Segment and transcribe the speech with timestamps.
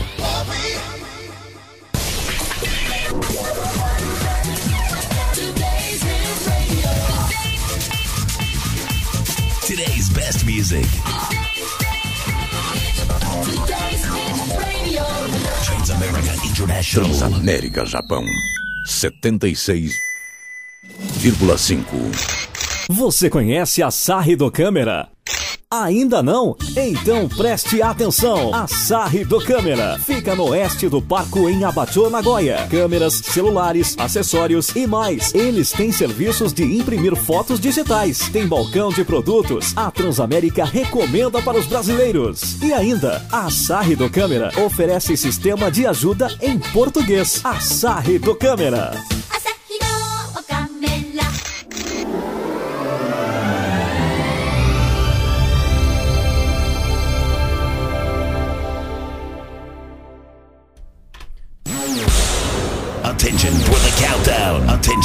[16.92, 18.24] Transamérica Japão
[18.88, 21.84] 76,5
[22.90, 25.08] Você conhece a Sarri do Câmera?
[25.70, 26.56] Ainda não?
[26.76, 28.52] Então preste atenção.
[28.52, 29.96] A Sarri do Câmera
[30.28, 32.66] fica no oeste do Parco em Abachô, Nagoya.
[32.70, 35.34] Câmeras, celulares, acessórios e mais.
[35.34, 38.28] Eles têm serviços de imprimir fotos digitais.
[38.28, 39.72] Tem balcão de produtos.
[39.74, 42.60] A Transamérica recomenda para os brasileiros.
[42.60, 47.40] E ainda, a Sarri do Câmera oferece sistema de ajuda em português.
[47.42, 49.17] A Sarri do Câmera.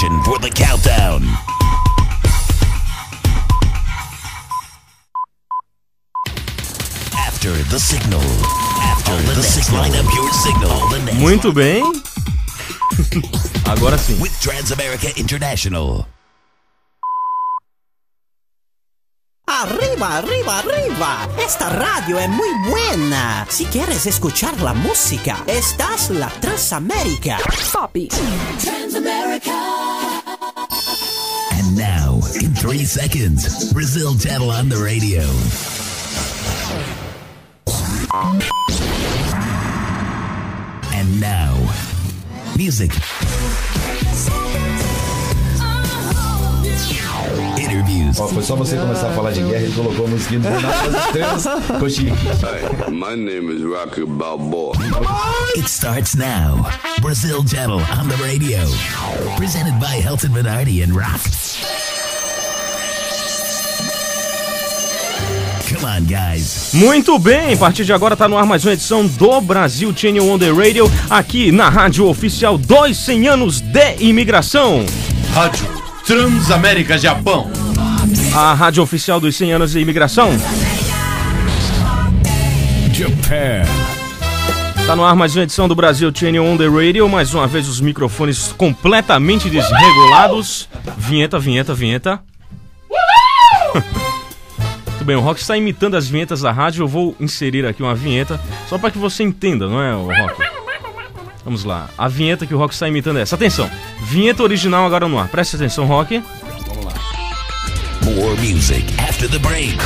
[0.04, 1.24] Attention for the countdown.
[7.16, 8.20] After the signal.
[8.84, 10.90] After the, next line up your signal.
[10.90, 11.84] The next Muito bem.
[13.66, 14.20] Agora sim.
[14.20, 16.06] with Transamerica International.
[19.48, 21.30] Arriba, arriba, arriba.
[21.38, 23.46] Esta radio es muy buena.
[23.50, 27.38] Si quieres escuchar la música, estás la Transamérica.
[27.72, 27.96] Pop.
[28.96, 29.93] And
[31.76, 35.22] now, in three seconds, Brazil Channel on the radio.
[40.94, 41.56] And now,
[42.58, 42.92] music.
[47.58, 48.20] Interviews.
[48.20, 51.64] Ó, foi só você começar a falar de guerra, ele colocou a musiquinha do.
[51.74, 52.12] Ficou chique.
[52.92, 54.74] My name is Rocky Balboa.
[55.56, 56.66] It starts now.
[57.02, 58.60] Brazil Channel on the radio.
[59.38, 61.22] Presented by Helton Minardi and Rock.
[65.74, 66.70] Come on, guys.
[66.74, 70.30] Muito bem, a partir de agora tá no ar mais uma edição do Brasil Channel
[70.30, 74.86] on the Radio, aqui na rádio oficial dos 100 anos de imigração.
[75.34, 77.50] Rádio Transamérica Japão.
[78.36, 80.32] A rádio oficial dos 100 anos de imigração.
[82.92, 83.64] Japan.
[84.86, 87.70] Tá no ar mais uma edição do Brasil Channel on the Radio, mais uma vez
[87.70, 90.68] os microfones completamente desregulados.
[90.98, 92.20] Vinheta, vinheta, vinheta.
[95.04, 96.84] Muito bem, o Rock está imitando as vinhetas da rádio.
[96.84, 100.53] Eu vou inserir aqui uma vinheta só para que você entenda, não é, o Rock?
[101.44, 101.90] Vamos lá.
[101.98, 103.36] A vinheta que o Rock está imitando é essa.
[103.36, 103.70] Atenção.
[104.04, 105.28] Vinheta original agora no ar.
[105.28, 106.24] Preste atenção, Rock.
[108.04, 109.78] More music after the break.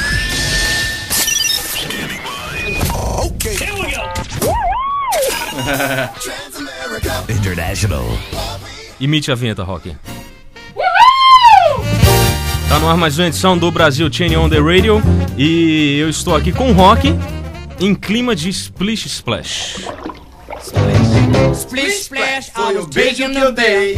[3.25, 3.55] Okay.
[3.55, 4.03] Here we go.
[7.31, 8.05] International.
[8.99, 9.95] Imite a vinheta, Rock.
[12.69, 15.01] Tá no ar mais uma edição do Brasil Channel on the Radio.
[15.37, 17.15] E eu estou aqui com o Rock
[17.79, 19.87] em clima de Splish Splash.
[21.53, 23.95] Splish Splash, foi o beijo que eu dei.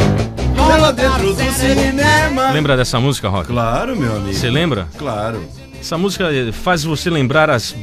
[0.58, 2.52] Lá dentro do cinema.
[2.52, 3.48] Lembra dessa música, Rock?
[3.48, 4.34] Claro, meu amigo.
[4.34, 4.88] Você lembra?
[4.98, 5.44] Claro.
[5.80, 6.26] Essa música
[6.64, 7.74] faz você lembrar as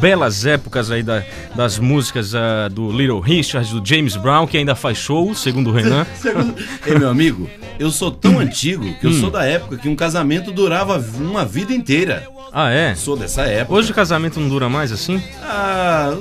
[0.00, 1.22] belas épocas aí da-
[1.54, 5.72] das músicas ah, do Little Richard, do James Brown, que ainda faz show, segundo o
[5.72, 6.06] Renan.
[6.86, 7.48] Ei, meu amigo,
[7.78, 9.20] eu sou tão antigo que eu Hum.
[9.20, 12.26] sou da época que um casamento durava uma vida inteira.
[12.52, 12.94] Ah, é?
[12.94, 13.74] Sou dessa época.
[13.78, 15.22] Hoje o casamento não dura mais assim?
[15.42, 16.12] Ah,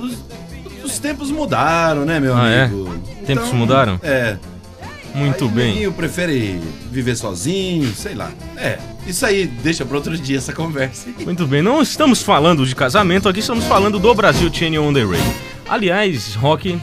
[0.84, 2.64] os, os tempos mudaram, né, meu Ah, é?
[2.64, 2.96] amigo?
[3.26, 4.00] Tempos mudaram?
[4.04, 4.38] É.
[5.14, 5.68] Muito Aí o bem.
[5.74, 6.58] neguinho prefere
[6.90, 8.32] viver sozinho, sei lá.
[8.56, 11.10] É, isso aí deixa para outro dia essa conversa.
[11.26, 15.02] Muito bem, não estamos falando de casamento aqui, estamos falando do Brasil Channel on the
[15.04, 15.34] Radio.
[15.68, 16.80] Aliás, Rock, lá.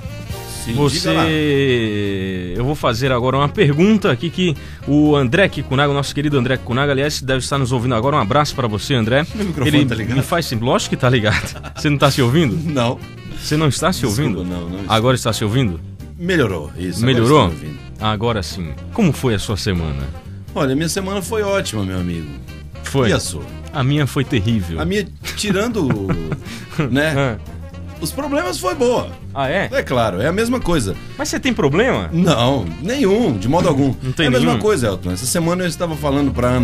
[0.74, 2.52] você.
[2.54, 4.54] Eu vou fazer agora uma pergunta aqui que
[4.86, 8.16] o André Kikunaga, o nosso querido André Kikunaga, aliás, deve estar nos ouvindo agora.
[8.16, 9.26] Um abraço para você, André.
[9.34, 10.16] Meu microfone Ele tá ligado?
[10.16, 11.62] me faz sim, lógico que tá ligado.
[11.74, 12.58] Você não tá se ouvindo?
[12.70, 12.98] Não.
[13.42, 14.44] Você não está se Desculpa, ouvindo?
[14.44, 14.94] não, não estou.
[14.94, 15.80] Agora está se ouvindo?
[16.18, 16.98] Melhorou, isso.
[16.98, 17.42] agora Melhorou?
[17.44, 17.78] ouvindo.
[18.00, 18.72] Agora sim.
[18.92, 20.06] Como foi a sua semana?
[20.54, 22.28] Olha, minha semana foi ótima, meu amigo.
[22.84, 23.10] Foi?
[23.10, 23.44] E a sua?
[23.72, 24.80] A minha foi terrível.
[24.80, 25.06] A minha,
[25.36, 25.86] tirando,
[26.90, 27.38] né?
[28.00, 29.10] Os problemas foi boa.
[29.34, 29.68] Ah, é?
[29.72, 30.94] É claro, é a mesma coisa.
[31.16, 32.08] Mas você tem problema?
[32.12, 33.94] Não, nenhum, de modo algum.
[34.02, 34.60] Não tem é a mesma nenhum?
[34.60, 35.10] coisa, Elton.
[35.12, 36.58] Essa semana eu estava falando pra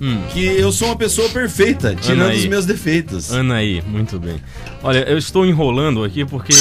[0.00, 2.24] Anaí que eu sou uma pessoa perfeita, tirando Hum.
[2.26, 2.38] Anaí.
[2.38, 3.32] os meus defeitos.
[3.32, 4.40] Anaí, muito bem.
[4.82, 6.52] Olha, eu estou enrolando aqui porque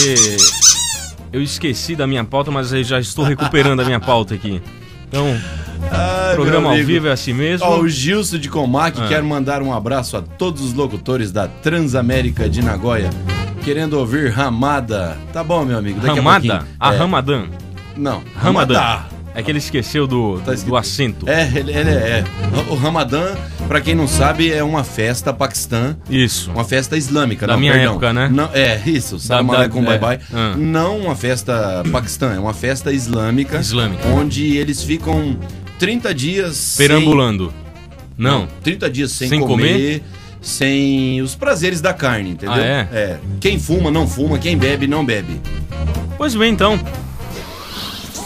[1.32, 4.62] eu esqueci da minha pauta, mas eu já estou recuperando a minha pauta aqui.
[5.08, 5.26] Então,
[5.92, 7.66] Ai, programa ao vivo é assim mesmo.
[7.66, 9.08] Ó, o Gilson de Comac Ah.
[9.08, 13.10] quer mandar um abraço a todos os locutores da Transamérica de Nagoya,
[13.64, 15.18] querendo ouvir Ramada.
[15.32, 16.00] Tá bom, meu amigo.
[16.02, 16.66] Daqui Ramada?
[16.80, 16.90] A.
[16.90, 16.98] A É.
[16.98, 17.46] Ramadã.
[17.96, 18.74] Não, Ramadã.
[18.80, 19.06] Ramadã.
[19.38, 21.30] É que ele esqueceu do, Tá do, acento.
[21.30, 22.24] É, ele, ele é.
[22.72, 23.36] O Ramadã,
[23.68, 25.96] pra quem não sabe, é uma festa paquistã.
[26.10, 26.50] Isso.
[26.50, 27.92] Uma festa islâmica, Da não, minha perdão.
[27.92, 28.30] época, né?
[28.34, 29.20] Não, é, isso.
[29.20, 30.00] Salam aleikum, é.
[30.00, 30.20] bye bye.
[30.34, 30.56] Ah.
[30.58, 33.60] Não uma festa paquistã, é uma festa islâmica.
[33.60, 34.08] Islâmica.
[34.08, 35.38] Onde eles ficam
[35.78, 36.74] 30 dias.
[36.76, 37.54] Perambulando.
[37.54, 38.48] Sem, Não.
[38.64, 40.04] 30 dias sem, Sem comer, comer?
[40.42, 42.56] Sem os prazeres da carne, entendeu?
[42.56, 42.88] Ah, é?
[42.92, 43.20] É.
[43.40, 44.40] Quem fuma, não fuma.
[44.40, 45.40] Quem bebe, não bebe.
[46.18, 46.80] Pois bem, então.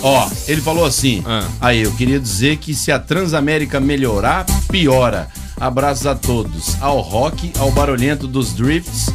[0.02, 1.24] Ó, ele falou assim.
[1.26, 1.48] Ah.
[1.60, 5.28] Aí, eu queria dizer que se a Transamérica melhorar, piora.
[5.60, 6.76] Abraços a todos.
[6.82, 9.12] Ao Rock, ao Barulhento dos Drifts,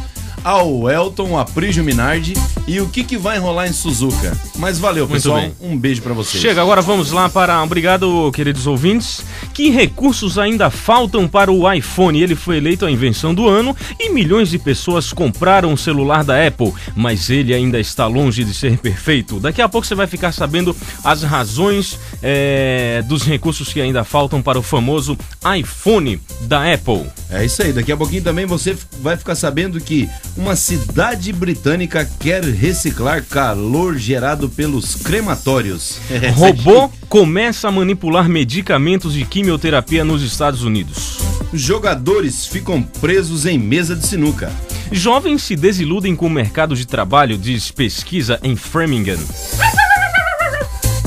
[0.47, 2.33] ao Elton, a Prígio Minardi
[2.65, 4.31] e o que, que vai rolar em Suzuka.
[4.55, 5.51] Mas valeu, pessoal.
[5.59, 6.41] Um beijo pra vocês.
[6.41, 7.61] Chega, agora vamos lá para.
[7.61, 9.25] Obrigado, queridos ouvintes.
[9.53, 12.21] Que recursos ainda faltam para o iPhone?
[12.21, 16.47] Ele foi eleito a invenção do ano e milhões de pessoas compraram o celular da
[16.47, 19.41] Apple, mas ele ainda está longe de ser perfeito.
[19.41, 20.73] Daqui a pouco você vai ficar sabendo
[21.03, 25.17] as razões é, dos recursos que ainda faltam para o famoso
[25.57, 27.05] iPhone da Apple.
[27.29, 32.07] É isso aí, daqui a pouquinho também você vai ficar sabendo que uma cidade britânica
[32.19, 35.97] quer reciclar calor gerado pelos crematórios.
[36.17, 41.19] É, Robô começa a manipular medicamentos de quimioterapia nos Estados Unidos.
[41.53, 44.51] Jogadores ficam presos em mesa de sinuca.
[44.91, 49.19] Jovens se desiludem com o mercado de trabalho, diz pesquisa em Framingham.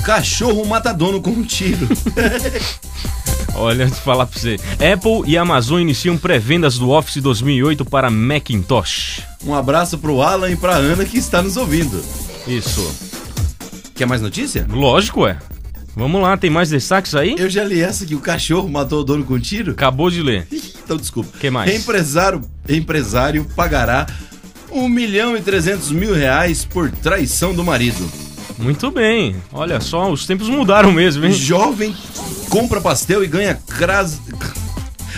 [0.00, 1.88] Cachorro mata dono com um tiro.
[3.54, 4.56] Olha, deixa eu falar pra você.
[4.74, 9.22] Apple e Amazon iniciam pré-vendas do Office 2008 para Macintosh.
[9.44, 12.02] Um abraço pro Alan e pra Ana que está nos ouvindo.
[12.46, 12.90] Isso.
[13.94, 14.66] Quer mais notícia?
[14.70, 15.38] Lógico, é.
[15.94, 17.34] Vamos lá, tem mais destaques aí?
[17.36, 19.72] Eu já li essa que o cachorro matou o dono com um tiro.
[19.72, 20.46] Acabou de ler.
[20.50, 21.36] Então desculpa.
[21.38, 21.74] Que mais?
[21.74, 24.06] Empresário, empresário pagará
[24.70, 28.29] 1 milhão e 300 mil reais por traição do marido.
[28.60, 29.34] Muito bem.
[29.52, 31.32] Olha só, os tempos mudaram mesmo, hein?
[31.32, 31.94] Jovem
[32.48, 34.20] compra pastel e ganha cras...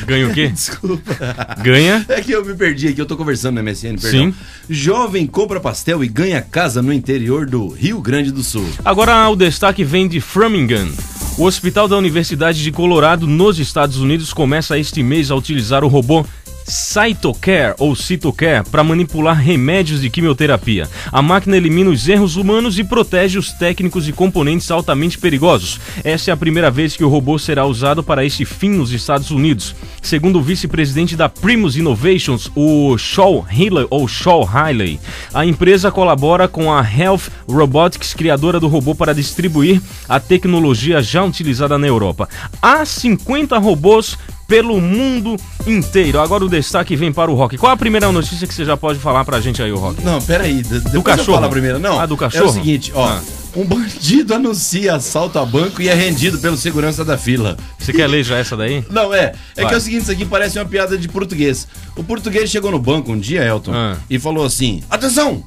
[0.07, 0.49] Ganha o quê?
[0.55, 1.17] Desculpa.
[1.63, 2.05] Ganha?
[2.09, 4.33] É que eu me perdi aqui, eu tô conversando no MSN, perdão.
[4.33, 4.35] Sim.
[4.69, 8.67] Jovem compra pastel e ganha casa no interior do Rio Grande do Sul.
[8.85, 10.89] Agora o destaque vem de Framingham.
[11.39, 15.89] O Hospital da Universidade de Colorado, nos Estados Unidos, começa este mês a utilizar o
[15.89, 16.27] robô
[16.67, 20.89] Cytocare ou Cytocare para manipular remédios de quimioterapia.
[21.11, 25.81] A máquina elimina os erros humanos e protege os técnicos e componentes altamente perigosos.
[26.05, 29.31] Essa é a primeira vez que o robô será usado para este fim nos Estados
[29.31, 29.75] Unidos.
[30.01, 34.99] Segundo o vice-presidente da Primus Innovations, o Shaw Healy ou Shaw Hiley,
[35.33, 41.25] a empresa colabora com a Health Robotics, criadora do robô para distribuir a tecnologia já
[41.25, 42.29] utilizada na Europa.
[42.61, 44.19] Há 50 robôs
[44.53, 45.35] pelo mundo
[45.67, 46.21] inteiro.
[46.21, 47.57] Agora o destaque vem para o Rock.
[47.57, 50.05] Qual a primeira notícia que você já pode falar pra gente aí, o Rock?
[50.05, 50.57] Não, peraí.
[50.63, 51.33] d- depois eu cachorro?
[51.37, 51.79] falo a primeira.
[51.79, 52.51] Não, Ah, do É cachorro?
[52.51, 53.09] o seguinte, ó.
[53.09, 53.21] Ah.
[53.57, 57.57] Um bandido anuncia assalto a banco e é rendido pelo segurança da fila.
[57.79, 58.85] Você quer ler já essa daí?
[58.93, 59.33] Não, é.
[59.57, 59.69] É Vai.
[59.69, 61.67] que é o seguinte, isso aqui parece uma piada de português.
[61.97, 63.97] O português chegou no banco um dia, Elton, Ah.
[64.11, 65.43] e falou assim: Atenção!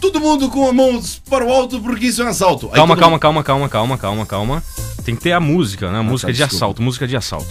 [0.00, 2.66] todo mundo com as mãos para o alto porque isso é um assalto.
[2.66, 4.62] Aí Calma, calma, mundo- calma, calma, calma, calma, calma.
[5.04, 5.98] Tem que ter a música, né?
[6.00, 6.56] A música tá, de desculpa.
[6.56, 7.46] assalto, música de assalto.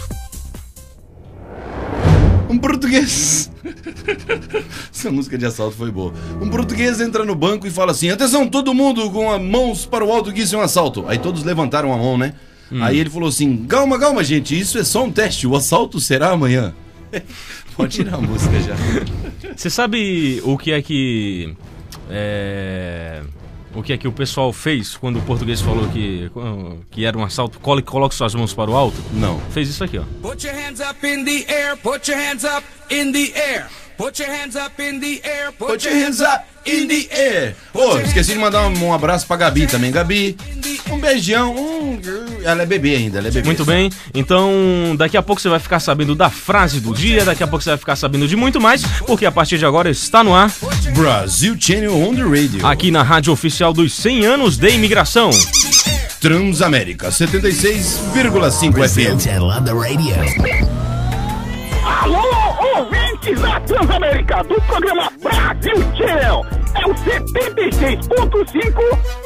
[2.54, 3.52] Um português.
[4.94, 6.14] Essa música de assalto foi boa.
[6.40, 10.06] Um português entra no banco e fala assim: atenção, todo mundo com as mãos para
[10.06, 11.04] o alto que isso é um assalto.
[11.08, 12.36] Aí todos levantaram a mão, né?
[12.72, 12.84] Hum.
[12.84, 16.30] Aí ele falou assim: calma, calma, gente, isso é só um teste, o assalto será
[16.30, 16.76] amanhã.
[17.76, 18.76] Pode tirar a música já.
[19.56, 21.56] Você sabe o que é que.
[22.08, 23.24] É.
[23.76, 26.30] O que é que o pessoal fez quando o português falou que,
[26.92, 27.60] que era um assalto?
[27.60, 28.98] Cole, coloque suas mãos para o alto?
[29.14, 29.40] Não.
[29.52, 30.04] Fez isso aqui, ó.
[30.22, 33.68] Put your hands up in the air, put your hands up in the air.
[33.98, 37.56] Put your hands up in the air, Put your hands up in the air.
[37.72, 39.92] Pô, esqueci de mandar um, um abraço pra Gabi também.
[39.92, 40.36] Gabi,
[40.90, 41.56] um beijão.
[41.56, 42.00] Um...
[42.44, 43.46] Ela é bebê ainda, ela é bebê.
[43.46, 47.44] Muito bem, então daqui a pouco você vai ficar sabendo da frase do dia, daqui
[47.44, 50.24] a pouco você vai ficar sabendo de muito mais, porque a partir de agora está
[50.24, 50.52] no ar
[50.96, 52.66] Brasil Channel on the Radio.
[52.66, 55.30] aqui na rádio oficial dos 100 anos de imigração.
[56.20, 60.83] Transamérica 76,5 Brazil FM.
[63.32, 66.46] Da Transamérica do programa Brasil Channel.
[66.76, 68.74] É o 76.5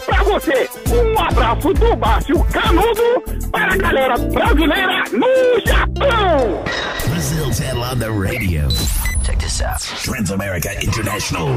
[0.06, 0.70] pra você.
[0.89, 6.63] Um abraço do Márcio Canudo para a galera brasileira no Japão.
[7.10, 8.68] Brazil Channel on the radio.
[9.24, 9.80] Check this out.
[10.04, 11.50] Transamerica International.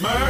[0.00, 0.27] Tell them it's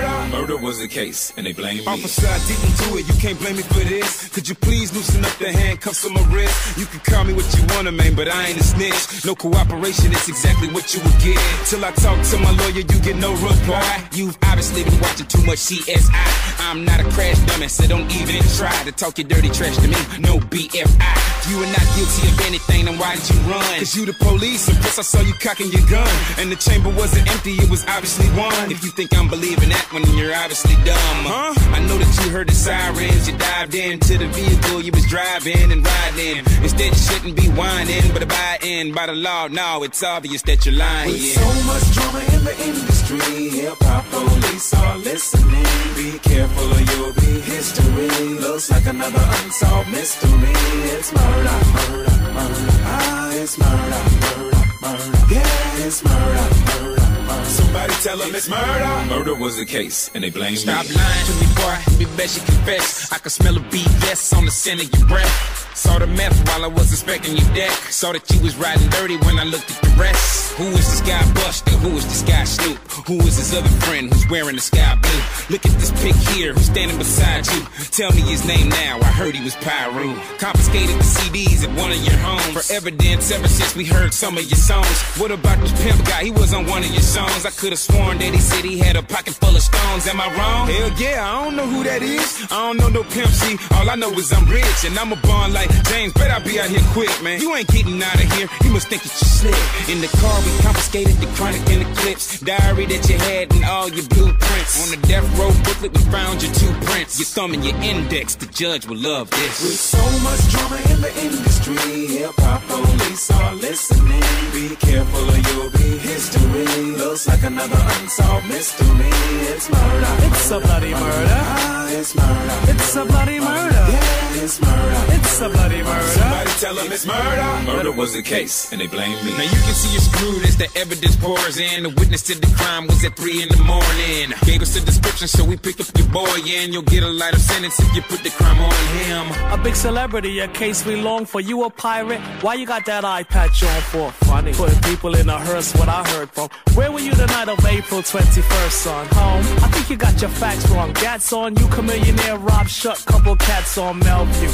[0.62, 1.87] was the case, and they blame me.
[1.87, 3.09] Officer, I didn't do it.
[3.09, 4.29] You can't blame me for this.
[4.29, 6.79] Could you please loosen up the handcuffs on my wrist?
[6.79, 9.25] You can call me what you wanna, man, but I ain't a snitch.
[9.25, 11.38] No cooperation, it's exactly what you would get.
[11.67, 14.09] Till I talk to my lawyer, you get no reply.
[14.12, 16.59] You've obviously been watching too much CSI.
[16.71, 19.88] I'm not a crash dummy, so don't even try to talk your dirty trash to
[19.88, 19.99] me.
[20.19, 21.17] No BFI.
[21.38, 23.62] If you are not guilty of anything, then why did you run?
[23.79, 26.09] Cause you the police, and plus I saw you cocking your gun.
[26.38, 28.71] And the chamber wasn't empty, it was obviously one.
[28.71, 31.21] If you think I'm believing that one, then you're obviously dumb.
[31.28, 31.52] Huh?
[31.76, 35.71] I know that you heard the sirens, you dived into the vehicle you was driving
[35.71, 36.38] and riding.
[36.64, 39.49] Instead, you shouldn't be whining, but abiding by the law.
[39.49, 41.12] No, it's obvious that you're lying.
[41.12, 45.69] With so much drama in the industry, hip hop police are listening.
[46.00, 48.09] Be careful or you'll be history.
[48.40, 50.57] Looks like another unsolved mystery.
[50.97, 52.73] It's murder, murder, murder.
[52.88, 55.12] Ah, it's murder, murder, murder.
[55.28, 56.98] Yeah, it's murder, murder.
[57.44, 59.04] Somebody tell them it's murder.
[59.08, 60.94] Murder was the case, and they blame Stop me.
[60.94, 61.99] lying to me, boy.
[61.99, 63.12] Be best you confess.
[63.12, 65.66] I can smell a BS on the scent of your breath.
[65.76, 67.70] Saw the meth while I was inspecting your deck.
[67.70, 70.52] Saw that you was riding dirty when I looked at the rest.
[70.58, 71.70] Who is this guy Buster?
[71.78, 72.78] Who is this guy Snoop?
[73.06, 75.23] Who is his other friend who's wearing the sky blue?
[75.54, 77.62] Look at this pic here, who's standing beside you.
[77.92, 78.99] Tell me his name now.
[78.99, 80.18] I heard he was Pyru.
[80.40, 82.58] Confiscated the CDs at one of your homes.
[82.58, 84.90] For evidence ever since we heard some of your songs.
[85.16, 86.25] What about this pimp guy?
[86.25, 87.18] He was on one of your songs.
[87.19, 90.07] I could have sworn that he said he had a pocket full of stones.
[90.07, 90.69] Am I wrong?
[90.69, 92.47] Hell yeah, I don't know who that is.
[92.51, 93.57] I don't know no pimp C.
[93.75, 96.13] All I know is I'm rich and I'm a born like James.
[96.13, 97.41] Bet I'll be out here quick, man.
[97.41, 98.47] You ain't getting out of here.
[98.63, 99.59] You must think that you slick.
[99.91, 102.41] In the car, we confiscated the chronic and the clips.
[102.41, 104.79] Diary that you had and all your blueprints.
[104.83, 107.19] On the death row booklet, we found your two prints.
[107.19, 109.63] Your thumb and your index, the judge will love this.
[109.63, 114.23] With so much drama in the industry, hip hop police are listening.
[114.53, 117.08] Be careful or you'll be history.
[117.09, 119.09] Looks like another unsolved mystery.
[119.49, 120.12] It's murder.
[120.29, 121.41] It's a bloody murder.
[121.41, 122.71] Ah, it's murder.
[122.71, 123.85] It's a bloody murder.
[123.88, 125.04] Yeah, it's murder.
[125.14, 126.02] It's a bloody murder.
[126.02, 127.66] Somebody tell them it's murder.
[127.66, 129.33] Murder was the case, and they blame me.
[129.37, 131.83] Now you can see you're screwed as the evidence pours in.
[131.83, 134.35] The witness to the crime was at 3 in the morning.
[134.45, 137.38] Gave us a description, so we picked up your boy, and you'll get a lighter
[137.38, 139.26] sentence if you put the crime on him.
[139.52, 141.40] A big celebrity, a case we long for.
[141.40, 142.21] You a pirate?
[142.42, 144.12] Why you got that eye patch on for?
[144.26, 144.52] Funny.
[144.52, 146.49] Putting people in a hearse, what I heard from.
[146.75, 149.07] Where were you the night of April 21st, son?
[149.12, 149.45] Home?
[149.64, 150.92] I think you got your facts wrong.
[150.95, 154.27] Gats on you, chameleonaire, Rob Shut, couple cats on Melvin.
[154.28, 154.50] Of you.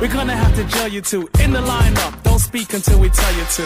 [0.00, 2.22] We're gonna have to jail you two in the lineup.
[2.22, 3.62] Don't speak until we tell you to.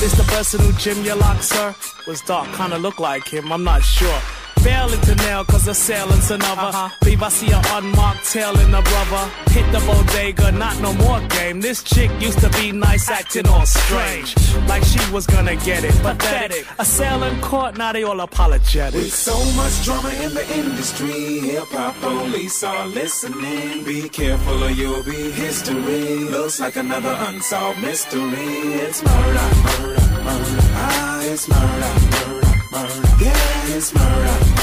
[0.00, 1.74] This the person who Jim you lock, sir?
[2.06, 4.20] Was dark, kinda look like him, I'm not sure.
[4.64, 6.90] Failing to nail cause the sailing's another.
[7.04, 9.30] Leave I see a unmarked tail in the brother.
[9.50, 11.60] Hit the bodega, not no more game.
[11.60, 14.34] This chick used to be nice, acting all strange.
[14.66, 15.94] Like she was gonna get it.
[16.00, 16.64] Pathetic.
[16.78, 18.94] A sailing court, now they all apologetic.
[18.94, 23.84] With so much drama in the industry, hip hop police are listening.
[23.84, 26.24] Be careful or you'll be history.
[26.36, 28.48] Looks like another unsolved mystery.
[28.86, 30.60] It's murder, murder, murder.
[30.88, 33.24] Ah, it's murder, murder, murder.
[33.24, 34.53] Yeah, it's murder, murder, murder.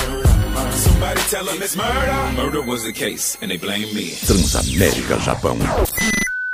[0.71, 2.31] Somebody tell them it's murder.
[2.35, 4.11] Murder was the case, and they blame me.
[4.25, 5.57] Transamérica Japão.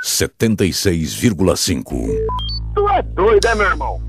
[0.00, 2.08] 76,5.
[2.74, 4.00] Tu é doido, é, meu irmão?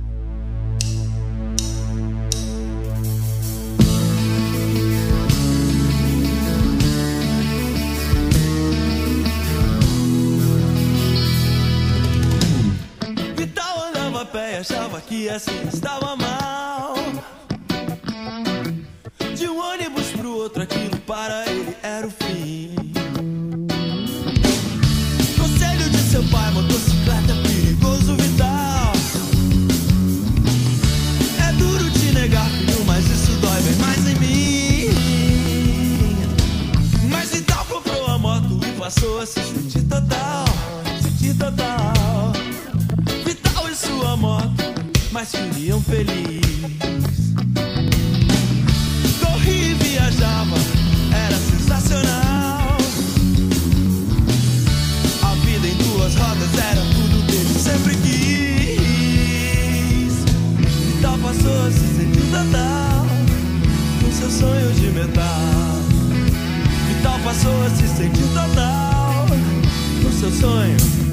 [13.36, 16.39] Vital andava a pé e achava que assim estava mal.
[21.10, 22.70] Para ele era o fim.
[25.36, 28.94] Conselho de seu pai, motocicleta é perigoso, Vital.
[31.48, 34.90] É duro te negar, filho, mas isso dói bem mais em mim.
[37.10, 40.46] Mas Vital comprou a moto e passou a se sentir total,
[41.02, 42.34] sentir total.
[43.26, 44.64] Vital e sua moto,
[45.12, 47.29] mas viviam feliz.
[64.40, 65.26] Sonho de metal.
[66.88, 69.26] Vital passou a se sentir total,
[70.02, 71.09] com seu sonho.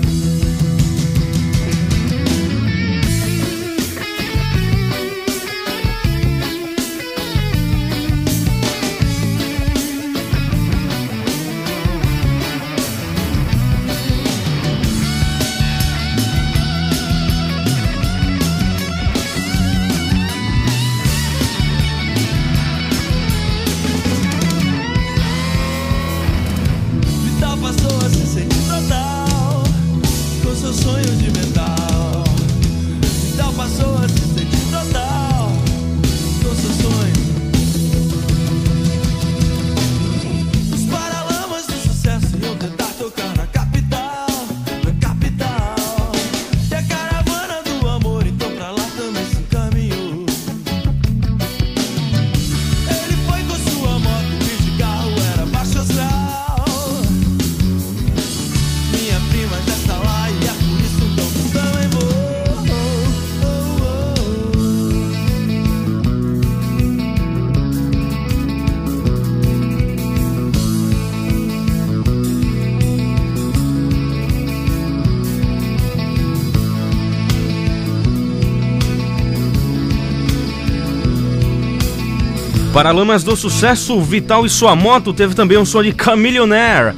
[82.76, 86.94] Paralamas do sucesso, Vital e sua moto teve também um som de Chameleonaire.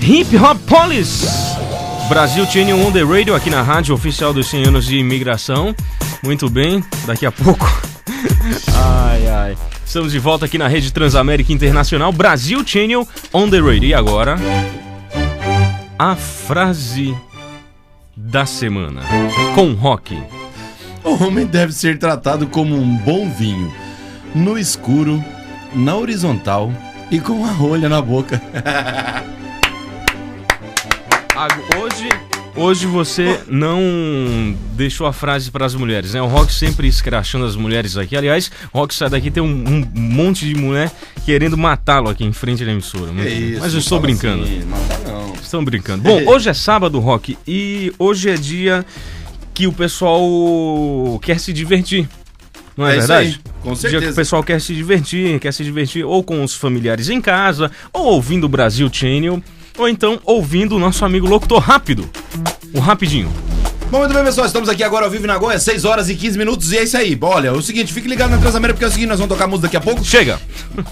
[0.00, 1.26] Hip Hop Police.
[2.08, 5.74] Brasil Channel on the Radio aqui na rádio oficial dos 100 anos de imigração.
[6.22, 7.66] Muito bem, daqui a pouco.
[8.72, 9.58] ai, ai.
[9.84, 13.86] Estamos de volta aqui na rede Transamérica Internacional, Brasil Channel on the Radio.
[13.86, 14.36] E agora,
[15.98, 17.12] a frase
[18.16, 19.02] da semana
[19.56, 20.16] com rock.
[21.02, 23.74] O homem deve ser tratado como um bom vinho,
[24.34, 25.22] no escuro,
[25.74, 26.72] na horizontal
[27.10, 28.40] e com a rolha na boca.
[31.80, 32.08] Hoje,
[32.56, 36.20] hoje você não deixou a frase para as mulheres, né?
[36.20, 38.16] O Rock sempre escrachando as mulheres aqui.
[38.16, 40.90] Aliás, o Rock sai daqui tem um, um monte de mulher
[41.24, 43.12] querendo matá-lo aqui em frente da emissora.
[43.12, 44.42] Que isso, Mas eu estou brincando.
[44.42, 44.64] assim,
[45.06, 45.32] não.
[45.34, 46.02] Estão brincando.
[46.02, 48.84] Bom, hoje é sábado, Rock, e hoje é dia
[49.54, 52.08] que o pessoal quer se divertir.
[52.78, 53.40] Não é, É verdade?
[53.60, 54.12] com Dia que certeza.
[54.12, 58.06] o pessoal quer se divertir, quer se divertir ou com os familiares em casa, ou
[58.06, 59.42] ouvindo o Brasil Channel,
[59.76, 62.08] ou então ouvindo o nosso amigo locutor rápido.
[62.72, 63.28] O rapidinho.
[63.90, 64.46] Bom, muito bem, pessoal.
[64.46, 66.70] Estamos aqui agora ao vivo na Goiânia, 6 horas e 15 minutos.
[66.72, 67.18] E é isso aí.
[67.20, 69.48] Olha, é o seguinte, fique ligado na Transamérica, porque é o seguinte, nós vamos tocar
[69.48, 70.04] música daqui a pouco.
[70.04, 70.38] Chega!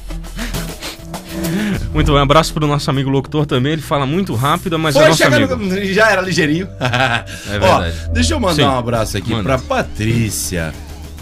[1.93, 3.75] Muito bem, um abraço pro nosso amigo locutor também.
[3.75, 5.85] Ele fala muito rápido, mas é Foi nosso chegando, amigo.
[5.95, 6.69] já era ligeirinho.
[6.81, 7.95] É verdade.
[8.09, 8.63] Ó, deixa eu mandar Sim.
[8.65, 9.43] um abraço aqui Manda.
[9.45, 10.75] pra Patrícia,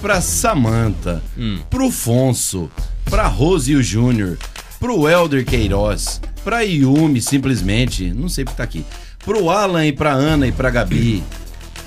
[0.04, 1.60] pra Samanta, Hum.
[1.70, 2.70] pro Fonso,
[3.06, 4.36] pra Rose e o Júnior,
[4.78, 8.84] pro Elder Queiroz, pra Yumi, simplesmente, não sei porque tá aqui,
[9.24, 11.24] pro Alan e pra Ana e pra Gabi,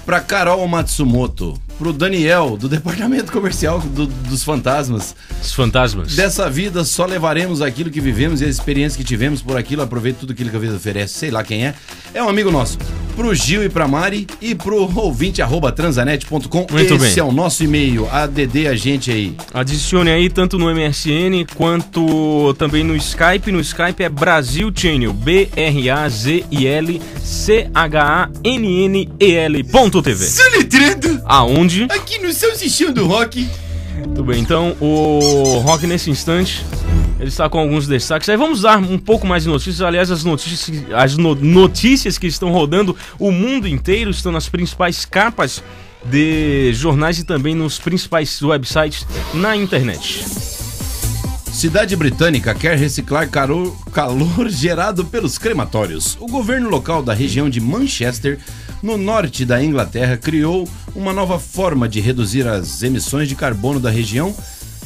[0.04, 5.16] pra Carol Matsumoto, pro Daniel, do Departamento Comercial do- dos Fantasmas.
[5.42, 6.16] Os fantasmas.
[6.16, 9.82] Dessa vida só levaremos aquilo que vivemos e a experiência que tivemos por aquilo.
[9.82, 11.74] Aproveite tudo aquilo que a vida oferece, sei lá quem é.
[12.13, 12.78] É um amigo nosso.
[13.16, 16.68] Pro Gil e pra Mari e pro ouvinte arroba transanet.com.
[16.72, 17.13] Muito Esse bem.
[17.20, 18.08] é o nosso e-mail.
[18.12, 19.36] ADD a gente aí.
[19.54, 23.52] Adicione aí tanto no MSN quanto também no Skype.
[23.52, 25.13] No Skype é Brasil Channel,
[28.38, 30.26] B-R-A-Z-I-L-C-H-A-N-N-E-L ponto TV.
[30.26, 31.22] Soletrando!
[31.26, 31.67] Aonde?
[31.90, 33.48] Aqui no seu sistema do rock.
[34.04, 36.64] Tudo bem, então o Rock nesse instante,
[37.20, 38.30] ele está com alguns destaques.
[38.30, 39.82] Aí vamos dar um pouco mais de notícias.
[39.82, 45.04] Aliás, as notícias, as no- notícias que estão rodando o mundo inteiro estão nas principais
[45.04, 45.64] capas
[46.06, 50.24] de jornais e também nos principais websites na internet.
[51.52, 56.16] Cidade britânica quer reciclar caro- calor gerado pelos crematórios.
[56.20, 58.38] O governo local da região de Manchester,
[58.82, 63.90] no norte da Inglaterra, criou uma nova forma de reduzir as emissões de carbono da
[63.90, 64.36] região.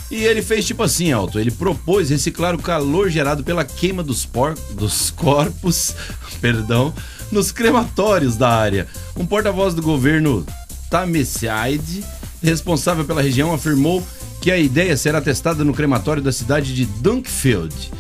[0.10, 1.40] E ele fez tipo assim, Alto.
[1.40, 5.96] Ele propôs reciclar o calor gerado pela queima dos, por- dos corpos,
[6.42, 6.94] perdão,
[7.32, 8.88] nos crematórios da área.
[9.16, 10.46] Um porta-voz do governo
[10.90, 12.04] Tameside,
[12.44, 14.06] responsável pela região, afirmou
[14.42, 17.92] que a ideia será testada no crematório da cidade de Dunkfield,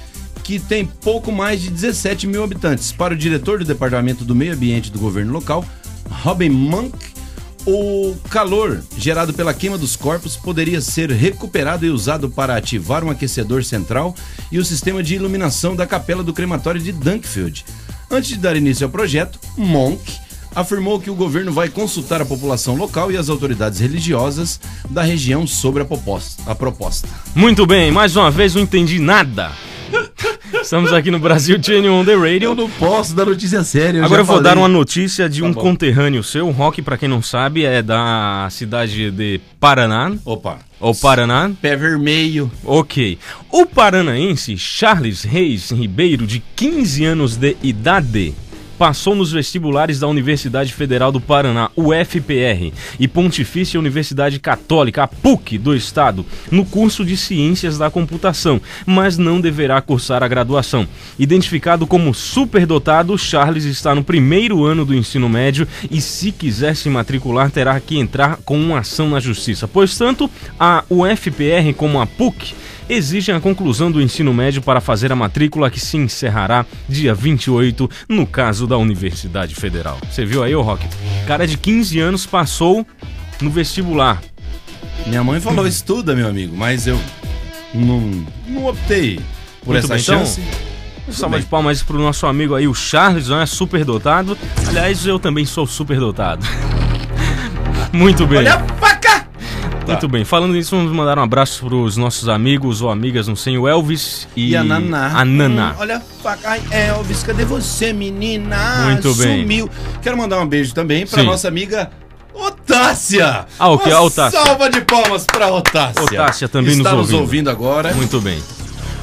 [0.43, 2.91] que tem pouco mais de 17 mil habitantes.
[2.91, 5.63] Para o diretor do Departamento do Meio Ambiente do governo local,
[6.12, 6.93] Robin Monk,
[7.65, 13.10] o calor gerado pela queima dos corpos poderia ser recuperado e usado para ativar um
[13.10, 14.15] aquecedor central
[14.52, 17.65] e o sistema de iluminação da capela do crematório de Dunkfield.
[18.10, 20.02] Antes de dar início ao projeto, Monk
[20.54, 25.47] afirmou que o governo vai consultar a população local e as autoridades religiosas da região
[25.47, 26.43] sobre a proposta.
[26.45, 27.08] A proposta.
[27.34, 29.52] Muito bem, mais uma vez não entendi nada.
[30.53, 32.49] Estamos aqui no Brasil Channel on the Radio.
[32.49, 34.03] Eu não posso dar notícia séria.
[34.03, 35.61] Agora eu vou dar uma notícia de Tá um bom.
[35.61, 36.47] conterrâneo seu.
[36.47, 40.11] O Rock, pra quem não sabe, é da cidade de Paraná.
[40.25, 40.59] Opa.
[40.79, 41.51] Ou Paraná.
[41.61, 42.51] Pé vermelho.
[42.65, 43.17] Ok.
[43.51, 48.33] O paranaense Charles Reis Ribeiro, de 15 anos de idade,
[48.82, 55.60] passou nos vestibulares da Universidade Federal do Paraná, UFPR, e Pontifícia Universidade Católica, a PUC,
[55.60, 60.88] do Estado, no curso de Ciências da Computação, mas não deverá cursar a graduação.
[61.20, 66.89] Identificado como superdotado, Charles está no primeiro ano do ensino médio e, se quiser se
[66.89, 69.67] matricular, terá que entrar com uma ação na justiça.
[69.67, 70.28] Pois tanto
[70.60, 72.56] a UFPR como a PUC
[72.91, 77.89] exigem a conclusão do ensino médio para fazer a matrícula que se encerrará dia 28,
[78.10, 79.97] no caso da Universidade Federal.
[80.10, 80.86] Você viu aí, ô Rock?
[81.25, 82.86] Cara de 15 anos passou
[83.41, 84.21] no vestibular.
[85.08, 86.99] Minha mãe falou, estuda, meu amigo, mas eu
[87.73, 89.19] não, não optei
[89.62, 90.41] por Muito essa bem, então, chance.
[91.08, 94.38] Um salve de palmas pro nosso amigo aí, o Charles, não é super dotado.
[94.67, 96.45] Aliás, eu também sou super dotado.
[97.91, 98.39] Muito bem.
[98.39, 98.60] Olha a
[99.82, 99.91] faca!
[99.91, 100.24] Muito bem.
[100.26, 104.28] Falando nisso, vamos mandar um abraço pros nossos amigos ou amigas, não sei, o Elvis
[104.36, 105.08] e, E a Naná.
[105.20, 105.72] A Naná.
[105.72, 106.50] Hum, olha a faca.
[106.50, 108.58] Ai, Elvis, cadê você, menina?
[108.86, 109.41] Muito bem.
[109.41, 109.70] Sumiu.
[110.02, 111.24] Quero mandar um beijo também Sim.
[111.24, 111.91] nossa amiga
[112.34, 113.46] Otácia.
[113.60, 113.89] Ah, o que?
[113.89, 114.39] Uma Otácia.
[114.44, 116.02] Salva de palmas pra Otácia.
[116.04, 117.22] Otácia também Está nos nos ouvindo.
[117.22, 117.94] ouvindo agora.
[117.94, 118.41] Muito bem.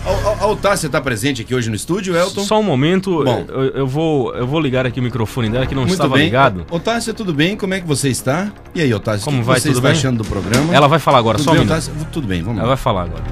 [0.05, 2.43] A, a- a Otácia tá presente aqui hoje no estúdio, Elton?
[2.45, 3.45] Só um momento, Bom.
[3.49, 6.25] eu, eu vou, eu vou ligar aqui o microfone dela que não Muito estava bem.
[6.25, 6.65] ligado.
[6.71, 7.57] Otácia, tudo bem?
[7.57, 8.51] Como é que você está?
[8.75, 9.61] E aí, Otácia, Como o que vai?
[9.61, 9.99] você Tudo está bem?
[9.99, 10.75] achando do programa?
[10.75, 11.77] Ela vai falar agora, tudo só um bem, minuto.
[11.77, 11.93] Otácia?
[12.13, 12.75] Tudo bem, vamos Ela lá.
[12.75, 13.25] vai falar agora.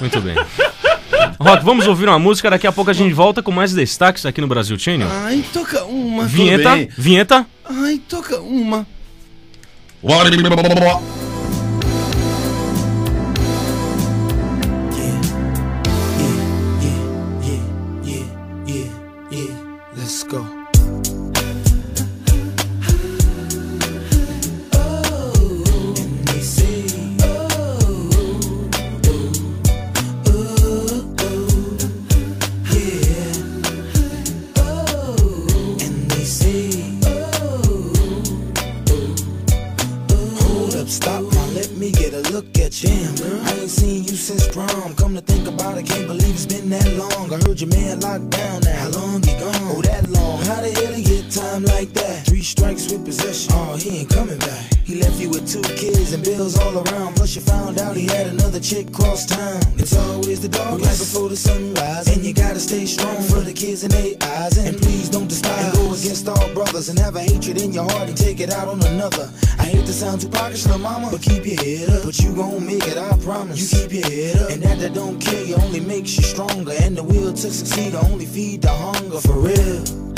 [0.00, 0.34] Muito bem.
[1.40, 4.40] Rock, vamos ouvir uma música, daqui a pouco a gente volta com mais destaques aqui
[4.40, 5.08] no Brasil Channel.
[5.10, 6.24] Ai, toca uma.
[6.24, 6.88] tudo Vinheta, bem.
[6.98, 7.46] vinheta.
[7.64, 8.86] Ai, toca uma.
[45.16, 47.32] To think about can't believe it's been that long.
[47.32, 48.76] I heard your man locked down now.
[48.76, 49.54] How long he gone?
[49.62, 50.38] Oh, that long.
[50.44, 52.26] How the hell he get time like that.
[52.26, 53.52] Three strikes with possession.
[53.54, 54.75] Oh, he ain't coming back.
[54.86, 57.16] He left you with two kids and bills all around.
[57.16, 59.60] Plus you found out he had another chick cross town.
[59.78, 62.06] It's always the dog right before the sunrise.
[62.06, 64.56] And you gotta stay strong for the kids in their eyes.
[64.58, 65.58] And please don't despise.
[65.58, 68.52] And go against all brothers and have a hatred in your heart and take it
[68.52, 69.28] out on another.
[69.58, 72.04] I hate to sound too pockets, little mama, but keep your head up.
[72.04, 73.58] But you gon' make it, I promise.
[73.58, 74.50] You keep your head up.
[74.50, 76.74] And that that don't kill you only makes you stronger.
[76.78, 79.18] And the will to succeed only feed the hunger.
[79.18, 80.15] For real.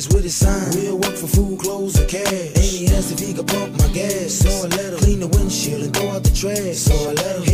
[0.00, 0.70] Past with his sign.
[0.72, 2.32] Real work for food, clothes, or cash.
[2.32, 4.32] And he asked if he could pump my gas.
[4.32, 6.76] So I let him clean the windshield and throw out the trash.
[6.76, 7.49] So I let him,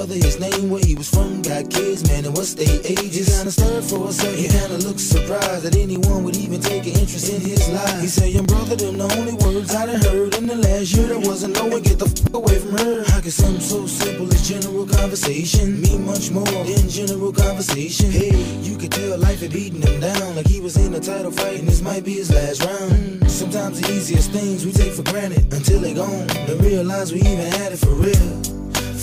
[0.00, 3.28] brother his name, where he was from, got kids, man, and what's their ages.
[3.36, 6.94] Kinda stirred for a second, he kinda looked surprised that anyone would even take an
[6.96, 8.00] interest in his life.
[8.00, 11.06] He said, young brother, them the only words I done heard in the last year.
[11.08, 13.04] There wasn't no one get the fuck away from her.
[13.12, 18.10] How could something so simple as general conversation mean much more than general conversation?
[18.10, 18.32] Hey,
[18.62, 21.60] you could tell life had beaten him down like he was in a title fight
[21.60, 23.30] and this might be his last round.
[23.30, 26.26] Sometimes the easiest things we take for granted until they gone.
[26.46, 28.30] Then realize we even had it for real,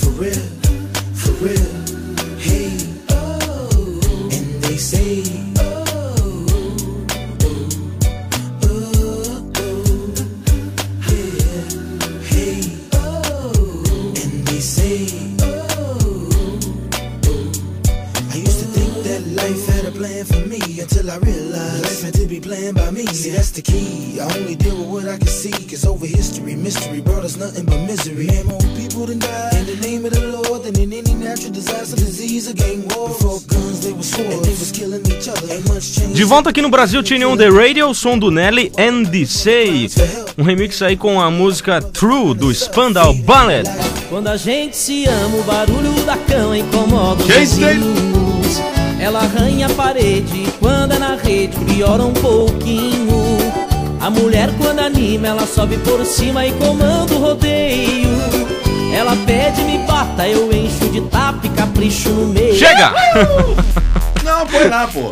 [0.01, 0.77] for real,
[1.28, 2.38] for real.
[2.38, 2.78] Hey,
[3.10, 4.00] oh,
[4.32, 5.66] and they say.
[20.89, 23.06] Until I realized life had to be planned by me.
[23.08, 24.19] See, that's the key.
[24.21, 25.52] I only deal with what I can see.
[25.52, 28.30] Cause over history, mystery brought us nothing but misery.
[28.30, 31.52] And more people than died in the name of the Lord than in any natural
[31.52, 33.10] disaster, disease, or gang war.
[33.10, 34.34] Before guns, they were swords.
[34.34, 35.54] And they was killing each other.
[35.54, 36.15] Ain't much change.
[36.15, 39.89] De volta aqui no Brasil, Tune on the Radio, o som do Nelly and Say.
[40.38, 43.63] Um remix aí com a música True do Spandau Ballet.
[44.10, 48.27] Quando a gente se ama, o barulho da cama incomoda vizinhos.
[48.99, 53.38] Ela arranha a parede, quando é na rede, piora um pouquinho.
[54.01, 58.10] A mulher, quando anima, ela sobe por cima e comanda o rodeio.
[58.93, 62.55] Ela pede, me bata, eu encho de tapa e capricho no meio.
[62.55, 62.93] Chega!
[64.23, 65.12] Não, põe lá, pô.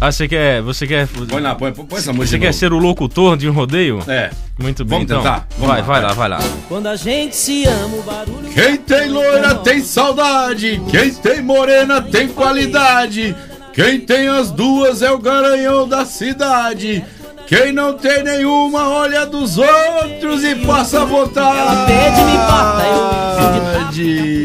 [0.00, 0.60] Ah, você quer.
[0.62, 1.08] Você quer.
[1.08, 2.36] Põe lá, põe, põe essa música.
[2.36, 2.58] Você quer novo.
[2.58, 4.02] ser o locutor de um rodeio?
[4.06, 4.30] É.
[4.58, 5.22] Muito bem, Vamos então.
[5.22, 5.46] tentar?
[5.58, 6.08] Vamos vai, lá, vai vai.
[6.08, 6.38] lá, vai lá.
[6.68, 8.48] Quando a gente se ama, o barulho.
[8.52, 13.34] Quem tem loira tem saudade, quem tem morena tem qualidade.
[13.72, 17.04] Quem tem as duas é o garanhão da cidade.
[17.46, 21.58] Quem não tem nenhuma olha dos outros e passa a vontade.
[21.58, 22.82] Ela pede, me bata,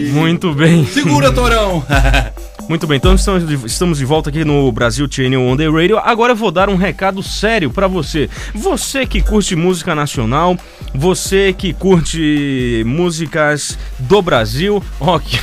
[0.08, 0.86] eu Muito bem.
[0.86, 1.84] Segura, Torão.
[2.72, 5.98] Muito bem, então estamos de, estamos de volta aqui no Brasil Channel On The Radio.
[5.98, 8.30] Agora eu vou dar um recado sério pra você.
[8.56, 10.58] Você que curte música nacional,
[10.96, 15.38] você que curte músicas do Brasil, ok.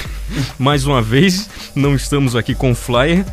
[0.59, 3.27] Mais uma vez, não estamos aqui com flyer.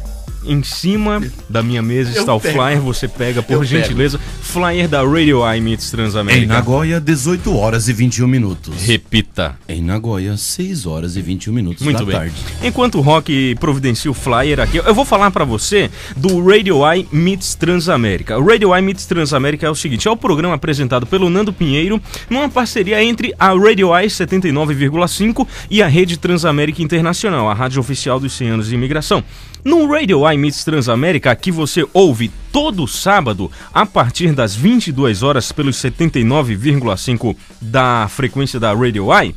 [0.48, 2.58] Em cima da minha mesa Eu está o pego.
[2.60, 3.70] flyer, você pega por Eu pego.
[3.72, 4.20] gentileza.
[4.42, 6.46] Flyer da Radio I Meets Em Transamérica.
[6.54, 8.74] Nagoya, 18 horas e 21 minutos.
[8.86, 9.58] Repita.
[9.68, 12.16] Em Nagoya, 6 horas e 21 minutos Muito da bem.
[12.16, 12.34] tarde.
[12.64, 17.08] Enquanto o Rock providencia o flyer aqui, eu vou falar pra você do Radio I
[17.12, 18.38] Meets Transamérica.
[18.38, 22.02] O Radio I Meets Transamérica é o seguinte, é o programa apresentado pelo Nando Pinheiro
[22.30, 28.20] numa parceria entre a Radio I 79,5 e a Rede Transamérica Internacional, a rádio oficial
[28.20, 29.24] dos 100 anos de imigração.
[29.64, 35.52] No Radio I Meets Transamérica, aqui você ouve todo sábado, a partir das 22 horas,
[35.52, 39.36] pelos 79,5 da frequência da Radio I,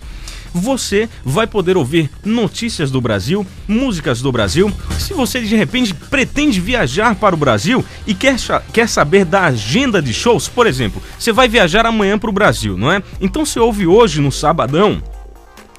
[0.52, 4.72] você vai poder ouvir notícias do Brasil, músicas do Brasil.
[4.98, 8.36] Se você de repente pretende viajar para o Brasil e quer,
[8.72, 12.76] quer saber da agenda de shows, por exemplo, você vai viajar amanhã para o Brasil,
[12.76, 13.02] não é?
[13.20, 15.02] Então você ouve hoje no sabadão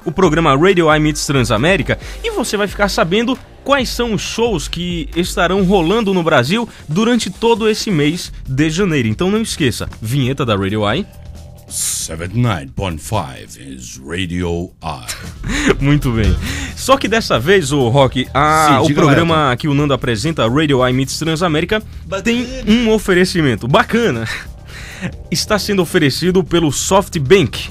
[0.04, 4.68] o programa Radio I Meets Transamérica e você vai ficar sabendo quais são os shows
[4.68, 9.08] que estarão rolando no Brasil durante todo esse mês de janeiro.
[9.08, 11.06] Então não esqueça, vinheta da Radio I.
[11.68, 15.06] 79.5 is Radio I.
[15.80, 16.34] Muito bem.
[16.76, 20.86] Só que dessa vez, o Rock, a- Sim, o programa que o Nando apresenta, Radio
[20.86, 21.82] I Meets Transamérica,
[22.24, 24.26] tem um oferecimento bacana.
[25.30, 27.68] Está sendo oferecido pelo SoftBank.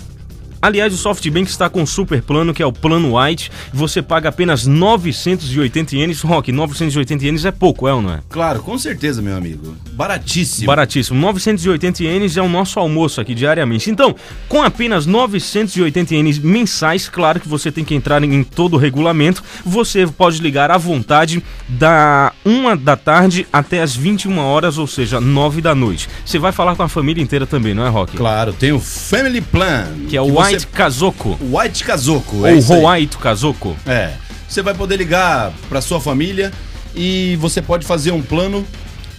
[0.62, 3.52] Aliás, o SoftBank está com um super plano que é o plano White.
[3.74, 6.22] Você paga apenas 980 ienes.
[6.22, 8.20] Rock, 980 ienes é pouco, é ou não é?
[8.30, 9.76] Claro, com certeza, meu amigo.
[9.94, 10.68] Baratíssimo.
[10.68, 11.20] Baratíssimo.
[11.20, 13.90] 980 ienes é o nosso almoço aqui diariamente.
[13.90, 14.16] Então,
[14.48, 19.44] com apenas 980 ienes mensais, claro que você tem que entrar em todo o regulamento.
[19.66, 25.22] Você pode ligar à vontade da 1 da tarde até as 21 horas, ou seja,
[25.22, 26.10] 9 da noite.
[26.26, 28.18] Você vai falar com a família inteira também, não é, Rock?
[28.18, 29.86] Claro, tem o Family Plan.
[30.10, 31.38] Que é o você- White Kazoko.
[31.42, 32.38] White Kazoko.
[32.38, 33.00] Ou é.
[33.00, 33.76] White Kazoko.
[33.86, 34.14] É.
[34.48, 36.52] Você vai poder ligar para sua família
[36.96, 38.66] e você pode fazer um plano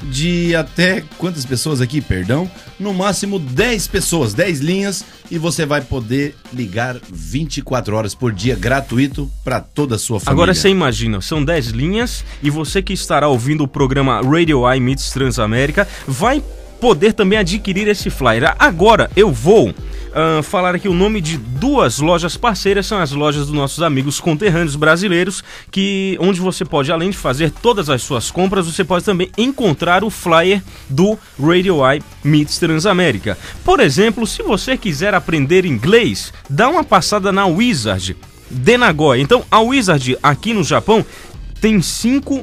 [0.03, 2.51] de até quantas pessoas aqui, perdão?
[2.79, 8.57] No máximo 10 pessoas, 10 linhas e você vai poder ligar 24 horas por dia
[8.57, 10.33] gratuito para toda a sua família.
[10.33, 14.81] Agora você imagina, são 10 linhas e você que estará ouvindo o programa Radio Eye
[14.81, 16.43] Meets Transamérica vai
[16.81, 18.55] poder também adquirir esse flyer.
[18.59, 19.75] Agora eu vou
[20.13, 24.19] ah, falar aqui o nome de duas lojas parceiras, são as lojas dos nossos amigos
[24.19, 29.05] conterrâneos brasileiros, que onde você pode, além de fazer todas as suas compras, você pode
[29.05, 33.39] também encontrar o flyer do Radio Eye Meets Transamérica.
[33.65, 38.17] Por exemplo, se você quiser aprender inglês, dá uma passada na Wizard
[38.51, 39.23] de Nagoya.
[39.23, 41.07] Então, a Wizard aqui no Japão
[41.61, 42.43] tem cinco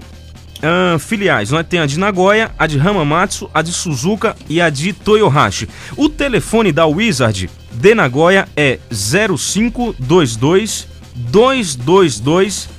[0.61, 1.63] ah, filiais, não é?
[1.63, 5.69] Tem a de Nagoya, a de Hamamatsu, a de Suzuka e a de Toyohashi.
[5.95, 12.69] O telefone da Wizard de Nagoya é 0522 222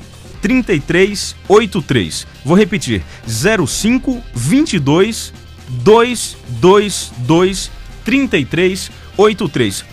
[0.41, 2.27] 3383.
[2.45, 5.33] Vou repetir: 0522
[5.69, 7.71] 222
[8.05, 8.91] 3383.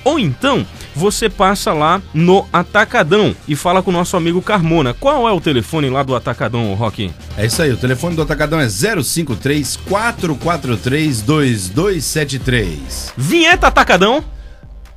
[0.03, 4.93] Ou então você passa lá no Atacadão e fala com o nosso amigo Carmona.
[4.93, 7.11] Qual é o telefone lá do Atacadão, Rock?
[7.38, 13.13] É isso aí, o telefone do Atacadão é 053 443 2273.
[13.17, 14.23] Vinheta Atacadão.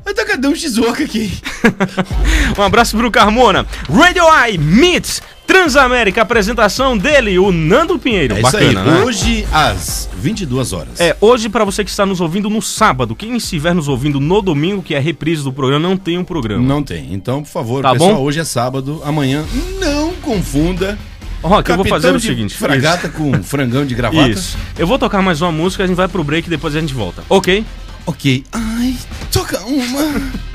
[0.07, 1.33] Atacadão Shizuoka aqui.
[2.57, 3.67] um abraço pro Carmona.
[3.91, 8.37] Radio Eye Meets Transamérica, apresentação dele, o Nando Pinheiro.
[8.37, 9.03] É Bacana, isso aí, né?
[9.03, 11.01] hoje às 22 horas.
[11.01, 14.43] É, hoje para você que está nos ouvindo no sábado, quem estiver nos ouvindo no
[14.43, 16.63] domingo, que é a reprise do programa, não tem um programa.
[16.63, 17.15] Não tem.
[17.15, 18.21] Então, por favor, Tá pessoal, bom?
[18.23, 19.43] hoje é sábado, amanhã
[19.81, 20.99] não confunda.
[21.43, 22.55] Rock, eu vou fazer o seguinte.
[22.55, 23.17] Fragata isso.
[23.17, 24.29] com frangão de gravata.
[24.29, 24.59] Isso.
[24.79, 26.93] Eu vou tocar mais uma música, a gente vai pro break e depois a gente
[26.93, 27.23] volta.
[27.29, 27.65] Ok?
[28.05, 28.45] Ok.
[28.53, 28.95] Ai,
[29.33, 30.49] toca uma.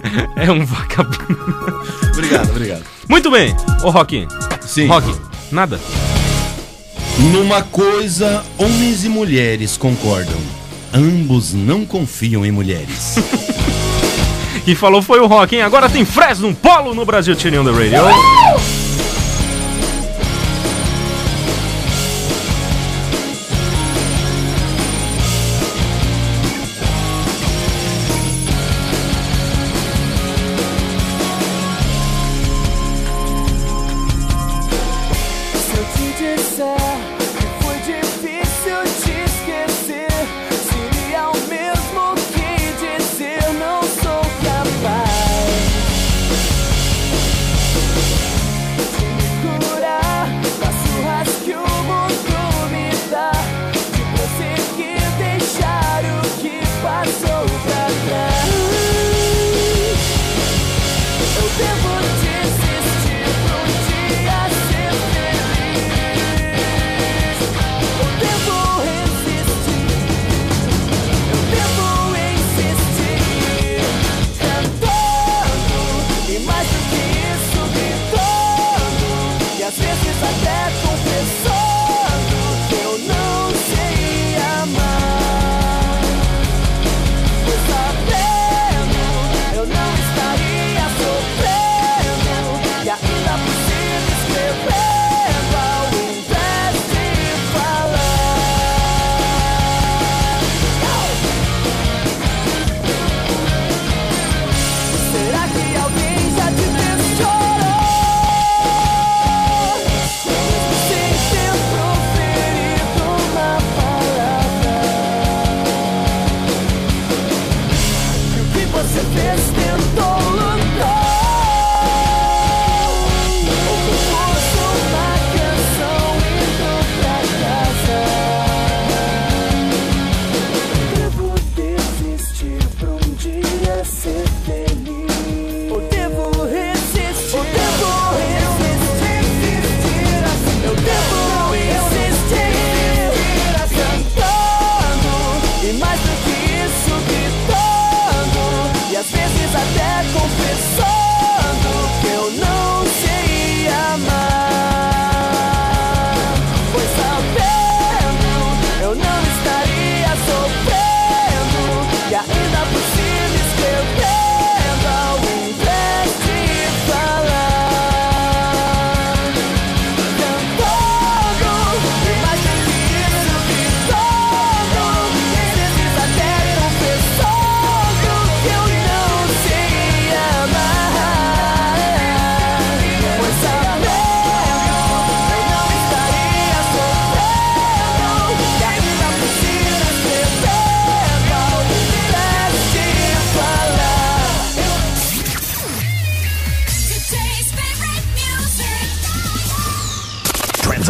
[0.34, 1.82] É um vagabundo.
[2.14, 2.99] obrigado, obrigado.
[3.10, 3.52] Muito bem.
[3.82, 4.28] Ô, Rock.
[4.60, 4.86] Sim.
[4.86, 5.12] Rock,
[5.50, 5.80] nada.
[7.32, 10.38] Numa coisa, homens e mulheres concordam.
[10.94, 13.16] Ambos não confiam em mulheres.
[14.64, 15.62] Quem falou foi o Rock, hein?
[15.62, 18.00] Agora tem Fresno Polo no Brasil Tirando the Radio.
[18.68, 18.79] Se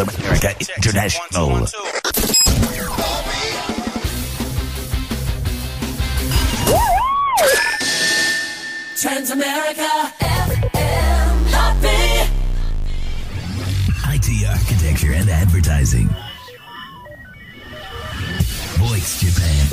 [0.00, 1.66] of America International.
[8.96, 9.90] Transamerica
[10.20, 11.76] FM Hot
[14.14, 16.08] IT Architecture and Advertising.
[18.78, 19.68] Voice Japan.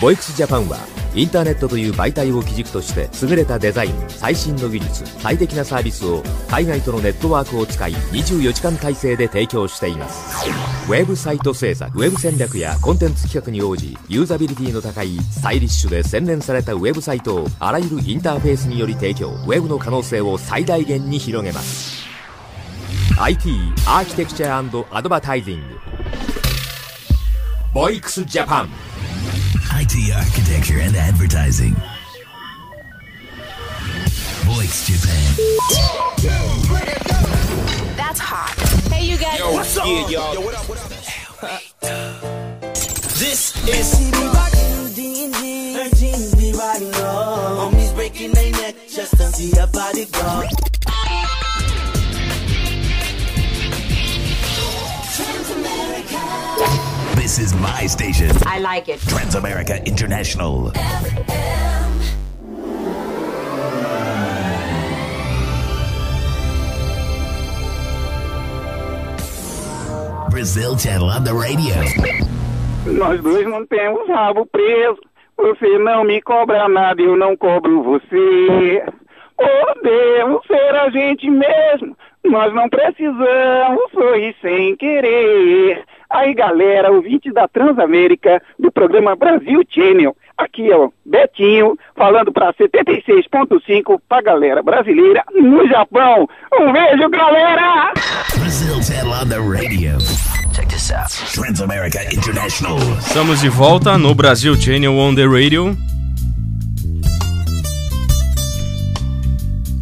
[0.00, 10.48] Voice Japan はインターネットという媒体を基軸として優れたデザイン最新の技術最適なサービスを海外とのネットワークを使い24時間体制で提供しています。
[10.88, 22.06] ウェブサイト制作ウェブ戦略やコンテンツ企画に応じユーザビリティの高いスタイリッシュで洗練されたウェブサイトをあらゆるインターフェースにより提供ウェブの可能性を最大限に広げます。
[23.20, 23.50] IT
[23.86, 24.58] アーキテクチャ
[24.90, 25.64] アドバタイジング。
[27.74, 28.68] ボイクスジャパン。
[29.90, 31.74] IT architecture and advertising.
[34.44, 35.34] Voice Japan.
[37.96, 38.54] That's hot.
[38.92, 39.38] Hey, you guys.
[39.38, 39.86] Yo, What's up?
[39.86, 40.34] yeah, y'all.
[40.34, 40.90] Yo, what up, what up?
[43.16, 44.12] This is
[47.56, 50.77] Homies breaking their neck just to see a body go.
[57.38, 58.36] This is my station.
[58.46, 58.98] I like it.
[58.98, 60.72] Transamerica International.
[70.30, 71.74] Brazil Channel on the radio.
[72.86, 74.98] Nós dois não temos rabo preso.
[75.36, 78.84] Você não me cobra nada, eu não cobro você.
[79.36, 81.96] Podemos ser a gente mesmo.
[82.24, 85.84] Nós não precisamos sorrir sem querer.
[86.10, 90.16] Aí, galera, ouvinte da Transamérica, do programa Brasil Channel.
[90.38, 96.28] Aqui é o Betinho, falando para 76.5 pra galera brasileira no Japão.
[96.60, 97.92] Um beijo, galera!
[98.38, 99.98] Brazil Channel on the radio.
[100.54, 101.10] Check this out.
[101.34, 102.78] Transamerica International.
[102.98, 105.76] Estamos de volta no Brasil Channel on the Radio.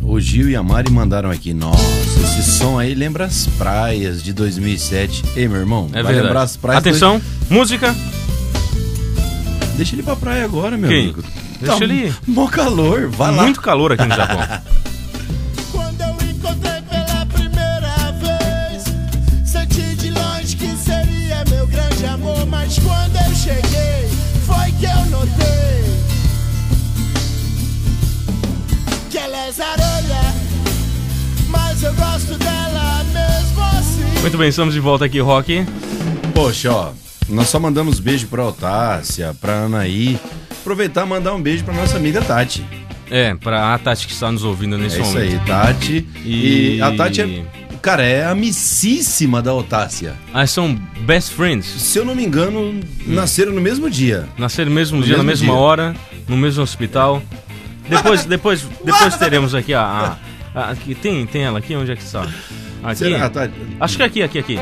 [0.09, 1.53] O Gil e a Mari mandaram aqui.
[1.53, 1.83] Nossa,
[2.23, 5.25] esse som aí lembra as praias de 2007.
[5.35, 6.27] Ei, meu irmão, É vai verdade.
[6.27, 6.79] lembrar as praias.
[6.81, 7.95] Atenção, música.
[9.77, 11.05] Deixa ele pra praia agora, meu Quem?
[11.05, 11.23] amigo.
[11.61, 12.17] Deixa Tá ele ir.
[12.27, 13.43] Mó calor, vai lá.
[13.43, 14.39] Muito calor aqui no Japão.
[15.73, 18.85] Quando eu encontrei pela primeira vez,
[19.45, 22.47] senti de longe que seria meu grande amor.
[22.47, 24.09] Mas quando eu cheguei,
[24.47, 25.66] foi que eu notei
[29.17, 30.21] que ela é zarolha,
[31.49, 34.21] mas eu gosto dela mesmo assim.
[34.21, 35.65] Muito bem, estamos de volta aqui, Rock.
[36.35, 36.91] Poxa, ó,
[37.27, 40.19] nós só mandamos beijo pra Otácia, pra Anaí.
[40.61, 42.63] Aproveitar e mandar um beijo pra nossa amiga Tati.
[43.11, 45.33] É, pra a Tati que está nos ouvindo nesse é isso momento.
[45.33, 46.07] aí, Tati.
[46.23, 46.83] E- E...
[46.83, 47.45] a Tati é.
[47.81, 50.15] Cara, é amicíssima da Otácia.
[50.35, 50.75] Ah, são
[51.07, 51.65] best friends?
[51.67, 54.29] Se eu não me engano, nasceram no mesmo dia.
[54.37, 55.63] Nasceram no mesmo No dia, na mesmo mesma dia.
[55.65, 55.97] hora,
[56.29, 57.23] no mesmo hospital.
[57.89, 60.17] Depois, depois, depois teremos aqui a,
[60.55, 62.27] a, aqui, tem, tem ela aqui, onde é que está?
[62.83, 62.99] Aqui.
[62.99, 63.55] Será, Tati?
[63.81, 64.59] Acho que é aqui, aqui, aqui.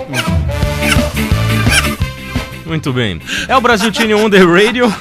[2.67, 3.21] Muito bem.
[3.49, 4.93] É o Brasil Channel on the Radio.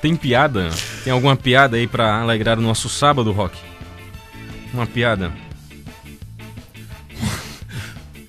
[0.00, 0.70] Tem piada?
[1.04, 3.56] Tem alguma piada aí pra alegrar o nosso sábado, Rock?
[4.72, 5.32] Uma piada.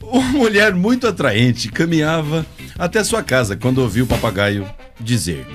[0.01, 2.45] Uma mulher muito atraente caminhava
[2.79, 4.67] até sua casa quando ouviu o papagaio
[4.99, 5.45] dizer: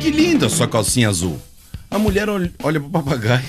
[0.00, 1.40] Que linda sua calcinha azul.
[1.92, 3.44] A mulher ol- olha pro papagaio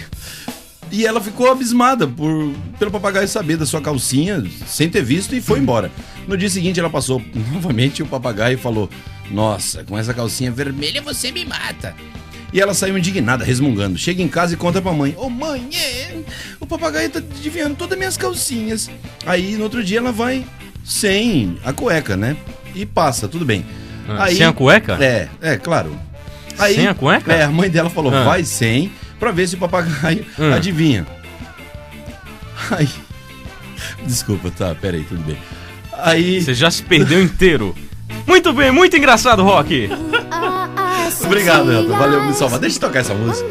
[0.92, 5.42] e ela ficou abismada por pelo papagaio saber da sua calcinha sem ter visto e
[5.42, 5.90] foi embora.
[6.28, 7.22] No dia seguinte ela passou
[7.52, 8.90] novamente e o papagaio falou:
[9.32, 11.96] Nossa, com essa calcinha vermelha você me mata.
[12.52, 13.98] E ela saiu indignada, resmungando.
[13.98, 16.20] Chega em casa e conta pra mãe: Ô mãe, é,
[16.60, 18.92] o papagaio tá desviando todas as minhas calcinhas.
[19.26, 20.46] Aí no outro dia ela vai
[20.84, 22.36] sem a cueca, né?
[22.76, 23.66] E passa, tudo bem.
[24.08, 24.98] Ah, sem a cueca?
[25.04, 25.98] É, é, claro.
[26.72, 27.32] Sem a cueca?
[27.34, 28.24] É, a mãe dela falou: Ah.
[28.24, 30.56] vai sem, pra ver se o papagaio Ah.
[30.56, 31.06] adivinha.
[32.72, 32.90] Aí.
[34.06, 35.38] Desculpa, tá, peraí, tudo bem.
[35.98, 36.42] Aí.
[36.42, 37.76] Você já se perdeu inteiro.
[38.26, 39.90] Muito bem, muito engraçado, Rock.
[41.26, 41.98] Obrigado, Elton.
[41.98, 42.60] Valeu me salvar.
[42.60, 43.48] Deixa eu tocar essa música.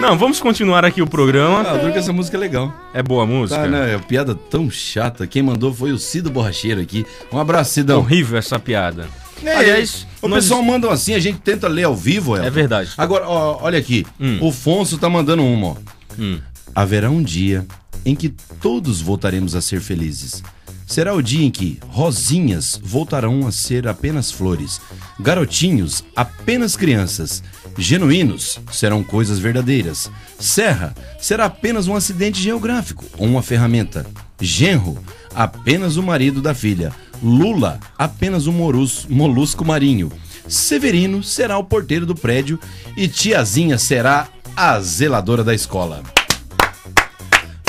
[0.00, 1.60] Não, vamos continuar aqui o programa.
[1.62, 2.72] Ah, duro que essa música é legal.
[2.94, 3.60] É boa música?
[3.60, 3.92] Tá, né?
[3.92, 5.26] É uma piada tão chata.
[5.26, 7.04] Quem mandou foi o Cido Borracheiro aqui.
[7.32, 7.98] Um abraço, Cidão.
[7.98, 9.06] Horrível essa piada.
[9.44, 12.46] É, Aliás, o nós- pessoal manda assim, a gente tenta ler ao vivo, Elton.
[12.46, 12.90] É verdade.
[12.96, 14.04] Agora, ó, olha aqui.
[14.20, 14.38] Hum.
[14.40, 15.76] O Fonso tá mandando uma, ó.
[16.18, 16.40] Hum.
[16.74, 17.66] Haverá um dia
[18.04, 18.28] em que
[18.60, 20.42] todos voltaremos a ser felizes.
[20.86, 24.80] Será o dia em que rosinhas voltarão a ser apenas flores,
[25.20, 27.42] garotinhos apenas crianças,
[27.76, 34.06] genuínos serão coisas verdadeiras, serra será apenas um acidente geográfico ou uma ferramenta,
[34.40, 34.96] genro
[35.34, 36.90] apenas o marido da filha.
[37.22, 40.10] Lula, apenas um morus- molusco marinho.
[40.46, 42.58] Severino será o porteiro do prédio
[42.96, 46.02] e Tiazinha será a zeladora da escola.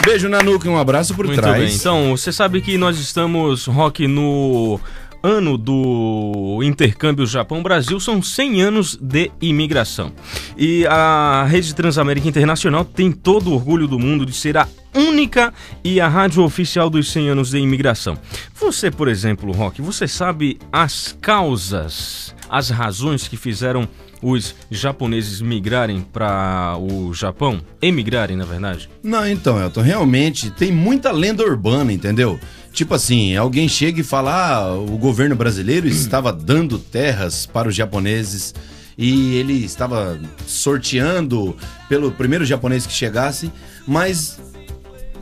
[0.06, 1.58] Beijo na nuca e um abraço por Muito trás.
[1.62, 1.76] bem.
[1.76, 4.80] Então, você sabe que nós estamos, Rock, no
[5.22, 10.12] ano do intercâmbio Japão-Brasil, são 100 anos de imigração.
[10.58, 15.54] E a Rede Transamérica Internacional tem todo o orgulho do mundo de ser a única
[15.84, 18.18] e a rádio oficial dos 100 anos de imigração.
[18.56, 23.88] Você, por exemplo, Rock, você sabe as causas, as razões que fizeram
[24.22, 27.62] os japoneses migrarem para o Japão?
[27.82, 28.90] Emigrarem, na verdade?
[29.02, 32.40] Não, então, Elton, realmente tem muita lenda urbana, entendeu?
[32.72, 37.76] Tipo assim, alguém chega e fala: ah, o governo brasileiro estava dando terras para os
[37.76, 38.54] japoneses
[38.98, 41.56] e ele estava sorteando
[41.88, 43.52] pelo primeiro japonês que chegasse,
[43.88, 44.38] mas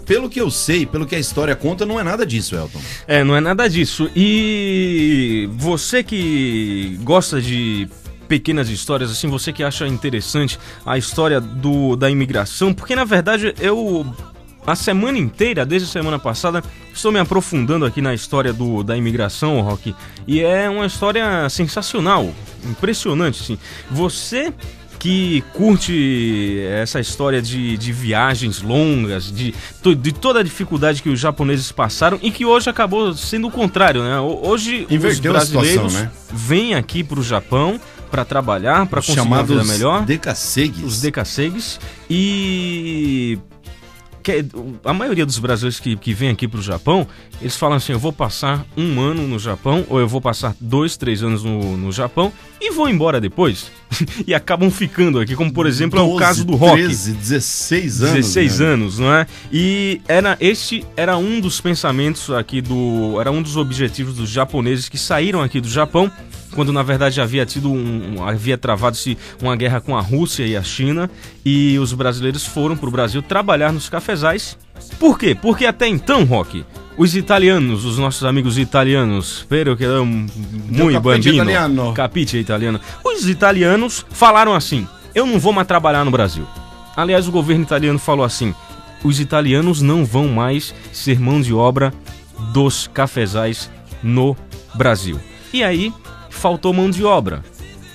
[0.08, 2.80] pelo que eu sei, pelo que a história conta, não é nada disso, Elton.
[3.06, 4.10] É, não é nada disso.
[4.16, 7.88] E você que gosta de
[8.28, 13.54] pequenas histórias, assim, você que acha interessante a história do, da imigração, porque na verdade
[13.60, 14.06] eu.
[14.68, 16.62] A semana inteira, desde a semana passada,
[16.94, 19.96] estou me aprofundando aqui na história do, da imigração, Rock.
[20.28, 22.30] E é uma história sensacional,
[22.66, 23.58] impressionante, assim.
[23.90, 24.54] Você
[25.00, 29.54] que curte essa história de, de viagens longas, de,
[30.02, 34.04] de toda a dificuldade que os japoneses passaram e que hoje acabou sendo o contrário,
[34.04, 34.20] né?
[34.20, 36.12] Ho- Hoje Inverteu os a situação, brasileiros né?
[36.34, 40.04] vêm aqui para o Japão para trabalhar, para Os conseguir uma vida melhor.
[40.04, 40.84] decassegues.
[40.84, 41.80] Os decassegues.
[42.10, 43.38] E
[44.28, 44.46] que-
[44.84, 47.08] a maioria dos brasileiros que, que vem aqui pro Japão,
[47.40, 50.98] eles falam assim: eu vou passar um ano no Japão, ou eu vou passar dois,
[50.98, 53.72] três anos no, no Japão e vou embora depois.
[54.28, 56.84] e acabam ficando aqui, como por exemplo é o 12, caso do Rock.
[56.84, 58.16] 13, 16 anos.
[58.16, 58.66] 16 né?
[58.66, 59.28] anos, não é?
[59.52, 64.90] E era este era um dos pensamentos aqui do, era um dos objetivos dos japoneses
[64.90, 66.12] que saíram aqui do Japão,
[66.58, 70.64] quando na verdade havia tido um, havia travado-se uma guerra com a Rússia e a
[70.64, 71.08] China,
[71.46, 74.58] e os brasileiros foram para o Brasil trabalhar nos cafezais.
[75.00, 75.38] Por quê?
[75.40, 76.66] Porque até então, Rock,
[76.98, 80.26] os italianos, os nossos amigos italianos, spero que é um
[80.68, 81.94] muito bambino, italiano.
[81.94, 82.80] capite italiano.
[83.06, 86.48] Os italianos falaram assim: "Eu não vou mais trabalhar no Brasil".
[86.96, 88.52] Aliás, o governo italiano falou assim:
[89.04, 91.94] os italianos não vão mais ser mão de obra
[92.52, 93.70] dos cafezais
[94.02, 94.36] no
[94.74, 95.20] Brasil.
[95.54, 95.94] E aí,
[96.38, 97.44] faltou mão de obra.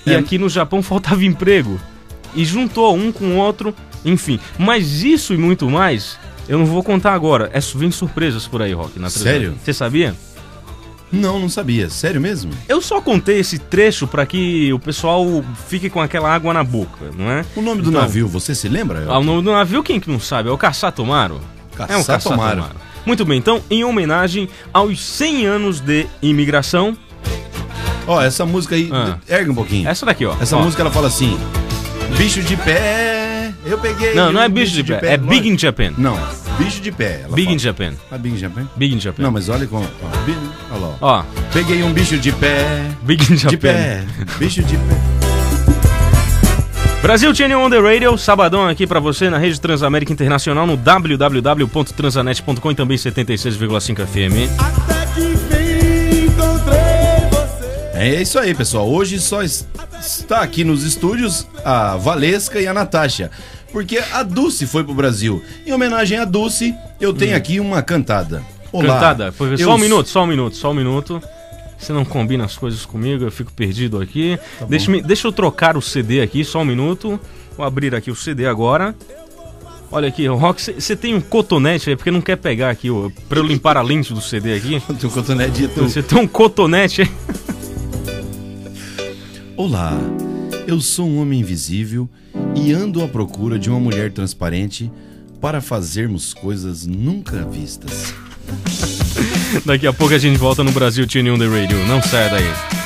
[0.05, 0.17] E É.
[0.17, 1.79] aqui no Japão faltava emprego.
[2.35, 3.73] E juntou um com o outro,
[4.03, 4.39] enfim.
[4.57, 6.17] Mas isso e muito mais,
[6.49, 7.49] eu não vou contar agora.
[7.53, 8.99] É, vem surpresas por aí, Rock.
[8.99, 9.55] Na Sério?
[9.63, 10.15] Você sabia?
[11.11, 11.91] Não, não sabia.
[11.91, 12.51] Sério mesmo?
[12.67, 15.23] Eu só contei esse trecho para que o pessoal
[15.67, 17.45] fique com aquela água na boca, não é?
[17.55, 19.05] O nome do Então, navio, você se lembra?
[19.07, 20.49] Ah, o nome do navio, quem que não sabe?
[20.49, 21.39] É o Caçatomaro.
[21.73, 22.61] é Caçatomaro.
[22.63, 22.75] Caçatomaro.
[23.05, 26.97] Muito bem, então, em homenagem aos 100 anos de imigração...
[28.07, 29.17] Ó, essa música aí, Ah.
[29.29, 29.87] ergue um pouquinho.
[29.87, 30.35] Essa daqui, ó.
[30.41, 30.61] Essa Ó.
[30.61, 31.37] música ela fala assim:
[32.17, 34.13] bicho de pé, eu peguei.
[34.13, 35.91] Não, não é um bicho de pé, é Big in Japan.
[35.97, 36.17] Não,
[36.59, 37.21] bicho de pé.
[37.23, 37.55] ela Big fala.
[37.55, 37.93] in Japan.
[38.11, 38.67] Ah, Big in Japan?
[38.75, 39.23] Big in Japan.
[39.23, 39.85] Não, mas olha como.
[40.03, 40.35] Ó, bi-
[40.71, 40.95] olha lá.
[41.01, 41.19] ó.
[41.19, 41.23] Ó,
[41.53, 42.65] Peguei um bicho de pé.
[43.03, 43.49] Big in Japan.
[43.51, 44.03] De pé.
[44.37, 44.95] Bicho de pé.
[47.01, 52.71] Brasil Channel on the Radio, sabadão aqui pra você na Rede Transamérica Internacional no www.transanet.com
[52.71, 54.92] e também 76,5 FM.
[58.03, 58.89] É isso aí, pessoal.
[58.89, 59.65] Hoje só es-
[59.99, 63.31] está aqui nos estúdios a Valesca e a Natasha.
[63.71, 65.41] Porque a Dulce foi pro Brasil.
[65.65, 68.43] Em homenagem a Dulce, eu tenho aqui uma cantada.
[68.71, 68.83] Olá.
[68.83, 68.87] Hum.
[68.87, 71.21] Cantada, foi- eu só um minuto, só um minuto, só um minuto.
[71.77, 74.37] Você não combina as coisas comigo, eu fico perdido aqui.
[74.59, 77.19] Tá deixa, me- deixa eu trocar o CD aqui, só um minuto.
[77.57, 78.95] Vou abrir aqui o CD agora.
[79.91, 83.39] Olha aqui, Rock, você tem um cotonete aí, porque não quer pegar aqui, ó, pra
[83.39, 84.81] eu limpar a lente do CD aqui.
[84.99, 85.83] Tem um cotonete de tu.
[85.83, 87.11] Você tem um cotonete aí.
[89.55, 89.95] Olá,
[90.65, 92.09] eu sou um homem invisível
[92.55, 94.91] e ando à procura de uma mulher transparente
[95.39, 98.15] para fazermos coisas nunca vistas.
[99.63, 101.77] Daqui a pouco a gente volta no Brasil Tune on the Radio.
[101.85, 102.82] Não saia daí.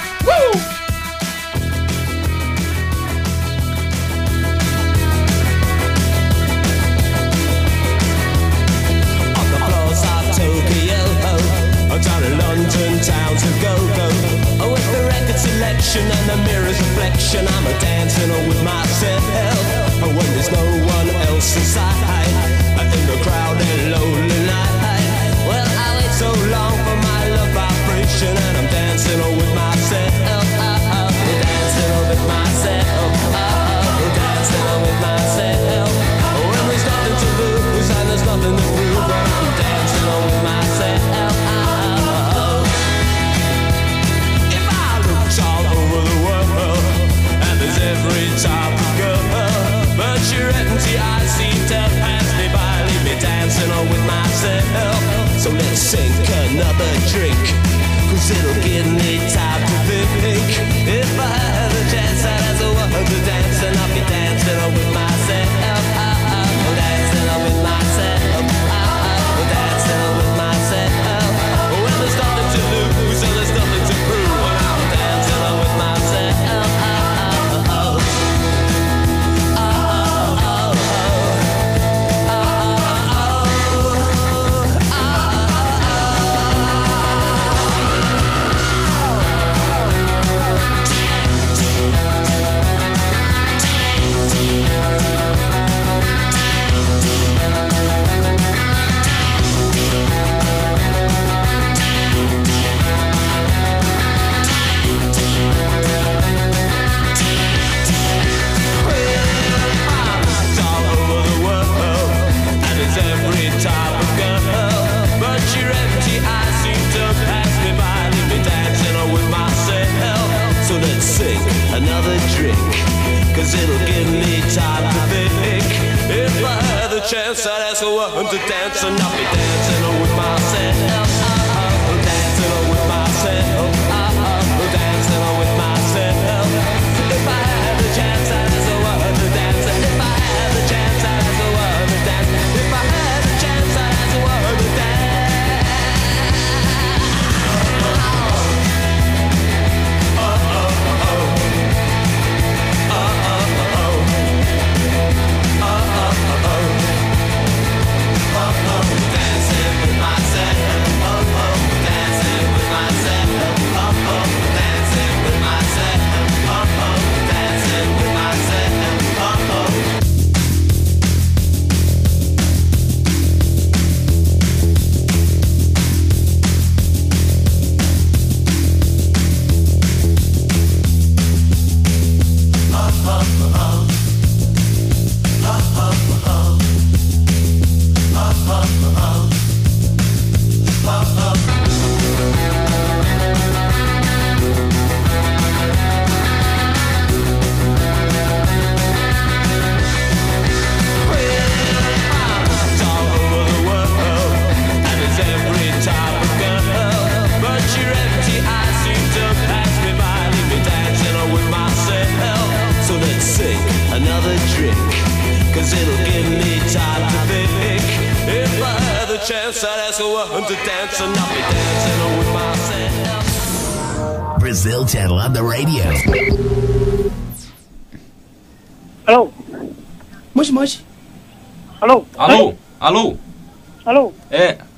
[123.38, 125.64] Cause it'll give me time to think.
[126.10, 130.02] If I had the chance, I'd ask a woman to dance and I'll be dancing
[130.02, 130.37] with myself.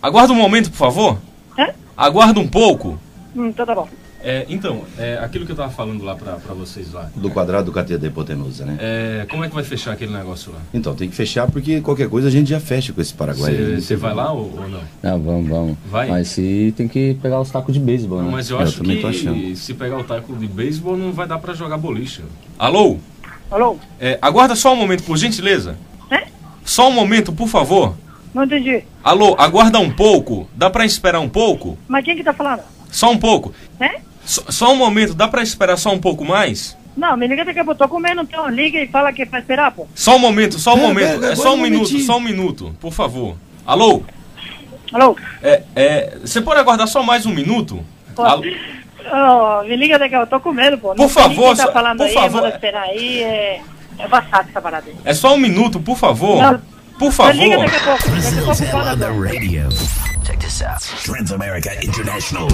[0.09, 1.17] Aguarda um momento, por favor.
[1.57, 1.73] É?
[1.95, 2.99] Aguarda um pouco.
[3.35, 3.87] Hum, então tá bom.
[4.21, 7.09] É, então, é, aquilo que eu tava falando lá pra, pra vocês lá.
[7.15, 8.77] Do quadrado do cateto da hipotenusa, né?
[8.77, 10.59] É, como é que vai fechar aquele negócio lá?
[10.73, 13.79] Então, tem que fechar porque qualquer coisa a gente já fecha com esse Paraguai.
[13.79, 14.81] Você vai lá ou, ou não?
[15.01, 15.77] Não, vamos, vamos.
[15.89, 16.09] Vai?
[16.09, 18.31] Mas se tem que pegar os tacos de beisebol, Não, né?
[18.33, 21.77] mas eu acho que se pegar o taco de beisebol não vai dar pra jogar
[21.77, 22.21] boliche.
[22.57, 22.97] Alô?
[23.49, 23.77] Alô?
[24.01, 25.77] É, aguarda só um momento, por gentileza.
[26.65, 27.95] Só um momento, por favor.
[28.33, 28.83] Não entendi.
[29.03, 30.47] Alô, aguarda um pouco.
[30.55, 31.77] Dá pra esperar um pouco?
[31.87, 32.61] Mas quem que tá falando?
[32.91, 33.53] Só um pouco.
[33.79, 33.99] É?
[34.23, 36.77] Só, só um momento, dá pra esperar só um pouco mais?
[36.95, 37.79] Não, me liga daqui a pouco.
[37.79, 39.87] Tô comendo, então liga e fala que é pra esperar, pô.
[39.95, 41.23] Só um momento, só um É, momento.
[41.25, 43.35] é, É só um um minuto, só um minuto, por favor.
[43.65, 44.03] Alô?
[44.91, 45.15] Alô?
[45.41, 47.83] É, é, você pode aguardar só mais um minuto?
[48.17, 48.43] Alô?
[49.11, 50.31] Ô, me liga daqui a pouco.
[50.31, 50.93] Tô comendo, pô.
[50.93, 52.41] Por sei favor, tá só- falando por aí, favor.
[52.41, 53.23] manda esperar aí.
[53.23, 53.61] É,
[53.97, 54.95] é batata essa parada aí.
[55.05, 56.41] É só um minuto, por favor.
[56.41, 56.61] Não.
[56.99, 57.65] Por Me liga favor.
[57.65, 58.09] daqui a pouco.
[58.09, 58.97] Daqui a pouco fala.
[60.25, 60.81] Check this out.
[61.05, 62.47] Transamerica International.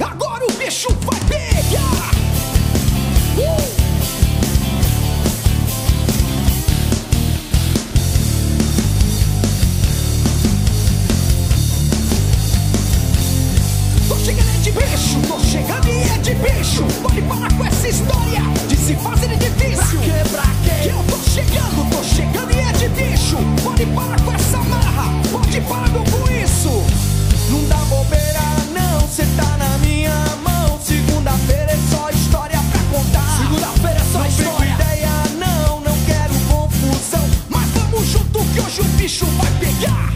[0.00, 2.10] Agora o bicho vai pegar!
[3.36, 3.76] Uh!
[14.08, 16.84] Tô chegando de bicho, tô chegando é de bicho.
[17.02, 19.98] Pode parar com essa história de se fazer de difícil.
[19.98, 20.90] Pra quê, pra quê?
[20.90, 23.36] Eu tô chegando, tô chegando e é de bicho.
[23.62, 26.70] Pode parar com essa marra, pode parar com isso.
[27.50, 28.42] Não dá bobeira,
[28.74, 30.78] não, cê tá na minha mão.
[30.82, 33.38] Segunda-feira é só história pra contar.
[33.38, 34.58] Segunda-feira é só não história.
[34.58, 37.24] Não ideia, não, não quero confusão.
[37.48, 40.15] Mas vamos junto que hoje o bicho vai pegar.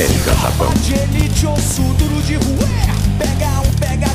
[0.00, 0.06] Você.
[0.06, 0.66] Transamérica Japão.
[0.66, 2.66] Tropa de elite, osso duro de ruê.
[3.18, 4.09] Pega um, pega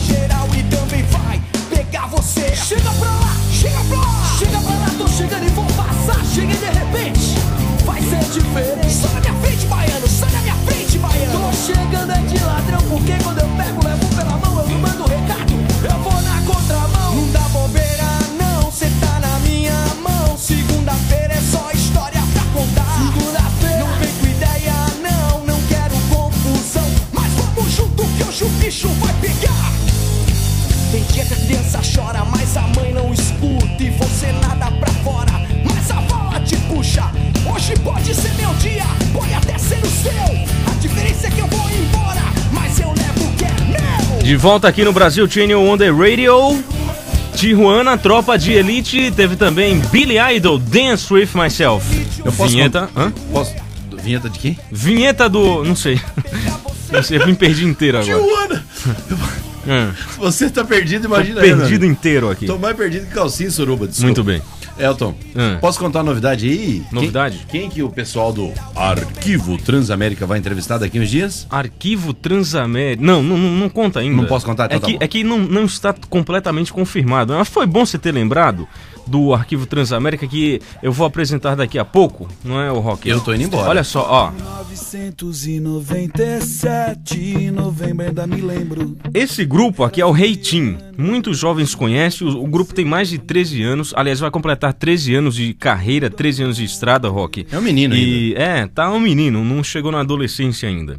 [44.36, 46.62] De volta aqui no Brasil Channel on the Radio.
[47.38, 49.10] Tijuana, Tropa de Elite.
[49.12, 51.86] Teve também Billy Idol, Dance With Myself.
[52.18, 52.90] Eu posso Vinheta.
[52.94, 53.14] Hã?
[53.32, 53.56] Posso
[54.04, 54.60] Vinheta de quem?
[54.70, 55.64] Vinheta do.
[55.64, 56.02] Não sei.
[56.92, 58.20] Não sei, eu me perdi inteiro agora.
[58.20, 59.96] Tijuana!
[60.12, 61.94] Se você tá perdido, tô imagina aí, meu perdido amigo.
[61.94, 62.46] inteiro aqui.
[62.46, 64.08] Tô mais perdido que calcinha e suruba, desculpa.
[64.08, 64.42] Muito bem.
[64.78, 65.58] Elton, Ah.
[65.62, 66.84] posso contar uma novidade aí?
[66.92, 67.46] Novidade?
[67.50, 71.48] Quem, quem que o pessoal do Arquivo Transamérica vai entrevistar daqui uns dias?
[71.50, 73.02] Arquivo Transamérica.
[73.04, 74.16] Não, não, não, conta ainda.
[74.16, 74.66] Não posso contar?
[74.66, 77.34] Então É tá que, é que não, não está completamente confirmado.
[77.34, 78.68] Mas foi bom você ter lembrado
[79.08, 83.08] do Arquivo Transamérica que eu vou apresentar daqui a pouco, não é, o Rock?
[83.08, 83.70] Eu tô indo embora.
[83.70, 84.32] Olha só, ó.
[85.96, 88.98] 997, novembro ainda me lembro.
[89.14, 90.78] Esse grupo aqui é o Reitim.
[90.98, 92.28] Muitos jovens conhecem.
[92.28, 93.94] O, o grupo tem mais de 13 anos.
[93.96, 97.46] Aliás, vai completar 13 anos de carreira, 13 anos de estrada, Rock.
[97.52, 100.98] É um menino e, É, tá um menino, não chegou na adolescência ainda.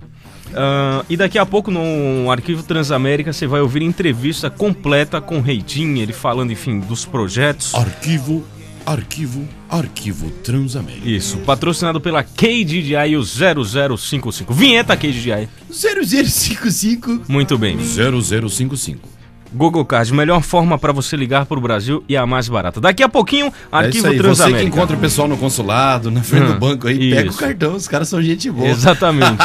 [0.55, 5.43] Ah, e daqui a pouco no Arquivo Transamérica você vai ouvir entrevista completa com o
[5.43, 7.75] Reitim, ele falando, enfim, dos projetos.
[7.75, 8.45] Arquivo,
[8.85, 11.09] arquivo, arquivo Transamérica.
[11.09, 14.55] Isso, patrocinado pela KDDI e o 0055.
[14.55, 15.49] Vinheta KDDI.
[15.71, 17.79] 0055 Muito bem.
[17.79, 19.16] 0055.
[19.53, 22.81] Google Card, melhor forma para você ligar para o Brasil e a mais barata.
[22.81, 24.65] Daqui a pouquinho, É isso Arquivo aí, você que Transamérica.
[24.65, 27.39] encontra o pessoal no consulado, na frente Ah, do banco aí, pega o isso.
[27.39, 28.69] cartão, os caras são gente boa.
[28.69, 29.39] Exatamente.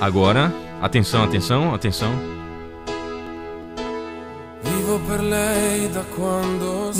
[0.00, 2.12] Agora, atenção, atenção, atenção.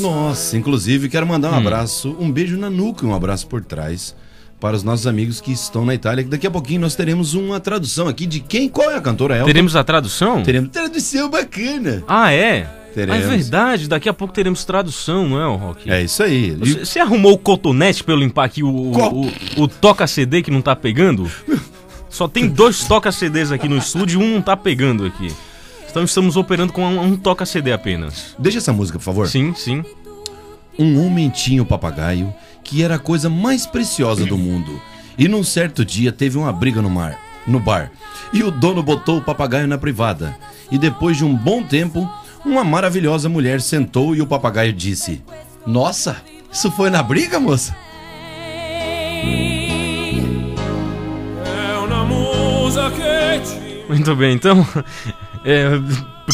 [0.00, 1.58] Nossa, inclusive quero mandar um Hum.
[1.58, 4.14] abraço, um beijo na nuca e um abraço por trás
[4.60, 6.24] para os nossos amigos que estão na Itália.
[6.24, 9.34] que Daqui a pouquinho nós teremos uma tradução aqui de quem, qual é a cantora
[9.36, 9.46] Elton?
[9.46, 10.42] Teremos a tradução?
[10.42, 12.02] Teremos tradução bacana.
[12.08, 12.66] Ah, é?
[12.94, 13.20] Teremos.
[13.20, 15.90] Ah, é verdade, daqui a pouco teremos tradução, não é, Rock?
[15.90, 16.48] É isso aí.
[16.48, 19.32] E- Você, você arrumou o cotonete pra eu limpar aqui o, o, o-
[19.64, 21.30] o toca-CD que não tá pegando?
[22.08, 25.30] Só tem dois toca-CDs aqui no estúdio e um não tá pegando aqui.
[25.90, 28.34] Então estamos operando com um, um toca-CD apenas.
[28.38, 29.28] Deixa essa música, por favor.
[29.28, 29.84] Sim, sim.
[30.78, 32.32] Um homem tinha o papagaio
[32.66, 34.82] que era a coisa mais preciosa do mundo.
[35.16, 37.92] E num certo dia teve uma briga no mar, no bar.
[38.32, 40.36] E o dono botou o papagaio na privada.
[40.70, 42.10] E depois de um bom tempo,
[42.44, 45.22] uma maravilhosa mulher sentou e o papagaio disse:
[45.64, 46.16] Nossa,
[46.52, 47.74] isso foi na briga, moça?
[51.46, 51.76] É
[53.88, 54.66] Muito bem, então.
[55.46, 55.68] é,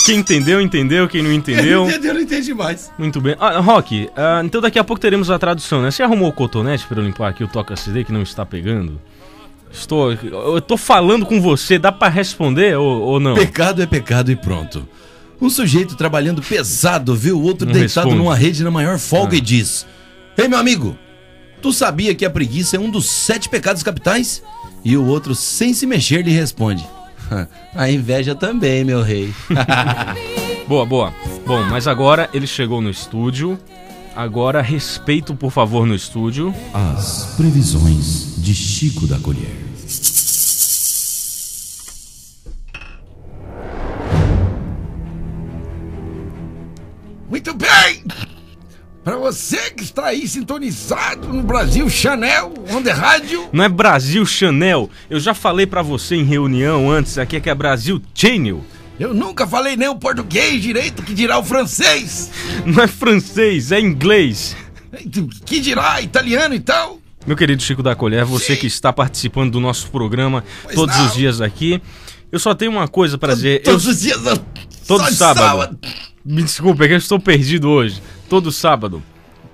[0.04, 1.08] quem entendeu, entendeu.
[1.08, 1.86] Quem não entendeu.
[1.88, 2.14] Entendeu?
[2.14, 2.90] Não entendi mais.
[2.98, 3.36] Muito bem.
[3.38, 5.90] Ah, Rock, ah, então daqui a pouco teremos a tradução, né?
[5.90, 9.00] Você arrumou o cotonete para eu limpar aqui o toca-CD que não está pegando?
[9.70, 10.12] Estou.
[10.12, 13.34] Eu tô falando com você, dá para responder ou, ou não?
[13.34, 14.86] Pecado é pecado e pronto.
[15.40, 18.16] Um sujeito trabalhando pesado viu o outro Não deitado responde.
[18.16, 19.38] numa rede na maior folga Ah.
[19.38, 19.86] e diz:
[20.36, 20.96] Ei, meu amigo,
[21.60, 24.42] tu sabia que a preguiça é um dos sete pecados capitais?
[24.84, 26.86] E o outro, sem se mexer, lhe responde:
[27.74, 29.32] A inveja também, meu rei.
[30.68, 31.14] Boa, boa.
[31.44, 33.58] Bom, mas agora ele chegou no estúdio.
[34.14, 36.54] Agora respeito, por favor, no estúdio.
[36.72, 39.56] As previsões de Chico da Colher.
[47.28, 48.04] Muito bem!
[49.02, 54.24] Para você que está aí sintonizado no Brasil Chanel, on the rádio, Não é Brasil
[54.24, 54.88] Chanel.
[55.10, 58.64] Eu já falei pra você em reunião antes aqui que é Brasil Channel.
[59.00, 62.30] eu nunca falei nem o português direito, que dirá o francês,
[62.64, 64.56] Não é francês, é inglês.
[65.44, 67.00] que dirá italiano e tal.
[67.26, 71.06] Meu querido Chico da Colher, você que está participando do nosso programa todos não.
[71.06, 71.82] os dias aqui.
[72.30, 73.62] Eu só tenho uma coisa pra dizer.
[73.62, 73.90] Todos eu...
[73.90, 74.20] os dias.
[74.86, 75.38] Todo sábado.
[75.44, 75.78] sábado.
[76.24, 78.00] Me desculpa, é que eu estou perdido hoje.
[78.28, 79.02] Todo sábado.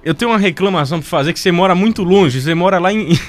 [0.09, 2.41] Eu tenho uma reclamação pra fazer que você mora muito longe.
[2.41, 3.09] Você mora lá em.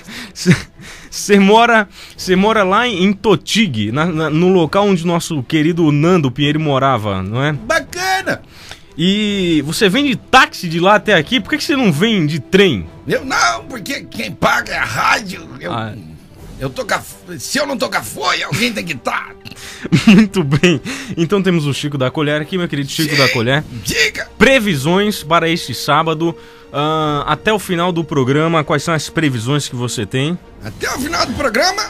[1.12, 6.30] Você mora, você mora lá em Totig, na- na- no local onde nosso querido Nando
[6.32, 7.52] Pinheiro morava, não é?
[7.52, 8.42] Bacana!
[8.96, 12.28] E você vem de táxi de lá até aqui, por que, que você não vem
[12.28, 12.86] de trem?
[13.08, 15.50] Eu não, porque quem paga é a rádio.
[15.60, 15.94] Eu, Ah.
[16.60, 17.04] Eu tocar,
[17.38, 19.34] se eu não tocar foi, alguém tem que estar.
[20.06, 20.82] Muito bem.
[21.16, 23.64] Então temos o Chico da Colher aqui, meu querido Chico da Colher.
[23.84, 24.30] Diga!
[24.38, 26.36] Previsões para este sábado.
[26.74, 30.38] ah, até o final do programa, quais são as previsões que você tem?
[30.64, 31.90] Até o final do programa,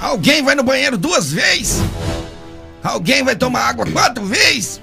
[0.00, 1.82] alguém vai no banheiro duas vezes.
[2.82, 4.80] Alguém vai tomar água quatro vezes.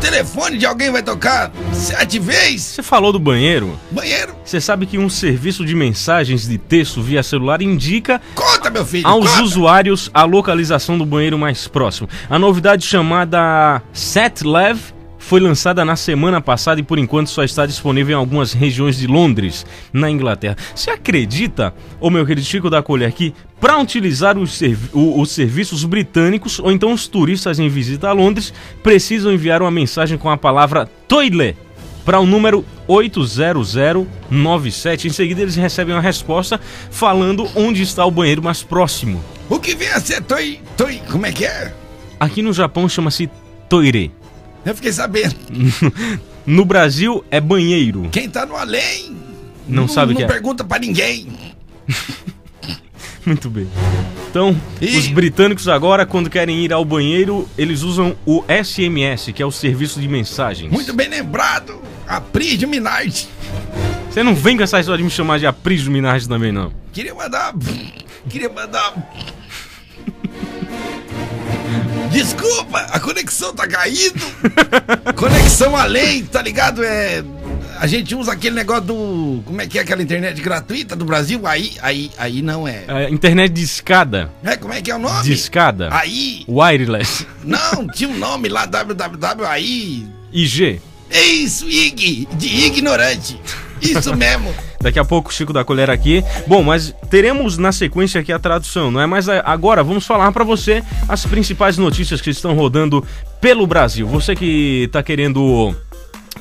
[0.00, 2.62] O telefone de alguém vai tocar sete vezes.
[2.62, 3.78] Você falou do banheiro?
[3.90, 4.34] Banheiro?
[4.42, 9.06] Você sabe que um serviço de mensagens de texto via celular indica Conta, meu filho.
[9.06, 9.42] aos conta.
[9.42, 12.08] usuários a localização do banheiro mais próximo.
[12.30, 14.78] A novidade chamada SatLav
[15.30, 19.06] foi lançada na semana passada e por enquanto só está disponível em algumas regiões de
[19.06, 20.56] Londres, na Inglaterra.
[20.74, 25.30] Você acredita, ô meu querido Chico da Colher, que para utilizar os, servi- o- os
[25.30, 28.52] serviços britânicos ou então os turistas em visita a Londres
[28.82, 31.56] precisam enviar uma mensagem com a palavra toilet?
[32.04, 35.06] para o número 80097.
[35.06, 36.58] Em seguida eles recebem uma resposta
[36.90, 39.22] falando onde está o banheiro mais próximo.
[39.48, 41.72] O que vem a ser toi, toi, como é que é?
[42.18, 43.30] Aqui no Japão chama-se
[43.68, 44.10] toire.
[44.64, 45.34] Eu fiquei sabendo.
[46.46, 48.08] no Brasil é banheiro.
[48.12, 49.16] Quem tá no além
[49.66, 50.32] Não sabe o que não é.
[50.32, 51.28] pergunta pra ninguém.
[53.24, 53.68] Muito bem.
[54.30, 59.46] Então, os britânicos agora, quando querem ir ao banheiro, eles usam o SMS, que é
[59.46, 60.70] o serviço de mensagens.
[60.70, 61.80] Muito bem lembrado.
[62.06, 63.28] A Pri de Minardi.
[64.08, 66.72] Você não vem com essa história de me chamar de Apris do Minardi também, não.
[66.92, 67.54] Queria mandar.
[68.28, 68.94] Queria mandar.
[72.10, 74.20] Desculpa, a conexão tá caindo.
[75.16, 76.82] conexão além, tá ligado?
[76.82, 77.22] É.
[77.78, 79.42] A gente usa aquele negócio do.
[79.44, 81.46] Como é que é aquela internet gratuita do Brasil?
[81.46, 82.84] Aí, aí, aí não é.
[82.88, 84.30] É, internet de escada.
[84.44, 85.22] É, como é que é o nome?
[85.22, 85.88] De escada.
[85.92, 86.44] Aí.
[86.48, 87.26] Wireless.
[87.42, 90.06] Não, tinha um nome lá, www, aí.
[90.32, 90.80] IG.
[91.08, 93.40] É isso, IG, de ignorante.
[93.80, 94.54] Isso mesmo.
[94.82, 96.24] Daqui a pouco o Chico da Colher aqui.
[96.46, 99.06] Bom, mas teremos na sequência aqui a tradução, não é?
[99.06, 103.04] Mas a- agora vamos falar pra você as principais notícias que estão rodando
[103.40, 104.06] pelo Brasil.
[104.06, 105.74] Você que tá querendo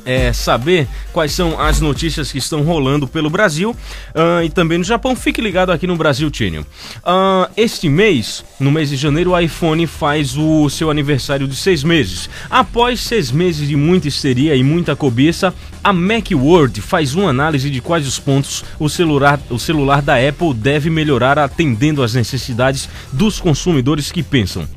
[0.06, 3.76] é, saber quais são as notícias que estão rolando pelo Brasil
[4.14, 6.66] ah, e também no Japão, fique ligado aqui no Brasil Channel.
[7.04, 11.84] Ah, este mês, no mês de janeiro, o iPhone faz o seu aniversário de seis
[11.84, 12.30] meses.
[12.50, 17.82] Após seis meses de muita histeria e muita cobiça, a Macworld faz uma análise de
[17.82, 23.40] quais os pontos o celular, o celular da Apple deve melhorar atendendo às necessidades dos
[23.40, 24.68] consumidores que pensam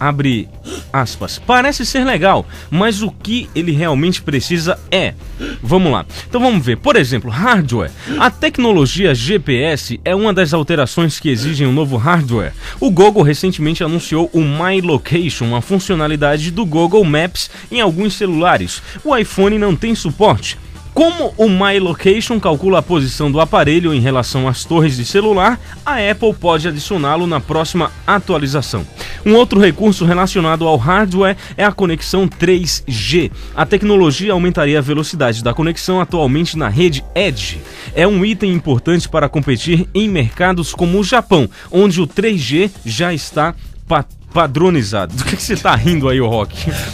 [0.00, 0.48] abre
[0.90, 1.38] aspas.
[1.38, 5.14] Parece ser legal, mas o que ele realmente precisa é.
[5.62, 6.06] Vamos lá.
[6.26, 6.78] Então vamos ver.
[6.78, 7.90] Por exemplo, hardware.
[8.18, 12.54] A tecnologia GPS é uma das alterações que exigem um novo hardware.
[12.80, 18.82] O Google recentemente anunciou o My Location, uma funcionalidade do Google Maps em alguns celulares.
[19.04, 20.58] O iPhone não tem suporte.
[20.92, 25.58] Como o My Location calcula a posição do aparelho em relação às torres de celular,
[25.86, 28.84] a Apple pode adicioná-lo na próxima atualização.
[29.24, 33.30] Um outro recurso relacionado ao hardware é a conexão 3G.
[33.54, 37.60] A tecnologia aumentaria a velocidade da conexão atualmente na rede Edge.
[37.94, 43.14] É um item importante para competir em mercados como o Japão, onde o 3G já
[43.14, 43.54] está
[43.86, 45.14] pa- padronizado.
[45.14, 46.56] Do que, que você tá rindo aí, ô Rock?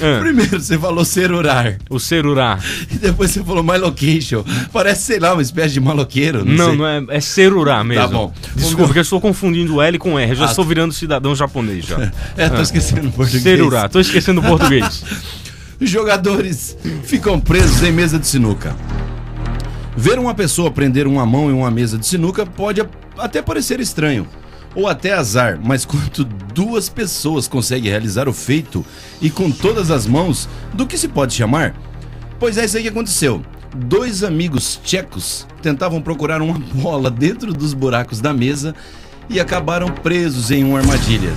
[0.00, 0.20] Ah.
[0.20, 1.76] Primeiro você falou celular.
[1.90, 2.62] O celular.
[2.88, 4.44] E depois você falou my location.
[4.72, 6.44] Parece, sei lá, uma espécie de maloqueiro.
[6.44, 6.76] Não, Não, sei.
[6.76, 8.02] não é, é celular mesmo.
[8.04, 8.32] Tá bom.
[8.54, 10.30] Desculpa, porque eu estou confundindo L com R.
[10.30, 12.12] Eu já Ah, estou virando cidadão japonês já.
[12.36, 13.42] É, tô esquecendo o português.
[13.42, 15.02] Celular, tô esquecendo o português.
[15.80, 18.76] Jogadores ficam presos em mesa de sinuca.
[19.96, 22.80] Ver uma pessoa prender uma mão em uma mesa de sinuca pode
[23.18, 24.26] até parecer estranho,
[24.74, 28.84] ou até azar, mas quando duas pessoas conseguem realizar o feito
[29.20, 31.74] e com todas as mãos, do que se pode chamar?
[32.38, 33.42] Pois é isso aí que aconteceu.
[33.74, 38.74] Dois amigos tchecos tentavam procurar uma bola dentro dos buracos da mesa
[39.28, 41.32] e acabaram presos em uma armadilha.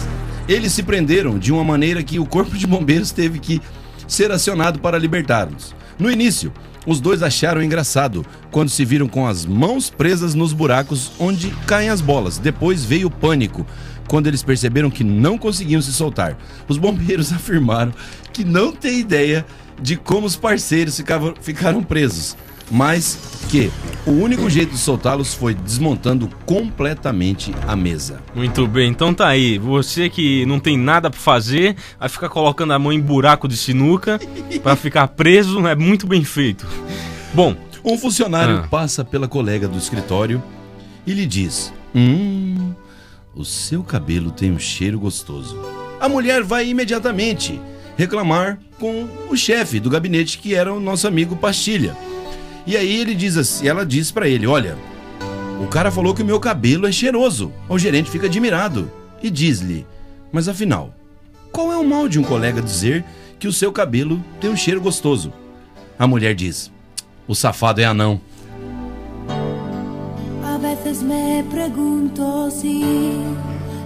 [0.47, 3.61] Eles se prenderam de uma maneira que o corpo de bombeiros teve que
[4.07, 5.75] ser acionado para libertá-los.
[5.97, 6.51] No início,
[6.85, 11.89] os dois acharam engraçado quando se viram com as mãos presas nos buracos onde caem
[11.89, 12.37] as bolas.
[12.37, 13.65] Depois veio o pânico
[14.07, 16.37] quando eles perceberam que não conseguiam se soltar.
[16.67, 17.93] Os bombeiros afirmaram
[18.33, 19.45] que não têm ideia
[19.81, 22.35] de como os parceiros ficavam, ficaram presos,
[22.71, 23.19] mas
[23.49, 23.69] que
[24.05, 28.19] o único jeito de soltá-los foi desmontando completamente a mesa.
[28.33, 29.57] Muito bem, então tá aí.
[29.57, 33.57] Você que não tem nada pra fazer, vai ficar colocando a mão em buraco de
[33.57, 34.19] sinuca
[34.63, 36.65] pra ficar preso, é muito bem feito.
[37.33, 38.67] Bom, Um funcionário Ah.
[38.69, 40.41] passa pela colega do escritório
[41.05, 42.73] e lhe diz: Hum,
[43.35, 45.59] o seu cabelo tem um cheiro gostoso.
[45.99, 47.59] A mulher vai imediatamente
[47.97, 51.97] reclamar com o chefe do gabinete, que era o nosso amigo Pastilha.
[52.65, 54.77] E aí ele diz assim, ela diz pra ele: Olha,
[55.61, 57.51] o cara falou que o meu cabelo é cheiroso.
[57.67, 58.91] O gerente fica admirado
[59.21, 59.85] e diz-lhe:
[60.31, 60.93] Mas afinal,
[61.51, 63.03] qual é o mal de um colega dizer
[63.39, 65.33] que o seu cabelo tem um cheiro gostoso?
[65.97, 66.71] A mulher diz:
[67.27, 68.21] O safado é anão.
[70.43, 72.83] A veces me pregunto si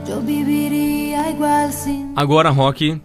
[0.08, 3.02] yo viviría igual sin agora, Rock,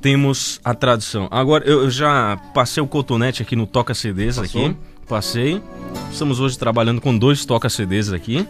[0.00, 1.26] temos a tradução.
[1.30, 4.66] Agora, eu eu já passei o cotonete aqui no Toca CDs Passou?
[4.66, 4.76] aqui.
[5.08, 5.62] Passei.
[6.10, 8.46] Estamos hoje trabalhando com dois Toca CDs aqui.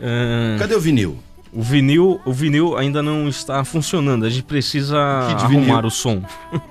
[0.00, 1.18] Ah, Cadê o vinil?
[1.52, 4.24] O vinil, o vinil ainda não está funcionando.
[4.24, 5.86] A gente precisa arrumar vinil.
[5.86, 6.22] o som.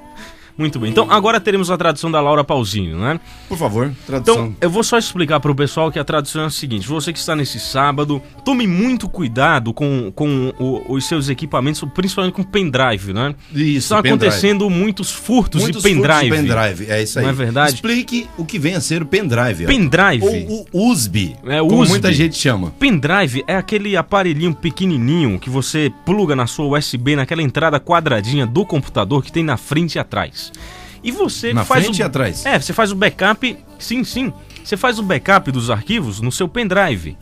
[0.61, 0.91] Muito bem.
[0.91, 3.19] Então agora teremos a tradução da Laura Pausini, né?
[3.49, 4.33] Por favor, tradução.
[4.45, 7.11] Então, eu vou só explicar para o pessoal que a tradução é a seguinte: você
[7.11, 12.43] que está nesse sábado, tome muito cuidado com, com o- os seus equipamentos, principalmente com
[12.43, 13.33] pendrive, né?
[13.51, 14.25] Isso, Está pendrive.
[14.27, 16.29] acontecendo muitos furtos Muitos de pendrive.
[16.29, 17.23] furtos de pendrive, é isso aí.
[17.25, 17.73] Não é verdade?
[17.73, 19.65] Explique o que vem a ser o pendrive.
[19.65, 20.23] Pendrive.
[20.23, 21.89] Ou o USB, É, como USB.
[21.89, 22.71] muita gente chama.
[22.79, 28.65] Pendrive é aquele aparelhinho pequenininho que você pluga na sua USB naquela entrada quadradinha do
[28.65, 30.50] computador que tem na frente e atrás.
[31.03, 32.01] E você Na faz frente o...
[32.01, 32.45] e atrás?
[32.45, 34.31] É, você faz o backup, sim, sim.
[34.63, 37.17] Você faz o backup dos arquivos no seu pendrive.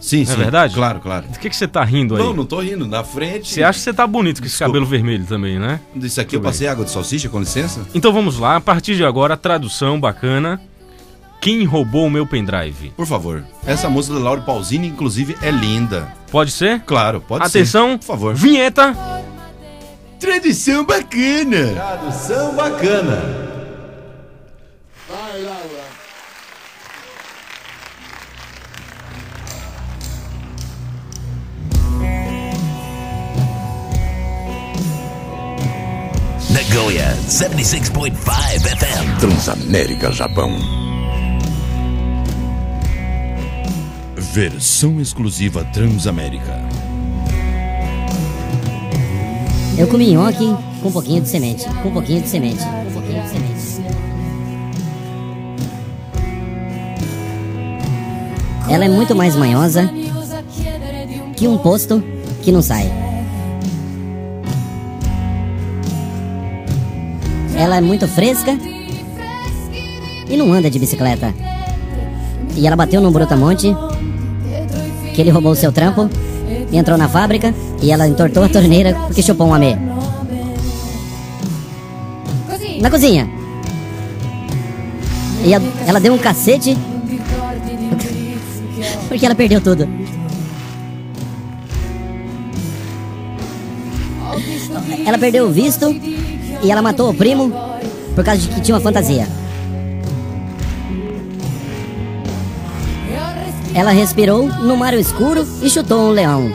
[0.00, 0.32] Sim, Não sim.
[0.32, 0.74] É verdade?
[0.74, 1.26] Claro, claro.
[1.26, 2.22] Do que, que você tá rindo aí?
[2.22, 2.86] Não, não tô rindo.
[2.86, 3.52] Na frente.
[3.52, 5.80] Você acha que você tá bonito com esse cabelo vermelho também, né?
[5.96, 6.52] Isso aqui eu Tudo bem.
[6.52, 7.84] passei água de salsicha, com licença?
[7.94, 10.60] Então vamos lá, a partir de agora, tradução bacana.
[11.40, 12.90] Quem roubou o meu pendrive?
[12.96, 13.44] Por favor.
[13.66, 16.08] Essa música da Laura Pausini, inclusive, é linda.
[16.30, 16.80] Pode ser?
[16.80, 17.98] Claro, pode Atenção, ser.
[17.98, 18.34] Por favor.
[18.34, 18.94] Vinheta.
[20.18, 21.74] Tradição bacana.
[21.74, 23.22] Tradução bacana.
[25.08, 25.84] Vai, Laura.
[36.50, 38.12] Nagoya 76.5
[38.60, 39.20] FM.
[39.20, 40.50] Transamérica Japão.
[44.16, 46.87] Versão exclusiva Transamérica.
[49.78, 50.44] Eu comi nhoque
[50.82, 53.58] com um pouquinho de semente, com um pouquinho de semente, com um pouquinho de semente.
[58.68, 59.88] Ela é muito mais manhosa
[61.36, 62.02] que um posto
[62.42, 62.90] que não sai.
[67.56, 68.58] Ela é muito fresca
[70.28, 71.32] e não anda de bicicleta.
[72.56, 73.68] E ela bateu num brutamonte
[75.14, 76.10] que ele roubou o seu trampo
[76.76, 79.76] entrou na fábrica e ela entortou a torneira porque chupou um amê.
[82.80, 83.28] Na cozinha.
[85.44, 86.76] E a- ela deu um cacete
[89.08, 89.88] porque ela perdeu tudo.
[95.06, 95.90] Ela perdeu o visto
[96.62, 97.50] e ela matou o primo
[98.14, 99.26] por causa de que tinha uma fantasia.
[103.78, 106.50] Ela respirou no mar escuro e chutou um leão.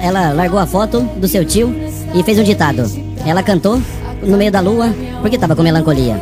[0.00, 1.72] Ela largou a foto do seu tio
[2.12, 2.82] e fez um ditado.
[3.24, 3.80] Ela cantou
[4.20, 6.20] no meio da lua porque estava com melancolia.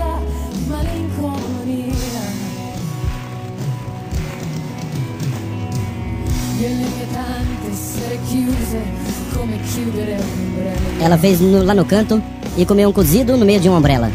[11.01, 12.23] Ela fez no- lá no canto
[12.57, 14.11] e comeu um cozido no meio de uma ombrella.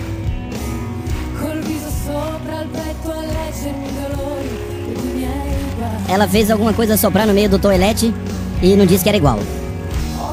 [6.12, 8.14] Ela fez alguma coisa soprar no meio do toilette
[8.62, 9.40] e não disse que era igual.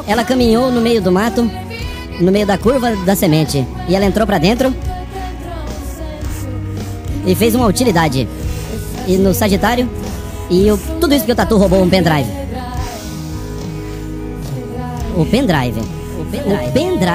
[0.08, 1.48] Ela caminhou no meio do mato,
[2.20, 4.74] no meio da curva da semente, e ela entrou pra dentro
[7.24, 8.26] e fez uma utilidade.
[9.06, 9.88] E no Sagitário,
[10.50, 12.28] e o- tudo isso porque o Tatu roubou um pendrive.
[15.16, 15.80] O pendrive.
[16.20, 16.64] O pendrive.
[16.68, 17.08] O pendrive.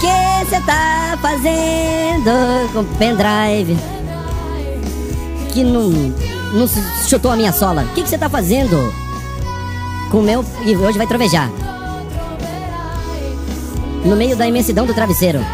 [0.00, 3.76] que você tá fazendo com o pendrive?
[5.58, 6.68] Que não, não
[7.08, 7.82] chutou a minha sola.
[7.82, 8.94] O que você tá fazendo
[10.08, 10.44] com o meu.
[10.64, 11.50] E hoje vai trovejar.
[14.04, 15.44] No meio da imensidão do travesseiro.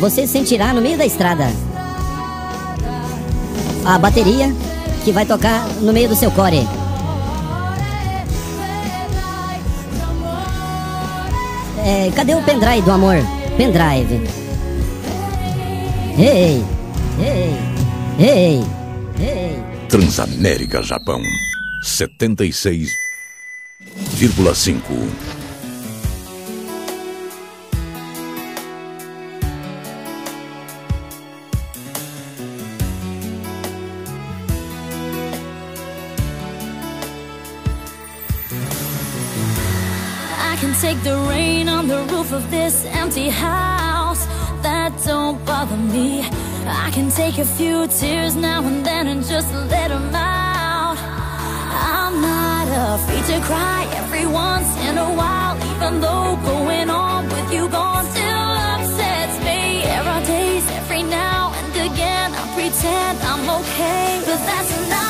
[0.00, 1.44] Você sentirá no meio da estrada
[3.84, 4.50] a bateria
[5.04, 6.66] que vai tocar no meio do seu core.
[11.84, 13.16] É, cadê o pendrive do amor?
[13.58, 14.26] Pendrive.
[16.18, 16.64] Ei,
[17.20, 17.75] ei,
[18.18, 18.64] ei,
[19.20, 19.56] ei.
[19.88, 21.20] Transamérica Japão.
[21.84, 22.88] 76,5.
[40.38, 44.26] I can take the rain on the roof of this empty house.
[44.62, 46.24] That don't bother me.
[46.68, 50.98] I can take a few tears now and then and just let them out.
[50.98, 57.52] I'm not afraid to cry every once in a while, even though going on with
[57.52, 59.82] you gone still upsets me.
[59.84, 65.06] There are days every now and again I pretend I'm okay, but that's not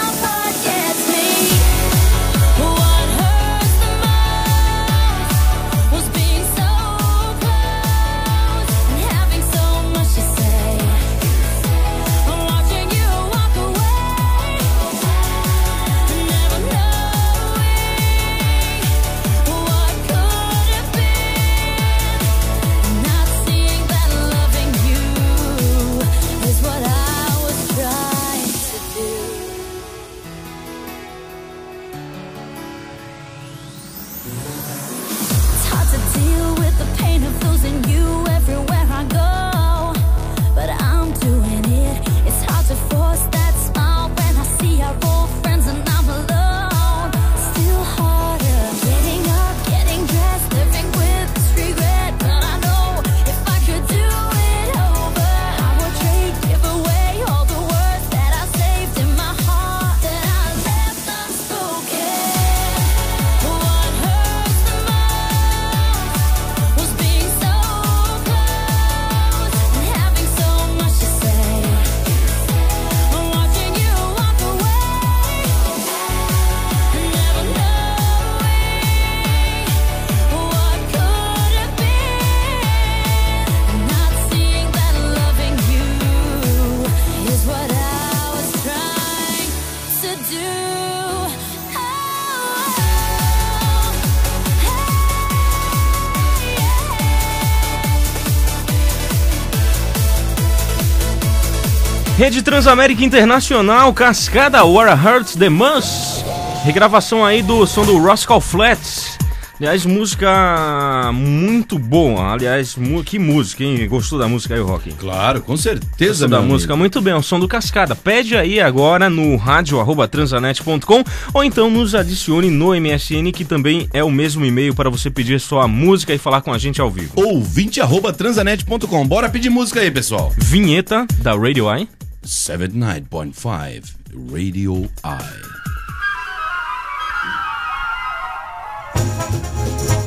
[102.17, 106.25] Rede Transamérica Internacional, Cascada, What Hurts the Most.
[106.65, 109.19] Regravação aí do som do Roscoe Flats.
[109.59, 112.33] Aliás, música muito boa.
[112.33, 113.87] Aliás, que música, hein?
[113.89, 114.93] Gostou da música aí, Rock?
[114.93, 116.53] Claro, com certeza, Gostou da amigo.
[116.53, 116.77] música?
[116.77, 117.95] Muito bem, o som do Cascada.
[117.95, 121.05] Pede aí agora no rádio arroba transanet.com
[121.35, 125.39] ou então nos adicione no MSN, que também é o mesmo e-mail para você pedir
[125.41, 127.13] sua música e falar com a gente ao vivo.
[127.15, 129.07] Ouvinte arroba transanet.com.
[129.07, 130.33] Bora pedir música aí, pessoal.
[130.37, 131.89] Vinheta da Radio Eye.
[132.27, 133.95] 79.5
[134.31, 135.67] Radio Eye.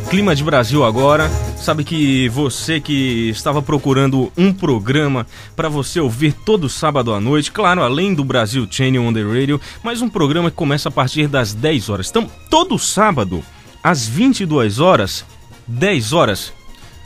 [0.10, 1.30] Clima de Brasil agora.
[1.58, 7.52] Sabe que você que estava procurando um programa para você ouvir todo sábado à noite,
[7.52, 11.28] claro, além do Brasil Channel on the Radio, mas um programa que começa a partir
[11.28, 12.10] das 10 horas.
[12.10, 13.44] Então, todo sábado,
[13.84, 15.24] às 22 horas,
[15.68, 16.52] 10 horas,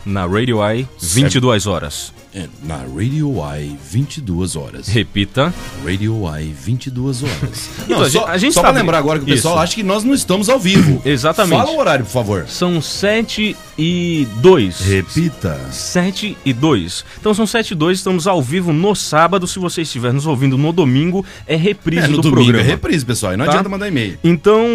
[0.06, 2.14] na Radio Eye, 22 horas.
[2.36, 4.88] É, na Radio Eye, 22 horas.
[4.88, 5.54] Repita.
[5.86, 7.70] Radio Eye, 22 horas.
[7.86, 9.64] Então, Não, a só, a gente só tá pra lembrar agora que o pessoal Isso.
[9.64, 11.00] acha que nós não estamos ao vivo.
[11.06, 11.60] Exatamente.
[11.60, 12.46] Fala o horário, por favor.
[12.48, 14.80] São 7 e 2.
[14.80, 15.60] Repita.
[15.70, 17.06] 7 e 2.
[17.20, 19.46] Então são 7 e 2, estamos ao vivo no sábado.
[19.46, 22.68] Se você estiver nos ouvindo no domingo, é reprise É, no do domingo programa.
[22.68, 23.34] é reprise, pessoal.
[23.34, 23.52] E não Tá?
[23.52, 24.18] adianta mandar e-mail.
[24.24, 24.66] Então,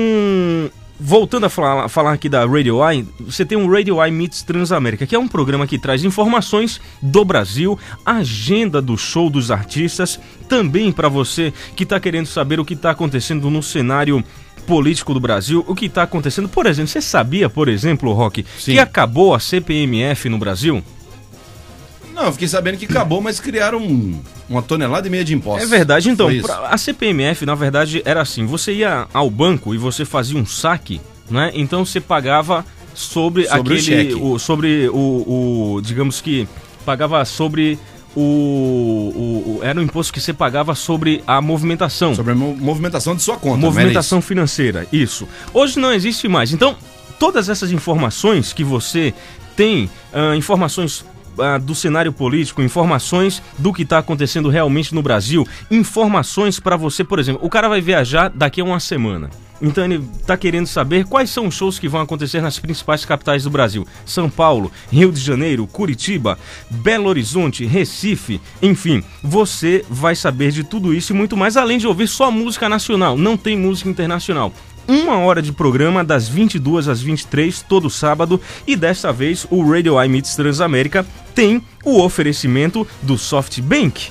[1.01, 5.07] voltando a falar, falar aqui da Radio Eye, você tem o Radio Eye Meets Transamérica,
[5.07, 10.19] que é um programa que traz informações do Brasil, agenda do show dos artistas,
[10.49, 14.25] também para você que está querendo saber o que está acontecendo no cenário
[14.67, 16.49] político do Brasil, o que está acontecendo.
[16.49, 20.83] Por exemplo, você sabia, por exemplo, Rock, que acabou a CPMF no Brasil?
[22.19, 25.63] Não, eu fiquei sabendo que acabou, mas criaram um- uma tonelada e meia de impostos.
[25.63, 26.29] É verdade, então.
[26.31, 26.47] Isso.
[26.49, 30.45] pra- a CPMF, na verdade, era assim: você ia ao banco e você fazia um
[30.45, 31.01] saque,
[31.31, 31.53] né?
[31.55, 33.81] Então você pagava sobre, Sobre o aquele.
[33.81, 34.15] cheque.
[34.15, 34.97] o- sobre o,
[35.77, 36.49] o- Digamos que
[36.85, 37.79] pagava sobre.
[38.17, 42.17] O, o- o- era um imposto que você pagava sobre a movimentação.
[42.17, 43.59] Sobre a mo- movimentação de sua conta.
[43.59, 45.29] Movimentação financeira, isso.
[45.55, 46.53] Hoje não existe mais.
[46.53, 46.75] Então,
[47.19, 49.15] todas essas informações que você
[49.57, 51.05] tem, ah, informações
[51.41, 57.05] ah, do cenário político, informações do que está acontecendo realmente no Brasil, informações para você,
[57.05, 59.31] por exemplo, o cara vai viajar daqui a uma semana.
[59.61, 63.45] Então ele está querendo saber quais são os shows que vão acontecer nas principais capitais
[63.45, 66.39] do Brasil: São Paulo, Rio de Janeiro, Curitiba,
[66.71, 69.03] Belo Horizonte, Recife, enfim.
[69.23, 73.17] Você vai saber de tudo isso e muito mais, além de ouvir só música nacional.
[73.17, 74.53] Não tem música internacional.
[74.87, 80.01] Uma hora de programa das 22 às 23 todo sábado e desta vez o Radio
[80.01, 84.11] Eye Meets Transamérica tem o oferecimento do SoftBank.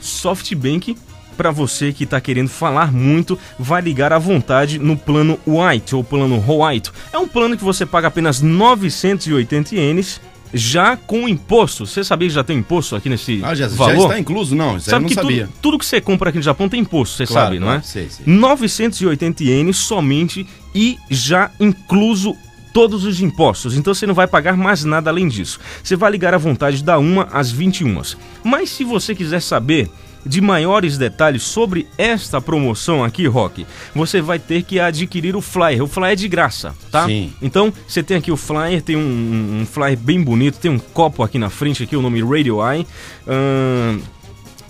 [0.00, 0.96] SoftBank
[1.42, 6.04] para você que está querendo falar muito, vai ligar à vontade no plano White ou
[6.04, 6.92] plano White.
[7.12, 10.20] É um plano que você paga apenas 980 ienes
[10.54, 11.84] já com imposto.
[11.84, 14.04] Você sabia que já tem imposto aqui nesse Ah, já, já valor?
[14.04, 14.54] está incluso?
[14.54, 15.46] Não, isso aí eu Sabe não que sabia.
[15.46, 17.82] Tudo, tudo que você compra aqui no Japão tem imposto, você Claro, sabe, não é?
[17.82, 18.24] sei, sei.
[18.24, 22.36] 980 ienes somente e já incluso
[22.72, 23.76] todos os impostos.
[23.76, 25.58] Então você não vai pagar mais nada além disso.
[25.82, 28.00] Você vai ligar à vontade da 1 às 21.
[28.44, 29.90] Mas se você quiser saber
[30.24, 35.82] de maiores detalhes sobre esta promoção aqui, Rock, você vai ter que adquirir o flyer.
[35.82, 37.06] O flyer é de graça, tá?
[37.06, 37.32] Sim.
[37.42, 41.22] Então, você tem aqui o flyer, tem um, um flyer bem bonito, tem um copo
[41.22, 42.86] aqui na frente, aqui o nome Radio Eye.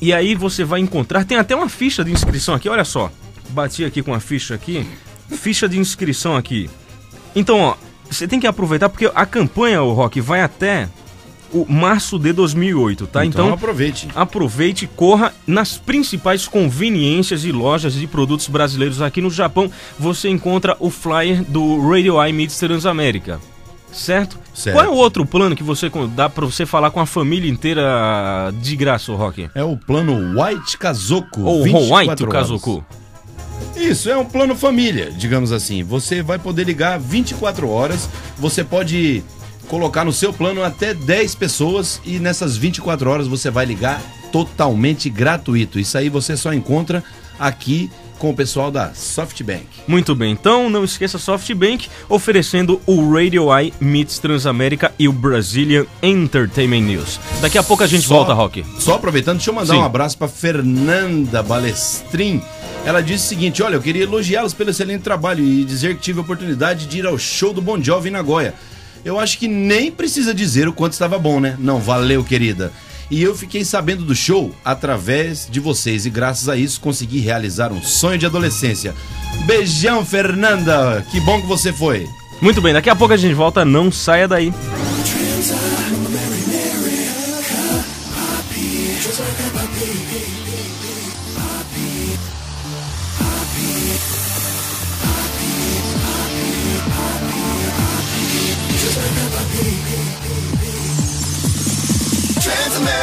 [0.01, 3.11] E aí você vai encontrar, tem até uma ficha de inscrição aqui, olha só.
[3.51, 4.87] Bati aqui com a ficha aqui.
[5.31, 6.69] Ficha de inscrição aqui.
[7.37, 7.77] Então, ó,
[8.11, 10.89] você tem que aproveitar porque a campanha, o Rock, vai até
[11.53, 13.24] o março de 2008, tá?
[13.24, 14.09] Então, aproveite.
[14.15, 19.70] Aproveite e corra nas principais conveniências e lojas de produtos brasileiros aqui no Japão.
[19.99, 23.41] Você encontra o flyer do Radio Eye Meets Transamérica.
[23.93, 24.39] Certo?
[24.55, 24.77] Certo.
[24.77, 28.53] Qual é o outro plano que você dá pra você falar com a família inteira
[28.61, 29.51] de graça, Rock?
[29.55, 31.43] É o plano White Kazoku.
[31.43, 32.27] Ou 24 White.
[32.27, 32.85] Kazoku.
[33.77, 35.83] Isso, é um plano família, digamos assim.
[35.83, 38.09] Você vai poder ligar 24 horas,
[38.39, 39.23] você pode
[39.73, 45.09] colocar no seu plano até 10 pessoas e nessas 24 horas você vai ligar totalmente
[45.09, 45.78] gratuito.
[45.81, 47.03] Isso aí você só encontra
[47.40, 49.65] aqui com o pessoal da SoftBank.
[49.89, 55.86] Muito bem, então não esqueça SoftBank oferecendo o Radio Eye Meets Transamérica e o Brazilian
[56.03, 57.19] Entertainment News.
[57.40, 58.62] Daqui a pouco a gente Só- volta, Rock.
[58.78, 59.81] Só aproveitando, deixa eu mandar Sim.
[59.81, 62.43] um abraço para Fernanda Balestrin.
[62.85, 66.19] Ela disse o seguinte: Olha, eu queria elogiá-los pelo excelente trabalho e dizer que tive
[66.19, 68.55] a oportunidade de ir ao show do Bon Jovi em Nagoya.
[69.05, 71.57] Eu acho que nem precisa dizer o quanto estava bom, né?
[71.59, 72.73] Não, valeu, querida.
[73.11, 77.73] E eu fiquei sabendo do show através de vocês e graças a isso consegui realizar
[77.73, 78.95] um sonho de adolescência.
[79.45, 81.05] Beijão, Fernanda!
[81.11, 82.09] Que bom que você foi.
[82.41, 84.53] Muito bem, daqui a pouco a gente volta, não saia daí.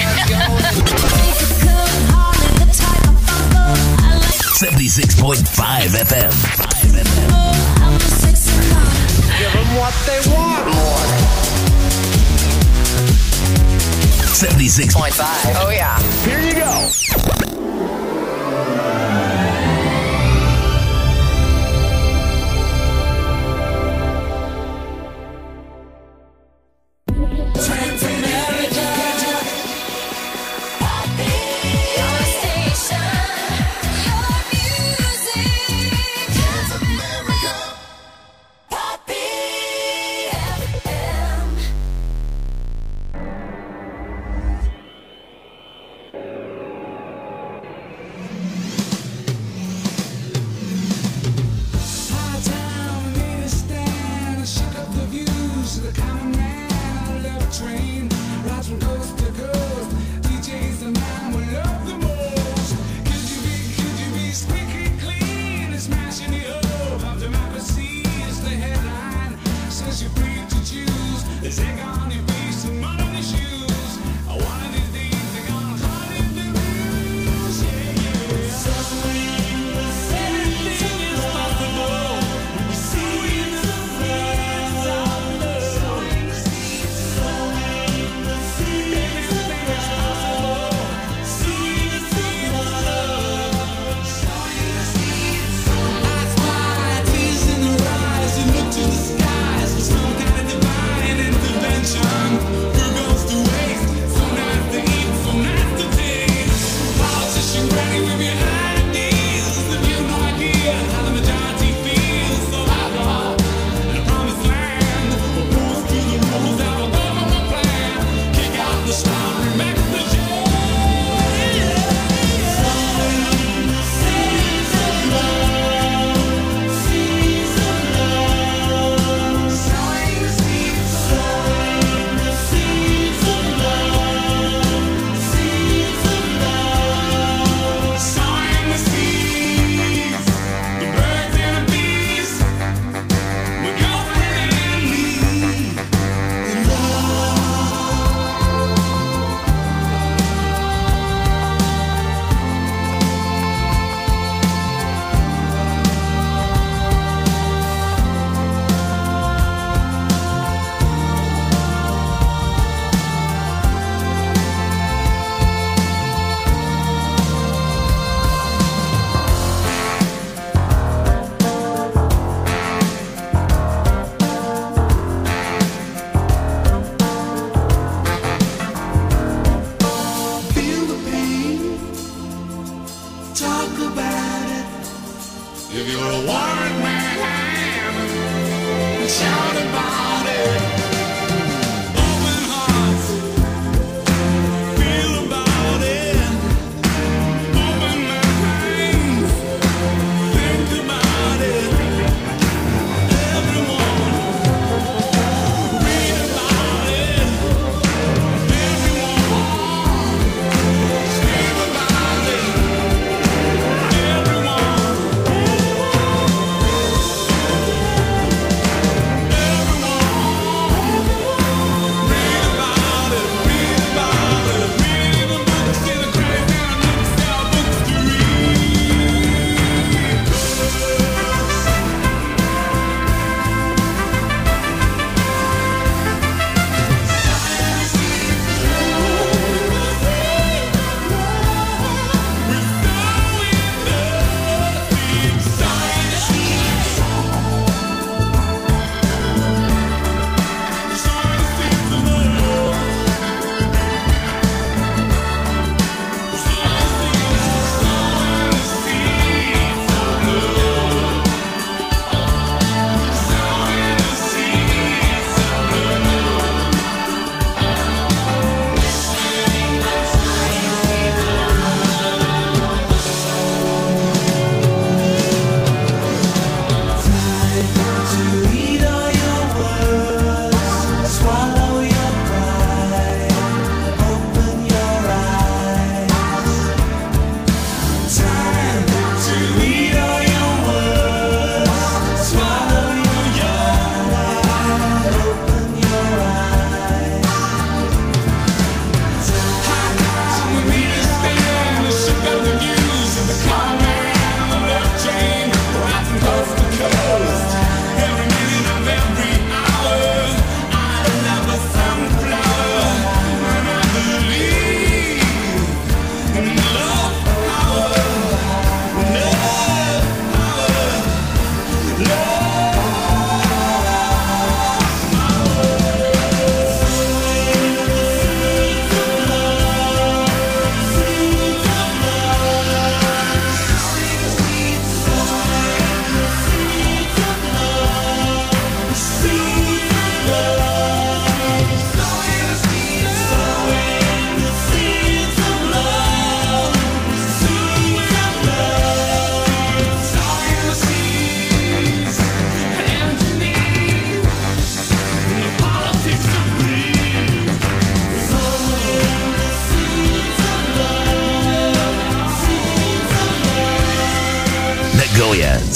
[4.54, 6.30] Seventy-six point five FM.
[9.36, 10.68] Give them what they want,
[14.32, 15.56] Seventy-six point five.
[15.56, 15.98] Oh yeah.
[16.22, 17.53] Here you go.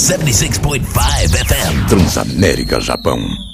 [0.09, 0.81] 76.5
[1.45, 1.87] FM.
[1.87, 3.48] Transamérica Japão.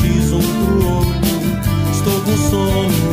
[0.00, 1.10] Diz um pro outro.
[1.92, 3.09] Estou com sono,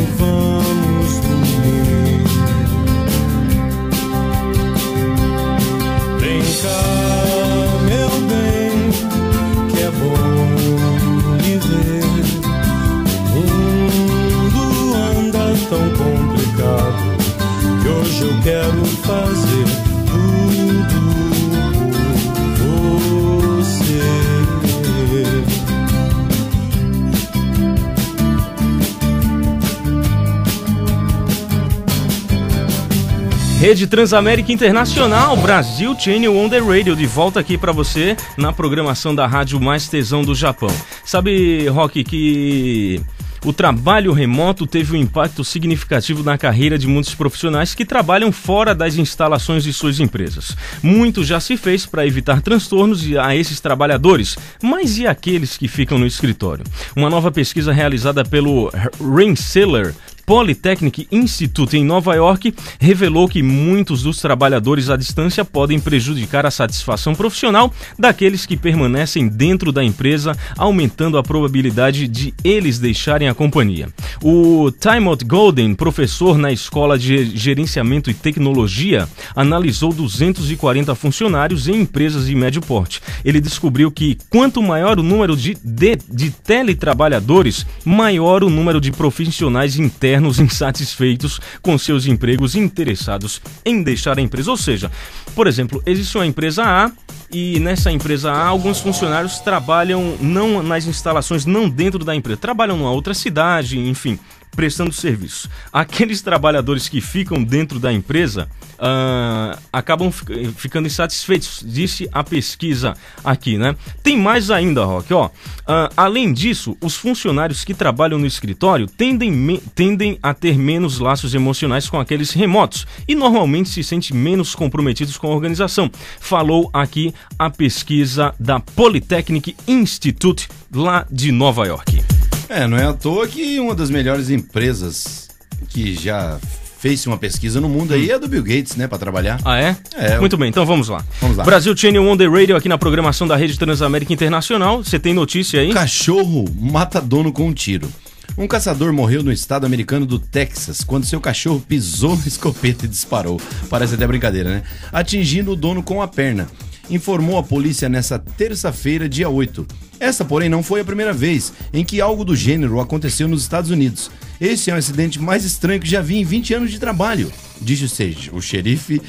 [33.67, 39.13] Rede Transamérica Internacional, Brasil Channel on the Radio, de volta aqui pra você na programação
[39.13, 40.69] da rádio mais tesão do Japão.
[41.03, 43.01] Sabe, Rock, que
[43.43, 48.73] o trabalho remoto teve um impacto significativo na carreira de muitos profissionais que trabalham fora
[48.73, 50.55] das instalações de suas empresas.
[50.81, 55.97] Muito já se fez para evitar transtornos a esses trabalhadores, mas e aqueles que ficam
[55.97, 56.63] no escritório?
[56.95, 59.93] Uma nova pesquisa realizada pelo Rensselaer
[60.27, 66.51] Polytechnic Institute em Nova York revelou que muitos dos trabalhadores à distância podem prejudicar a
[66.51, 73.33] satisfação profissional daqueles que permanecem dentro da empresa, aumentando a probabilidade de eles deixarem a
[73.33, 73.87] companhia.
[74.21, 82.25] O Timothy Golden, professor na Escola de Gerenciamento e Tecnologia, analisou 240 funcionários em empresas
[82.25, 83.01] de médio porte.
[83.23, 88.91] Ele descobriu que quanto maior o número de, de, de teletrabalhadores, maior o número de
[88.91, 94.51] profissionais internos insatisfeitos com seus empregos interessados em deixar a empresa.
[94.51, 94.91] Ou seja,
[95.35, 96.91] por exemplo, existe uma empresa A
[97.31, 102.77] e nessa empresa A alguns funcionários trabalham não nas instalações, não dentro da empresa, trabalham
[102.77, 104.19] numa outra cidade, enfim,
[104.57, 105.47] prestando serviço.
[105.71, 112.95] Aqueles trabalhadores que ficam dentro da empresa uh, acabam fi- ficando insatisfeitos, disse a pesquisa
[113.23, 113.75] aqui, né?
[114.01, 115.29] Tem mais ainda, Rock, ó.
[115.67, 121.35] Ah, além disso, os funcionários que trabalham no escritório tendem, tendem a ter menos laços
[121.35, 125.91] emocionais com aqueles remotos e normalmente se sentem menos comprometidos com a organização.
[126.19, 132.16] Falou aqui a pesquisa da Polytechnic Institute lá de Nova York.
[132.49, 135.29] É, não é à toa que uma das melhores empresas
[135.69, 136.39] que já
[136.79, 139.39] fez uma pesquisa no mundo aí é a do Bill Gates, né, pra trabalhar.
[139.43, 139.75] Ah, é?
[139.95, 140.19] É.
[140.19, 141.03] Muito bem, então vamos lá.
[141.19, 141.43] Vamos lá.
[141.43, 144.83] Brasil Channel On The Radio aqui na programação da Rede Transamérica Internacional.
[144.83, 145.73] Você tem notícia aí?
[145.73, 147.89] Cachorro mata dono com um tiro.
[148.37, 152.87] Um caçador morreu no estado americano do Texas quando seu cachorro pisou na escopeta e
[152.87, 153.41] disparou.
[153.69, 154.63] Parece até brincadeira, né?
[154.91, 156.47] Atingindo o dono com a perna.
[156.89, 159.65] Informou a polícia nessa terça-feira, dia 8.
[159.99, 163.71] Essa, porém, não foi a primeira vez em que algo do gênero aconteceu nos Estados
[163.71, 164.11] Unidos.
[164.39, 168.29] Esse é o acidente mais estranho que já vi em 20 anos de trabalho, disse
[168.31, 169.01] o, xerife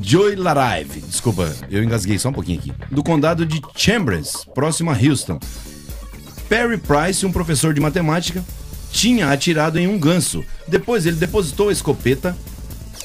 [0.00, 1.00] Joy Laraive.
[1.00, 2.72] Desculpa, eu engasguei só um pouquinho aqui.
[2.90, 5.40] Do condado de Chambers, próximo a Houston.
[6.48, 8.44] Perry Price, um professor de matemática,
[8.92, 10.44] tinha atirado em um ganso.
[10.68, 12.36] Depois ele depositou a escopeta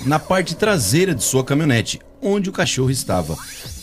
[0.05, 3.35] na parte traseira de sua caminhonete, onde o cachorro estava.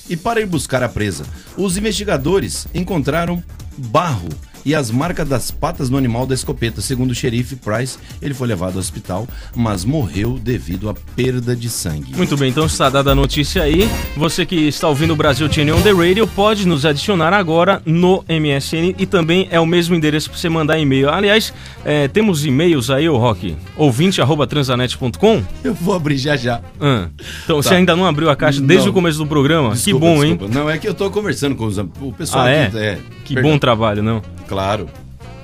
[0.08, 1.24] E para ir buscar a presa,
[1.56, 3.42] os investigadores encontraram
[3.76, 4.28] barro
[4.68, 6.82] e as marcas das patas no animal da escopeta.
[6.82, 9.26] Segundo o xerife Price, ele foi levado ao hospital,
[9.56, 12.14] mas morreu devido à perda de sangue.
[12.14, 13.88] Muito bem, então está dada a notícia aí.
[14.14, 18.22] Você que está ouvindo o Brasil Channel On The Radio pode nos adicionar agora no
[18.28, 21.08] MSN e também é o mesmo endereço para você mandar e-mail.
[21.08, 21.50] Aliás,
[21.82, 23.56] é, temos e-mails aí, ô Rock?
[23.74, 25.42] Ouvinte arroba transanet.com?
[25.64, 26.60] Eu vou abrir já já.
[26.78, 27.08] Ah,
[27.44, 27.62] então Tá.
[27.62, 28.90] você ainda não abriu a caixa desde Não.
[28.90, 29.70] o começo do programa?
[29.70, 30.30] Desculpa, que bom, hein?
[30.36, 30.54] desculpa.
[30.54, 32.66] Não, é que eu tô conversando com os, o pessoal Ah, é?
[32.66, 33.02] aqui.
[33.28, 33.52] Que perdão.
[33.52, 34.22] bom trabalho, não?
[34.48, 34.88] Claro.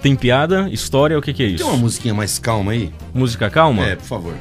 [0.01, 1.65] Tem piada, história, o que, que é isso?
[1.65, 2.91] Tem uma musiquinha mais calma aí?
[3.13, 3.85] Música calma?
[3.87, 4.35] É, por favor.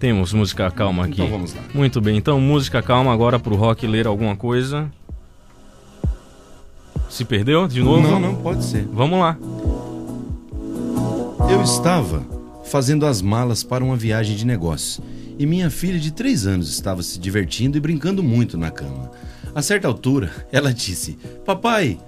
[0.00, 1.22] Temos música calma aqui.
[1.22, 1.60] Então vamos lá.
[1.72, 4.90] Muito bem, então música calma agora pro Rock ler alguma coisa.
[7.08, 8.02] Se perdeu de novo?
[8.02, 8.88] Não, não, pode ser.
[8.92, 9.36] Vamos lá.
[11.48, 12.26] Eu estava
[12.64, 15.00] fazendo as malas para uma viagem de negócios
[15.38, 19.10] e minha filha de 3 anos estava se divertindo e brincando muito na cama.
[19.54, 21.98] A certa altura, ela disse: Papai,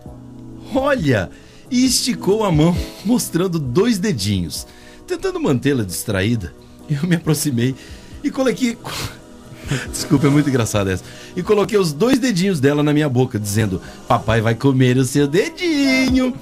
[0.75, 1.31] olha!
[1.71, 4.67] E esticou a mão, mostrando dois dedinhos.
[5.07, 6.53] Tentando mantê-la distraída,
[6.89, 7.75] eu me aproximei
[8.23, 8.77] e coloquei.
[9.91, 11.05] Desculpa, é muito engraçada essa.
[11.35, 15.27] E coloquei os dois dedinhos dela na minha boca, dizendo: Papai vai comer o seu
[15.27, 16.35] dedinho.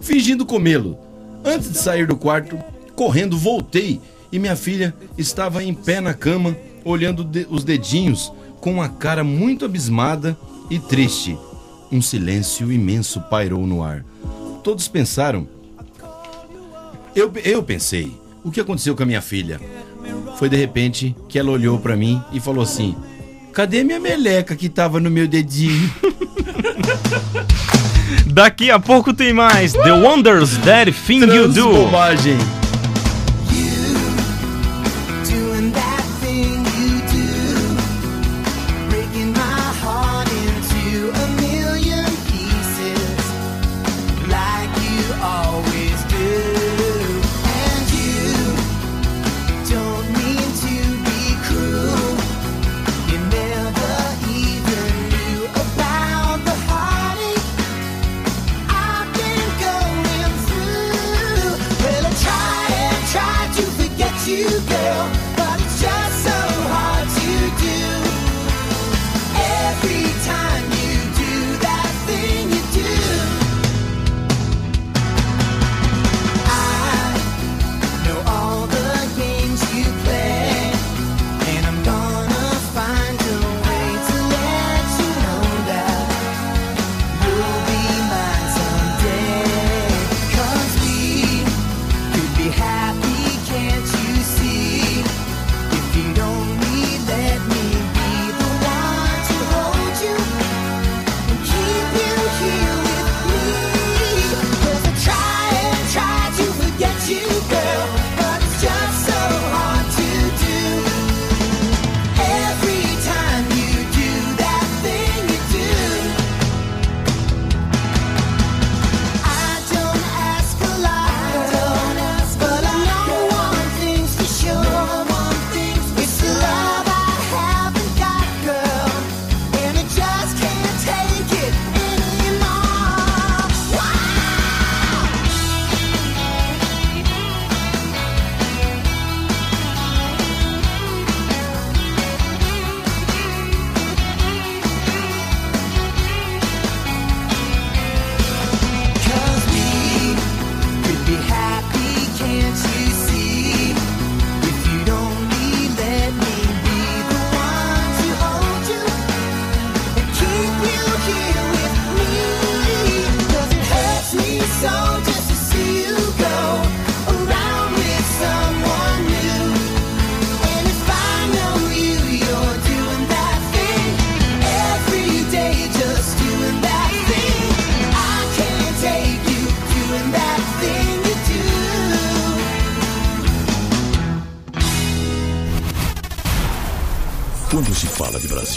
[0.00, 0.96] Fingindo comê-lo.
[1.44, 2.56] Antes de sair do quarto,
[2.94, 4.00] correndo, voltei
[4.30, 9.24] e minha filha estava em pé na cama, olhando de- os dedinhos com uma cara
[9.24, 10.36] muito abismada
[10.70, 11.36] e triste.
[11.90, 14.04] Um silêncio imenso pairou no ar.
[14.62, 15.48] Todos pensaram.
[17.14, 18.12] Eu, eu pensei,
[18.44, 19.60] o que aconteceu com a minha filha?
[20.38, 22.94] Foi de repente que ela olhou pra mim e falou assim:
[23.52, 25.90] Cadê minha meleca que tava no meu dedinho?
[28.26, 31.88] Daqui a pouco tem mais The Wonders That Thing You Do.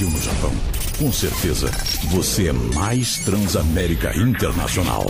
[0.01, 0.51] Brasil no Japão,
[0.97, 1.69] com certeza
[2.09, 5.05] você é mais Transamérica Internacional.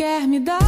[0.00, 0.59] Quer me dar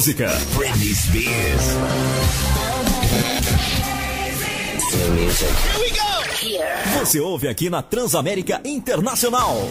[0.00, 0.30] música.
[0.56, 1.76] Britney Spears.
[6.98, 9.68] Você ouve aqui na Transamérica Internacional.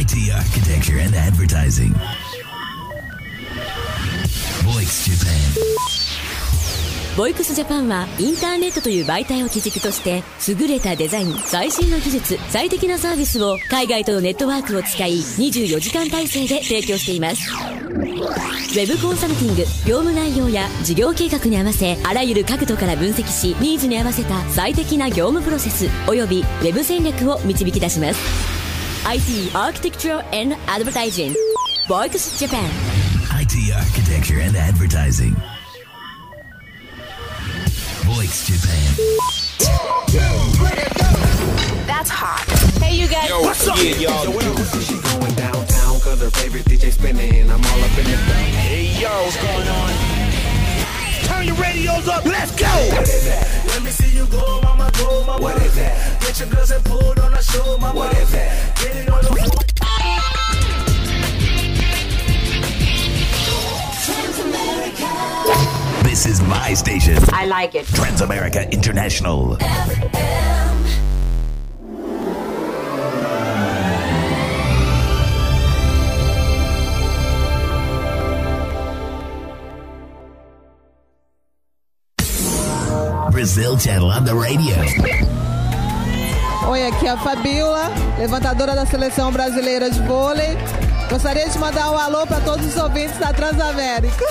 [0.00, 1.91] IT Architecture and Advertising.
[7.14, 17.50] ボイクスジャパンはインターネットという媒体を基軸として優れたデザイン最新の技術最適なサービスを海外とのネットワークを使い24時間体制で提供しています。
[17.52, 29.06] ウェブコンサルティング業務内容や事業計画に合わせあらゆる角度から分析しニーズに合わせた最適な業務プロセスおよびウェブ戦略を導き出します。
[29.06, 31.34] IT Architecture and Advertising
[31.90, 32.64] ボイクスジャパン
[33.36, 35.51] IT Architecture and Advertising.
[38.32, 38.88] Voice Japan.
[41.86, 42.48] That's hot.
[42.80, 43.30] Hey, you guys.
[43.30, 43.76] What's up?
[43.76, 44.24] Yeah, y'all.
[44.80, 47.50] She going downtown cause her favorite DJ spinning.
[47.50, 48.16] I'm all up in it.
[48.56, 49.92] Hey, yo, what's going on?
[51.28, 52.24] Turn your radios up.
[52.24, 52.64] Let's go.
[52.64, 53.66] What is that?
[53.66, 55.42] Let me see you go, mama, go, mama.
[55.42, 56.20] What is that?
[56.22, 57.98] Get your girls and pull on the show, mama.
[57.98, 58.76] What is that?
[58.78, 59.61] Get it on the
[66.22, 67.18] This is my station.
[67.32, 67.84] I like it.
[67.84, 69.56] Transamerica International.
[69.56, 70.52] FM.
[83.32, 85.61] Brazil channel on the radio.
[86.68, 90.56] Oi, aqui é a Fabiola, levantadora da seleção brasileira de vôlei.
[91.10, 94.24] Gostaria de mandar um alô para todos os ouvintes da Transamérica.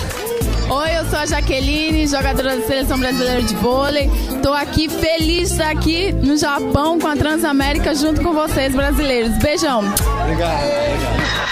[0.69, 4.09] Oi, eu sou a Jaqueline, jogadora da Seleção Brasileira de Vôlei.
[4.41, 9.37] Tô aqui feliz de estar aqui no Japão com a Transamérica junto com vocês, brasileiros.
[9.39, 9.83] Beijão.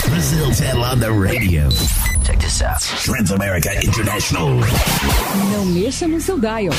[0.07, 1.67] Brazil Channel on the radio.
[2.23, 2.81] Check this out.
[3.03, 4.49] Transamerica International.
[5.51, 6.73] Não mexa no seu dial.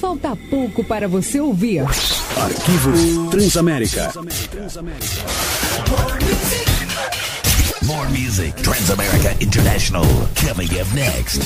[0.00, 1.84] Falta pouco para você ouvir.
[2.40, 4.12] Arquivos Transamérica.
[7.82, 8.54] More music.
[8.62, 10.04] Transamerica International.
[10.34, 11.42] Coming up next.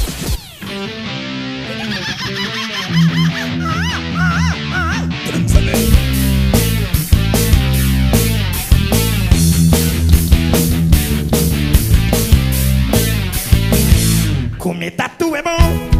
[14.58, 15.91] Comer tatu é bom,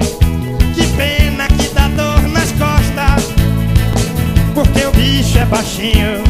[5.12, 6.24] bicho é baixinho,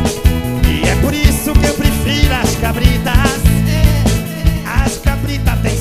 [0.68, 3.40] e é por isso que eu prefiro as cabritas.
[4.84, 5.76] As cabritas têm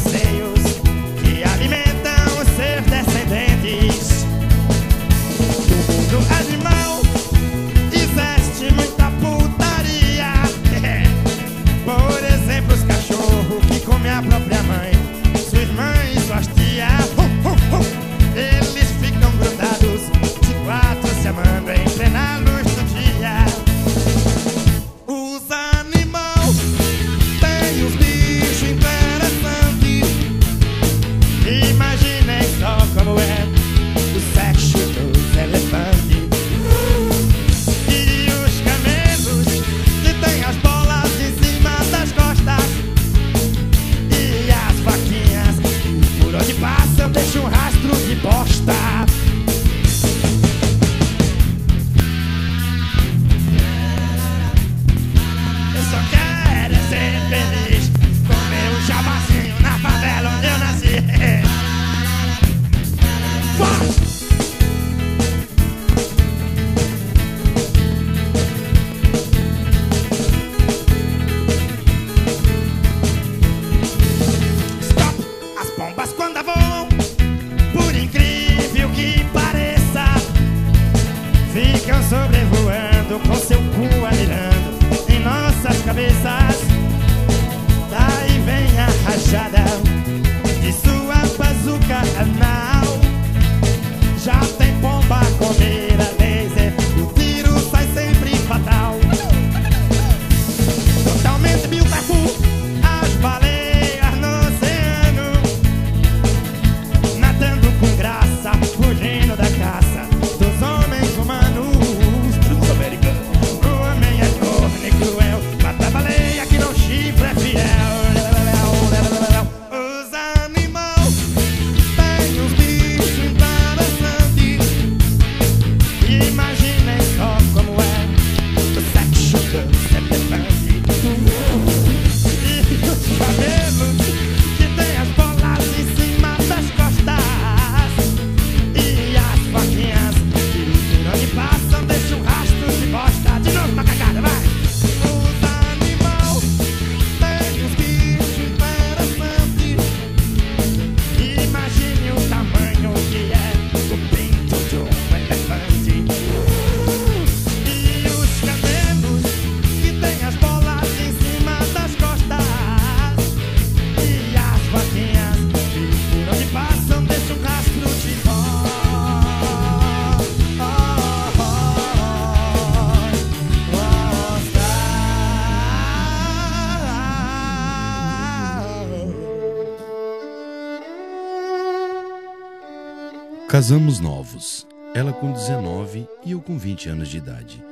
[183.61, 184.65] Casamos novos.
[184.91, 187.63] Ela com 19 e eu com 20 anos de idade.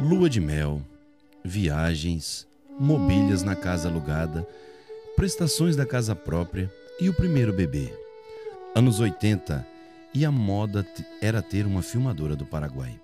[0.00, 0.80] Lua de mel,
[1.44, 2.46] viagens,
[2.78, 4.46] mobílias na casa alugada,
[5.16, 7.92] prestações da casa própria e o primeiro bebê.
[8.76, 9.66] Anos 80
[10.14, 10.86] e a moda
[11.20, 12.94] era ter uma filmadora do Paraguai.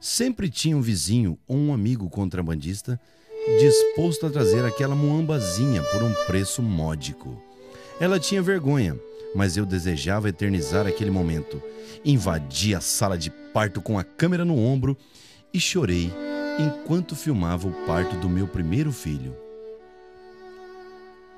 [0.00, 3.00] Sempre tinha um vizinho ou um amigo contrabandista
[3.60, 7.40] disposto a trazer aquela muambazinha por um preço módico.
[8.00, 8.98] Ela tinha vergonha,
[9.34, 11.62] mas eu desejava eternizar aquele momento.
[12.04, 14.96] Invadi a sala de parto com a câmera no ombro
[15.52, 16.12] e chorei
[16.58, 19.34] enquanto filmava o parto do meu primeiro filho.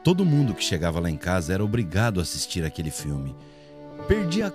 [0.03, 3.35] Todo mundo que chegava lá em casa era obrigado a assistir aquele filme.
[4.07, 4.53] Perdi a,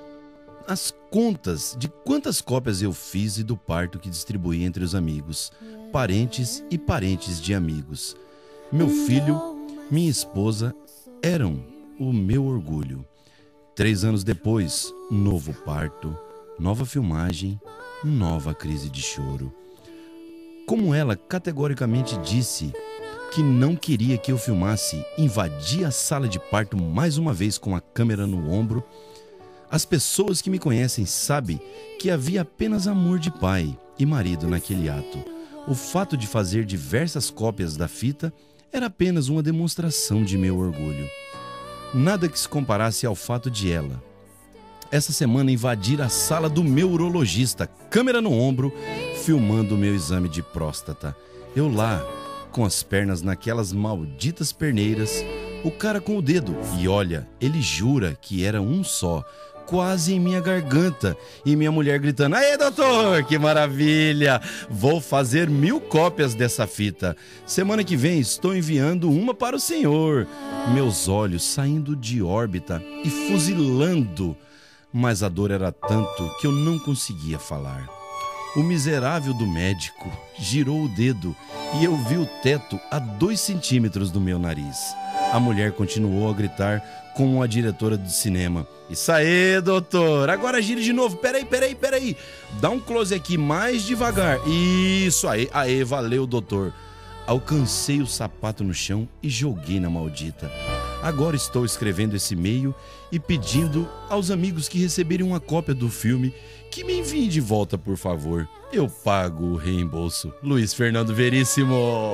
[0.67, 5.51] as contas de quantas cópias eu fiz e do parto que distribuí entre os amigos,
[5.91, 8.15] parentes e parentes de amigos.
[8.71, 9.41] Meu filho,
[9.89, 10.75] minha esposa
[11.23, 11.63] eram
[11.99, 13.03] o meu orgulho.
[13.79, 16.13] Três anos depois, novo parto,
[16.59, 17.57] nova filmagem,
[18.03, 19.53] nova crise de choro.
[20.67, 22.73] Como ela categoricamente disse
[23.33, 27.73] que não queria que eu filmasse, invadi a sala de parto mais uma vez com
[27.73, 28.83] a câmera no ombro.
[29.71, 31.57] As pessoas que me conhecem sabem
[31.99, 35.23] que havia apenas amor de pai e marido naquele ato.
[35.69, 38.33] O fato de fazer diversas cópias da fita
[38.73, 41.07] era apenas uma demonstração de meu orgulho.
[41.93, 44.01] Nada que se comparasse ao fato de ela,
[44.91, 48.71] essa semana invadir a sala do meu urologista, câmera no ombro,
[49.23, 51.15] filmando o meu exame de próstata.
[51.55, 52.03] Eu lá,
[52.51, 55.23] com as pernas naquelas malditas perneiras,
[55.63, 59.23] o cara com o dedo, e olha, ele jura que era um só,
[59.69, 61.15] quase em minha garganta,
[61.45, 64.41] e minha mulher gritando: Aê, doutor, que maravilha!
[64.69, 67.15] Vou fazer mil cópias dessa fita.
[67.45, 70.27] Semana que vem estou enviando uma para o senhor.
[70.73, 74.35] Meus olhos saindo de órbita e fuzilando
[74.91, 77.87] mas a dor era tanto que eu não conseguia falar.
[78.55, 81.35] O miserável do médico girou o dedo
[81.79, 84.95] e eu vi o teto a dois centímetros do meu nariz.
[85.31, 88.65] A mulher continuou a gritar como a diretora do cinema.
[88.89, 90.29] Isso aí, doutor!
[90.29, 91.17] Agora gire de novo.
[91.17, 92.15] Peraí, peraí, peraí.
[92.61, 94.39] Dá um close aqui mais devagar.
[94.47, 95.49] Isso aí.
[95.51, 96.73] Aê, valeu, doutor.
[97.27, 100.49] Alcancei o sapato no chão e joguei na maldita.
[101.03, 102.73] Agora estou escrevendo esse e-mail
[103.11, 106.33] e pedindo aos amigos que receberem uma cópia do filme
[106.71, 108.47] que me enviem de volta, por favor.
[108.71, 110.33] Eu pago o reembolso.
[110.41, 112.13] Luiz Fernando Veríssimo.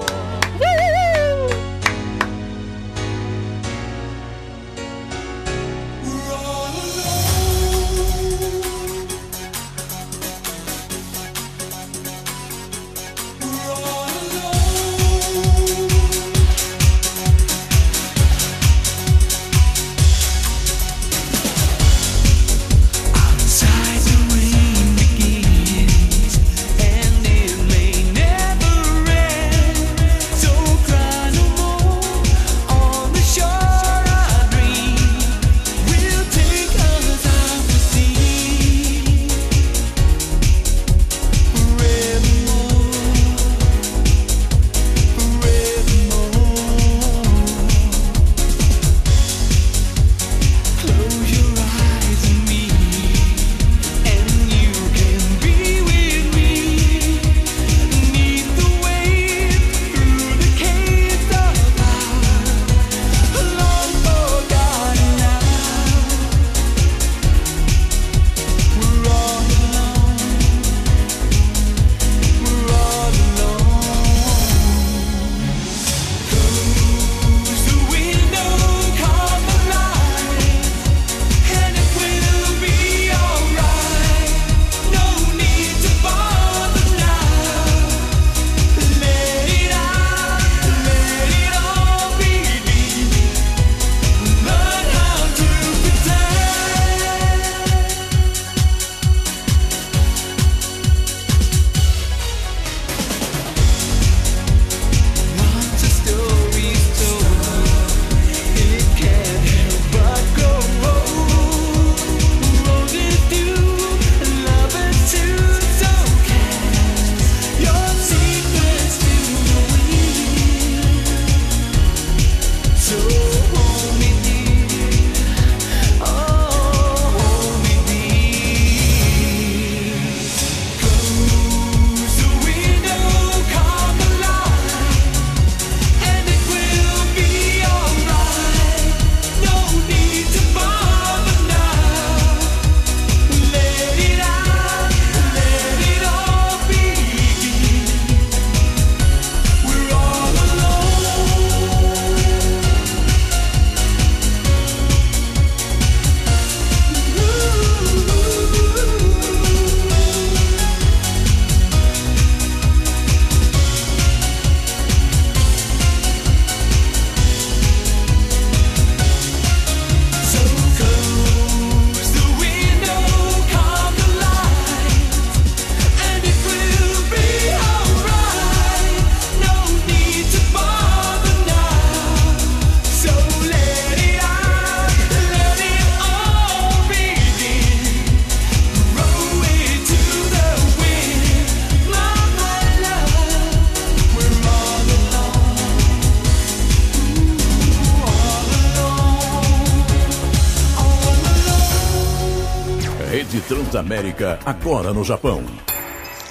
[204.16, 205.44] Transamérica, agora no Japão.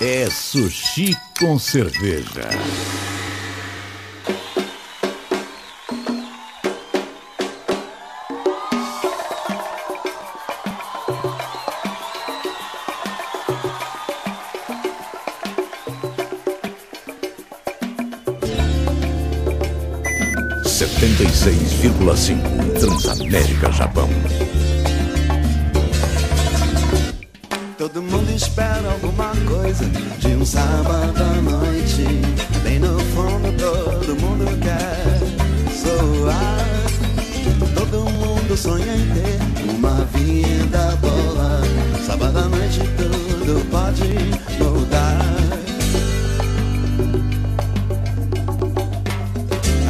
[0.00, 2.48] É sushi com cerveja.
[20.64, 22.48] Setenta e seis vírgula cinco
[22.80, 24.08] Transamérica Japão.
[27.84, 29.84] Todo mundo espera alguma coisa
[30.18, 32.02] de um sábado à noite.
[32.62, 35.18] Bem no fundo, todo mundo quer
[35.70, 36.64] soar.
[37.74, 41.60] Todo mundo sonha em ter uma vida boa.
[42.06, 44.14] Sábado à noite, tudo pode
[44.58, 45.20] mudar.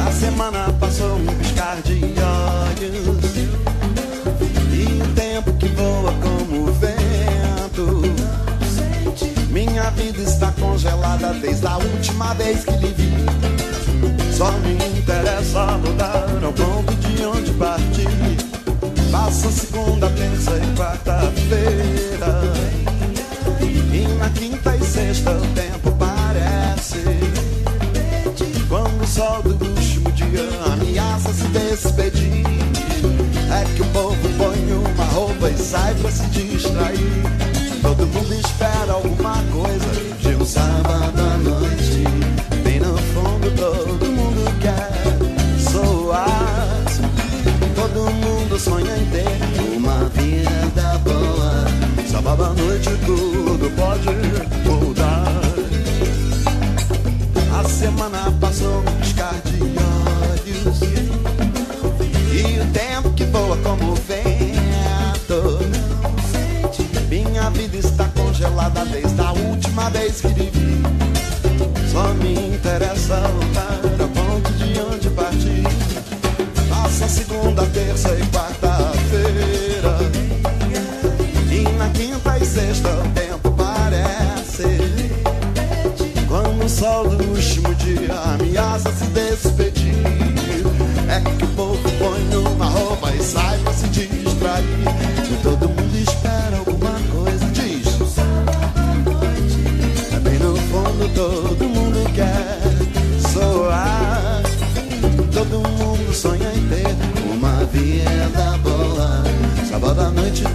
[0.05, 1.44] A semana passou um
[9.95, 13.15] vida está congelada desde a última vez que lhe vi.
[14.35, 18.05] Só me interessa mudar ao ponto de onde parti.
[19.11, 22.41] Passa segunda, terça e quarta-feira.
[23.91, 27.03] E na quinta e sexta o tempo parece.
[28.67, 32.45] Quando o sol do último dia ameaça se despedir.
[33.51, 37.45] É que o povo põe uma roupa e sai pra se distrair.
[37.81, 39.74] Todo mundo espera alguma coisa
[40.45, 42.03] sábado à noite.
[42.63, 44.91] Bem no fundo, todo mundo quer
[45.59, 46.85] soar.
[47.75, 51.65] Todo mundo sonha em ter uma vida boa.
[52.07, 54.09] Sábado à noite, tudo pode
[54.65, 55.25] mudar.
[57.59, 60.79] A semana passou piscar de olhos.
[62.31, 65.59] E o tempo que voa como vento.
[67.09, 68.04] Minha vida está
[68.45, 70.83] congelada desde a última vez que lhe vi.
[71.91, 75.63] Só me interessa ao ponto de onde parti.
[76.69, 78.24] Passa segunda, terça e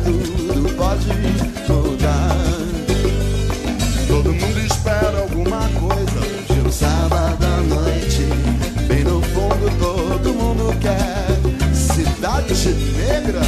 [0.05, 1.07] tudo pode
[1.69, 2.37] mudar.
[4.09, 6.21] Todo mundo espera alguma coisa
[6.53, 8.25] de um sábado à noite.
[8.89, 12.55] Bem no fundo todo mundo quer cidade
[12.97, 13.41] negra.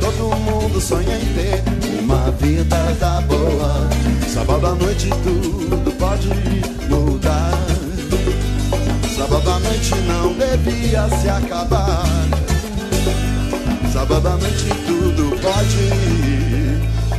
[0.00, 1.62] Todo mundo sonha em ter
[2.00, 3.88] uma vida da boa.
[4.28, 6.28] Sábado à noite tudo pode
[6.88, 7.52] mudar.
[9.16, 12.51] Sábado à noite não devia se acabar.
[13.92, 15.90] Sábado à noite tudo pode.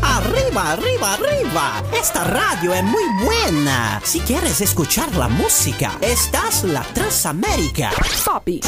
[0.02, 1.84] Arriba, arriba, arriba.
[1.94, 4.02] Esta radio es muy buena.
[4.04, 7.92] Si quieres escuchar la música, estás la Transamérica.
[8.26, 8.62] Papi.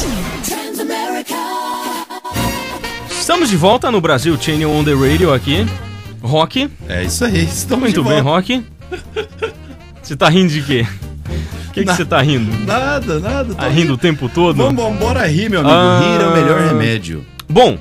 [3.10, 5.66] Estamos de volta no Brasil Channel on the Radio aqui.
[6.22, 6.70] Rock.
[6.88, 8.30] É isso aí, estamos Muito de bem, volta.
[8.30, 8.64] Rock.
[10.00, 10.86] Você tá rindo de quê?
[11.68, 12.56] O que você tá rindo?
[12.64, 13.54] Nada, nada.
[13.54, 14.56] Tá rindo o tempo todo?
[14.56, 15.74] Vamos, vamos, bora rir, meu amigo.
[15.74, 16.00] Ah.
[16.00, 17.26] Rir é o melhor remédio.
[17.48, 17.78] Bom,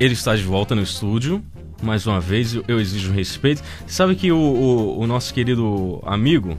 [0.00, 1.42] ele está de volta no estúdio.
[1.82, 3.62] Mais uma vez, eu- exijo respeito.
[3.86, 6.56] Sabe que o, o- o nosso querido amigo.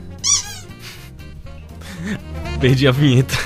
[2.60, 3.36] Perdi a vinheta.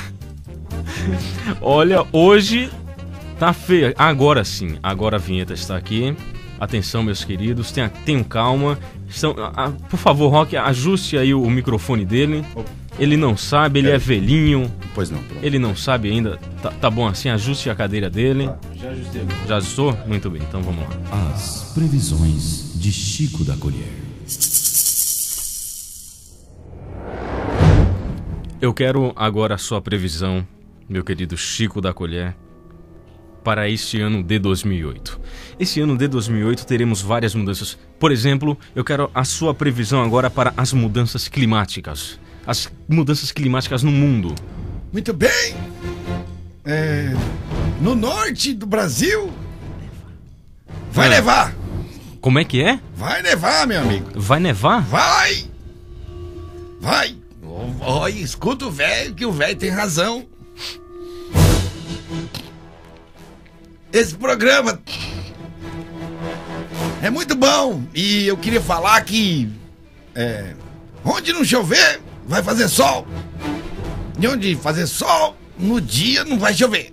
[1.61, 2.71] Olha, hoje
[3.39, 3.93] tá feio.
[3.99, 6.17] Agora sim, agora a vinheta está aqui.
[6.61, 8.79] Atenção, meus queridos, tenha- tenham calma.
[9.09, 12.45] Estão, ah, por favor, Rock, ajuste aí o, o microfone dele.
[12.99, 14.71] Ele não sabe, ele é velhinho.
[14.95, 15.45] Pois não, pronto.
[15.45, 16.39] Ele não sabe ainda.
[16.63, 18.49] Tá, tá bom assim, ajuste a cadeira dele.
[18.77, 19.23] Já ajustei.
[19.49, 19.99] Já ajustou?
[20.07, 21.33] Muito bem, então vamos lá.
[21.35, 23.89] As previsões de Chico da Colher.
[28.61, 30.47] Eu quero agora a sua previsão,
[30.89, 32.35] meu querido Chico da Colher,
[33.43, 35.21] para este ano de 2008.
[35.59, 37.77] Esse ano de 2008 teremos várias mudanças.
[37.99, 42.19] Por exemplo, eu quero a sua previsão agora para as mudanças climáticas.
[42.47, 44.35] As mudanças climáticas no mundo.
[44.93, 45.55] Muito bem.
[46.65, 47.13] É,
[47.81, 49.33] no norte do Brasil.
[50.91, 51.11] Vai É.
[51.11, 51.55] nevar.
[52.21, 52.79] Como é que é?
[52.97, 54.11] Vai nevar, meu amigo.
[54.15, 54.81] Vai nevar?
[54.83, 55.45] Vai.
[56.81, 57.17] Vai.
[57.81, 60.27] Olha, escuta o velho, que o velho tem razão.
[63.93, 64.81] Esse programa
[67.03, 67.83] É muito bom.
[67.95, 69.51] E eu queria falar que.
[70.15, 70.55] É,
[71.05, 73.07] onde não chover, vai fazer sol.
[74.21, 76.93] E onde fazer sol, no dia não vai chover.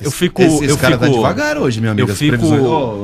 [0.00, 0.42] Eu fico.
[0.42, 2.44] esse- esse eu cara tá fico, devagar hoje, meu amigo, Eu fico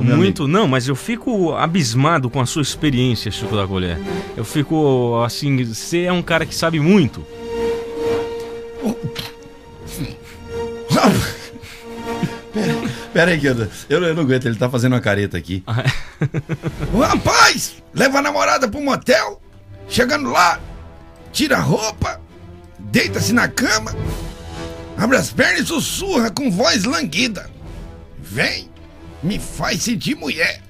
[0.03, 0.47] muito.
[0.47, 3.99] Não, mas eu fico abismado com a sua experiência, Chico da Colher.
[4.37, 5.65] Eu fico assim.
[5.65, 7.25] Você é um cara que sabe muito.
[13.21, 15.63] Pera aí, que eu, eu, eu não aguento, ele tá fazendo uma careta aqui.
[16.95, 19.43] O rapaz leva a namorada pro motel,
[19.87, 20.59] chegando lá,
[21.31, 22.19] tira a roupa,
[22.79, 23.95] deita-se na cama,
[24.97, 27.51] abre as pernas e sussurra com voz languida.
[28.19, 28.71] Vem,
[29.23, 30.63] me faz sentir mulher.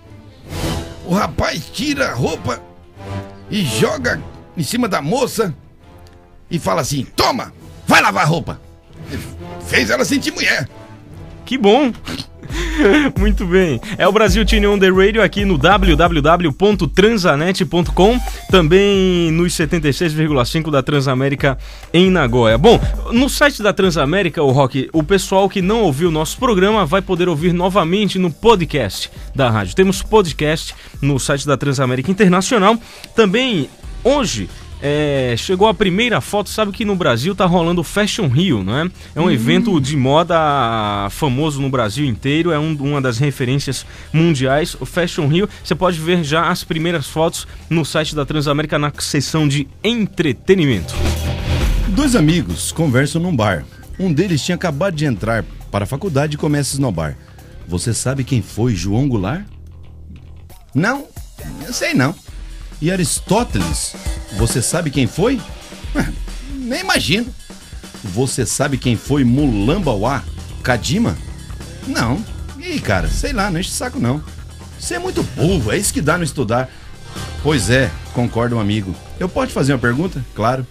[1.07, 2.61] O rapaz tira a roupa
[3.49, 4.21] e joga
[4.57, 5.55] em cima da moça
[6.51, 7.53] e fala assim: Toma,
[7.87, 8.61] vai lavar a roupa.
[9.69, 10.69] Fez ela sentir mulher.
[11.45, 11.93] Que bom!
[13.19, 13.81] Muito bem.
[13.99, 18.21] É o Brasil Tune On The Radio aqui no www.transanet.com,
[18.51, 21.57] também nos 76,5 da Transamérica
[21.93, 22.57] em Nagoya.
[22.59, 22.81] Bom,
[23.13, 27.03] no site da Transamérica, o Rock, o pessoal que não ouviu o nosso programa vai
[27.03, 29.75] poder ouvir novamente no podcast da rádio.
[29.75, 32.77] Temos podcast no site da Transamérica Internacional.
[33.15, 33.69] Também
[34.03, 34.49] hoje
[34.83, 38.77] é, chegou a primeira foto, sabe que no Brasil tá rolando o Fashion Rio, não
[38.79, 38.91] é?
[39.15, 39.31] É um Hum.
[39.31, 40.37] evento de moda
[41.11, 45.49] famoso no Brasil inteiro, é um- uma das referências mundiais, o Fashion Rio.
[45.63, 50.95] Você pode ver já as primeiras fotos no site da Transamérica na seção de entretenimento.
[51.89, 53.65] Dois amigos conversam num bar.
[53.99, 57.17] Um deles tinha acabado de entrar para a faculdade e começa a esnobar.
[57.69, 59.45] Você sabe quem foi João Goulart?
[60.75, 61.07] Não,
[61.67, 62.15] eu sei não.
[62.81, 63.95] E Aristóteles,
[64.37, 65.41] você sabe quem foi?
[66.55, 67.27] Nem imagino.
[68.03, 70.23] Você sabe quem foi Mulambauá
[70.63, 71.17] Kadima?
[71.87, 72.25] Não.
[72.59, 74.23] Ih, cara, sei lá, não enche o saco não.
[74.79, 76.71] Você é muito burro, é isso que dá no estudar.
[77.43, 78.95] Pois é, concorda um amigo.
[79.19, 80.25] Eu posso fazer uma pergunta?
[80.35, 80.67] Claro.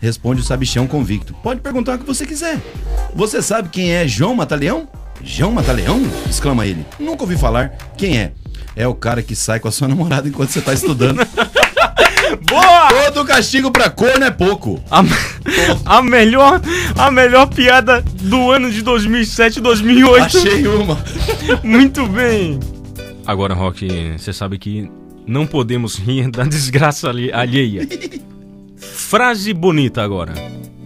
[0.00, 1.32] Responde o sabichão convicto.
[1.34, 2.60] Pode perguntar o que você quiser.
[3.14, 4.88] Você sabe quem é João Mataleão?
[5.22, 6.00] João Mataleão?
[6.28, 6.84] exclama ele.
[6.98, 7.70] Nunca ouvi falar.
[7.96, 8.32] Quem é?
[8.74, 11.18] É o cara que sai com a sua namorada enquanto você tá estudando.
[12.48, 12.88] Boa!
[13.12, 14.82] Todo castigo pra corno é pouco.
[14.90, 15.02] A,
[15.98, 16.60] a melhor,
[16.96, 20.24] a melhor piada do ano de 2007 2008.
[20.38, 20.98] Achei uma.
[21.62, 22.58] Muito bem.
[23.26, 23.86] Agora, Rock,
[24.16, 24.90] você sabe que
[25.26, 27.86] não podemos rir da desgraça ali- alheia.
[28.76, 30.32] Frase bonita agora.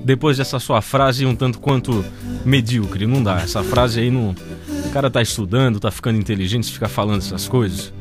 [0.05, 2.05] Depois dessa sua frase um tanto quanto
[2.45, 3.41] medíocre, não dá.
[3.41, 4.35] Essa frase aí não.
[4.97, 7.93] Cara tá estudando, tá ficando inteligente, fica falando essas coisas.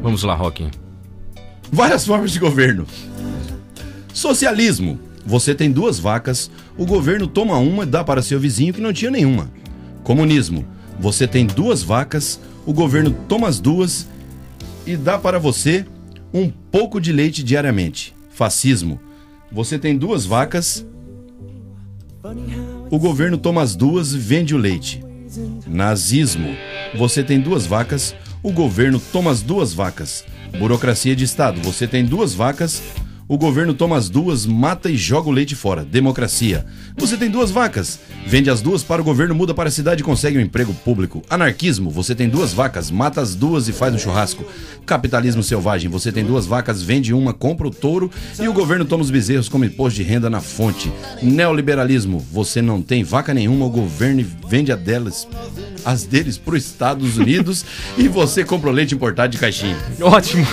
[0.00, 0.70] Vamos lá, Rock.
[1.72, 2.86] Várias formas de governo.
[4.12, 5.00] Socialismo.
[5.26, 8.92] Você tem duas vacas, o governo toma uma e dá para seu vizinho que não
[8.92, 9.50] tinha nenhuma.
[10.04, 10.64] Comunismo.
[11.00, 14.06] Você tem duas vacas, o governo toma as duas
[14.86, 15.84] e dá para você
[16.32, 18.14] um pouco de leite diariamente.
[18.30, 19.00] Fascismo.
[19.50, 20.86] Você tem duas vacas,
[22.88, 25.03] o governo toma as duas e vende o leite.
[25.66, 26.56] Nazismo.
[26.94, 30.24] Você tem duas vacas, o governo toma as duas vacas.
[30.58, 31.60] Burocracia de Estado.
[31.62, 32.82] Você tem duas vacas,
[33.26, 35.82] o governo toma as duas, mata e joga o leite fora.
[35.82, 36.66] Democracia.
[36.96, 40.04] Você tem duas vacas, vende as duas para o governo, muda para a cidade e
[40.04, 41.22] consegue um emprego público.
[41.30, 41.90] Anarquismo.
[41.90, 44.44] Você tem duas vacas, mata as duas e faz um churrasco.
[44.84, 45.90] Capitalismo selvagem.
[45.90, 49.48] Você tem duas vacas, vende uma, compra o touro e o governo toma os bezerros
[49.48, 50.92] como imposto de renda na fonte.
[51.22, 52.18] Neoliberalismo.
[52.30, 55.26] Você não tem vaca nenhuma, o governo vende a delas,
[55.84, 57.64] as deles para os Estados Unidos
[57.96, 59.76] e você compra o leite importado de caixinha.
[60.00, 60.46] Ótimo.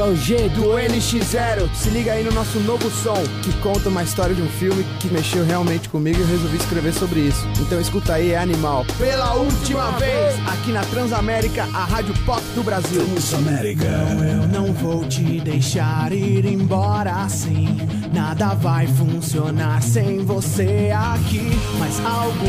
[0.00, 1.68] É o G do NX0.
[1.74, 5.08] Se liga aí no nosso novo som que conta uma história de um filme que
[5.08, 7.46] mexeu realmente comigo e eu resolvi escrever sobre isso.
[7.60, 8.86] Então escuta aí, é animal.
[8.96, 13.04] Pela última vez, aqui na Transamérica, a rádio pop do Brasil.
[13.04, 13.84] Transamérica.
[13.84, 17.68] Não, eu não vou te deixar ir embora assim.
[18.10, 21.50] Nada vai funcionar sem você aqui.
[21.78, 22.46] Mas algo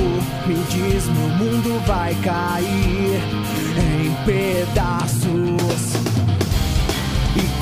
[0.48, 3.22] me diz: meu mundo vai cair
[3.78, 5.31] em pedaços.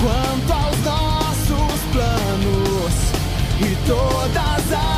[0.01, 2.93] Quanto aos nossos planos
[3.59, 4.88] e todas as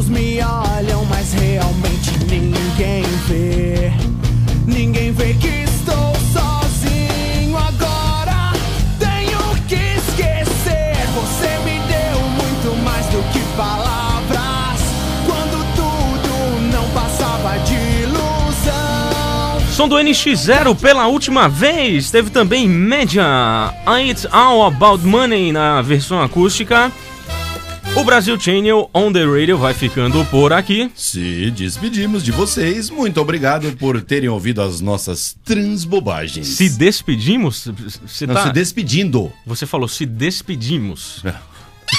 [0.00, 3.92] Todos me olham, mas realmente ninguém vê.
[4.66, 8.50] Ninguém vê que estou sozinho agora.
[8.98, 10.96] Tenho que esquecer.
[11.14, 14.80] Você me deu muito mais do que palavras.
[15.26, 17.74] Quando tudo não passava de
[18.04, 19.60] ilusão.
[19.70, 22.10] Som do NX0 pela última vez.
[22.10, 23.74] Teve também Média.
[24.08, 26.90] It's All About Money na versão acústica.
[27.96, 30.90] O Brasil Channel On The Radio vai ficando por aqui.
[30.94, 32.88] Se despedimos de vocês.
[32.88, 36.46] Muito obrigado por terem ouvido as nossas transbobagens.
[36.46, 37.68] Se despedimos?
[38.06, 38.46] Você Não, tá...
[38.46, 39.30] se despedindo.
[39.44, 41.22] Você falou se despedimos.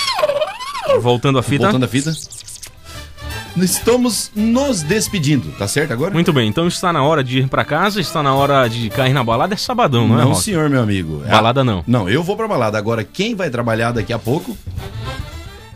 [1.02, 1.66] Voltando à fita.
[1.66, 2.12] Voltando à fita.
[3.58, 6.14] Estamos nos despedindo, tá certo agora?
[6.14, 9.14] Muito bem, então está na hora de ir pra casa, está na hora de cair
[9.14, 9.54] na balada.
[9.54, 10.24] É sabadão, não, é?
[10.24, 11.22] Não, senhor, meu amigo.
[11.30, 11.84] Balada não.
[11.86, 12.78] Não, eu vou pra balada.
[12.78, 14.58] Agora, quem vai trabalhar daqui a pouco?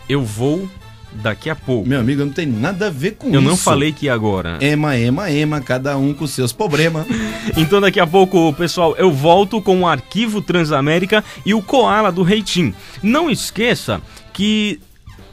[0.08, 0.68] Eu vou
[1.14, 1.88] daqui a pouco.
[1.88, 3.50] Meu amigo, não tem nada a ver com Eu isso.
[3.50, 4.58] não falei que agora.
[4.62, 7.06] Ema, ema, ema, cada um com seus problemas.
[7.58, 12.24] Então daqui a pouco, pessoal, eu volto com o arquivo Transamérica e o Koala do
[12.24, 12.74] Reitim.
[13.04, 14.02] Não esqueça
[14.34, 14.80] que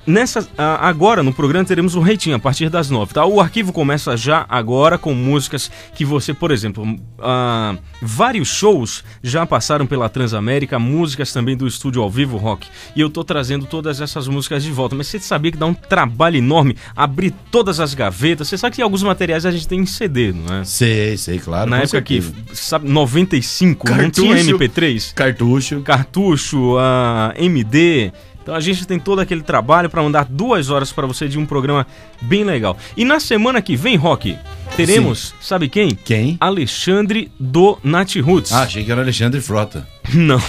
[0.06, 3.24] Nessa, ah, agora no programa teremos o rating a partir das nove, tá?
[3.24, 9.46] O arquivo começa já agora com músicas que você, por exemplo, ah, vários shows já
[9.46, 12.66] passaram pela Transamérica, músicas também do estúdio ao vivo rock.
[12.96, 14.96] E eu tô trazendo todas essas músicas de volta.
[14.96, 18.48] Mas você sabia que dá um trabalho enorme abrir todas as gavetas?
[18.48, 20.64] Você sabe que alguns materiais a gente tem em CD, não é?
[20.64, 21.70] Sei, sei, claro.
[21.70, 22.32] Na época certeza.
[22.48, 24.34] que, sabe, 95, não Cartucho.
[24.34, 25.14] tinha MP3?
[25.14, 25.80] Cartucho.
[25.82, 28.12] Cartucho, a MD.
[28.43, 31.47] Então a gente tem todo aquele trabalho para mandar duas horas para você de um
[31.47, 31.86] programa
[32.20, 32.77] bem legal.
[32.97, 34.36] E na semana que vem, Rock,
[34.77, 35.90] teremos, sabe quem?
[35.90, 36.36] Quem?
[36.40, 38.52] Alexandre do Nat Roots.
[38.52, 39.86] Ah, achei que era Alexandre Frota.
[40.12, 40.43] Não.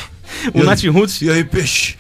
[0.54, 1.22] O Nat Roots.
[1.22, 1.96] E aí, peixe?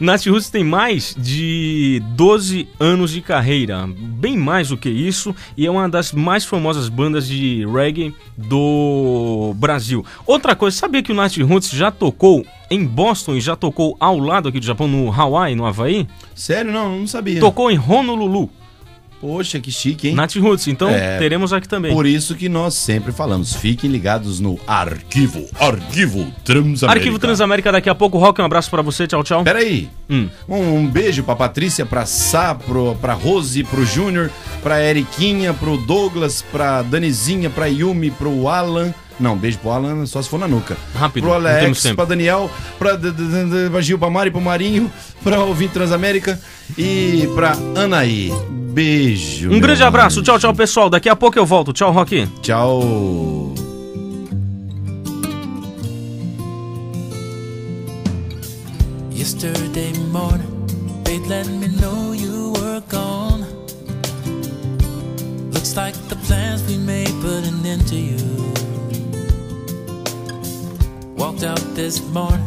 [0.00, 5.66] Nat Roots tem mais de 12 anos de carreira, bem mais do que isso, e
[5.66, 10.04] é uma das mais famosas bandas de reggae do Brasil.
[10.26, 14.18] Outra coisa, sabia que o Nat Roots já tocou em Boston e já tocou ao
[14.18, 16.06] lado aqui do Japão, no Hawaii, no Havaí?
[16.34, 16.72] Sério?
[16.72, 17.40] Não, não sabia.
[17.40, 18.50] Tocou em Honolulu.
[19.20, 20.14] Poxa, que chique, hein?
[20.14, 21.92] Nat Roots, então É, teremos aqui também.
[21.92, 26.86] Por isso que nós sempre falamos, fiquem ligados no arquivo, arquivo Transamérica.
[27.00, 28.18] Arquivo Transamérica daqui a pouco.
[28.18, 29.06] Rock, um abraço pra você.
[29.06, 29.42] Tchau, tchau.
[29.42, 29.88] Peraí.
[30.08, 30.28] Hum.
[30.48, 34.30] Um, um beijo pra Patrícia, pra Sá, pro, pra Rose, pro Júnior,
[34.62, 38.92] pra Eriquinha, pro Douglas, pra Danizinha, pra Yumi, pro Alan.
[39.18, 40.76] Não, beijo pro Alan só se for na nuca.
[40.94, 42.98] Rápido, Pro Alex, pra Daniel, pra,
[43.70, 44.92] pra Gil, pra Mari, pro Marinho,
[45.24, 46.38] pra Ouvinte Transamérica
[46.76, 48.30] e pra Anaí.
[48.76, 49.50] Beijo.
[49.50, 50.22] Um grande abraço.
[50.22, 50.90] Tchau, tchau, pessoal.
[50.90, 51.72] Daqui a pouco eu volto.
[51.72, 52.28] Tchau, Rock.
[52.42, 53.54] Tchau.
[59.14, 60.66] Yesterday morning,
[61.04, 63.46] they let me know you were gone.
[65.54, 68.52] Looks like the plans we made put an end to you.
[71.16, 72.44] Walked out this morning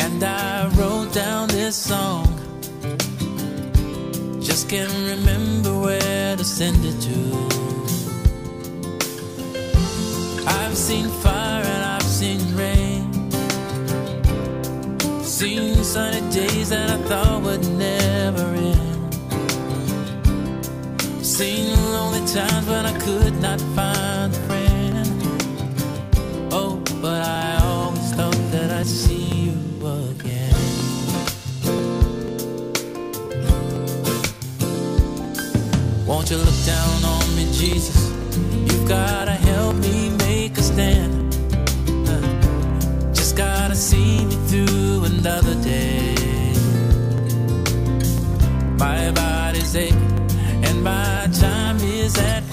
[0.00, 2.26] and I wrote down this song.
[4.50, 7.18] Just can't remember where to send it to.
[10.44, 13.12] I've seen fire and I've seen rain.
[15.22, 19.14] Seen sunny days that I thought would never end.
[21.24, 25.22] Seen lonely times when I could not find a friend.
[26.50, 27.59] Oh, but I
[36.20, 38.10] Won't you look down on me, Jesus?
[38.52, 41.34] You've gotta help me make a stand.
[42.06, 46.52] Uh, Just gotta see me through another day.
[48.76, 50.30] My body's aching
[50.62, 52.49] and my time is at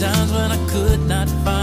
[0.00, 1.59] times when I could not find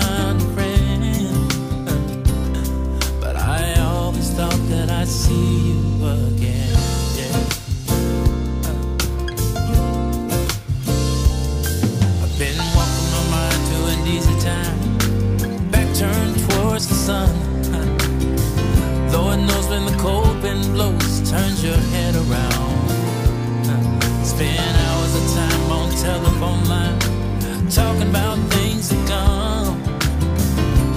[28.18, 29.82] about things to come.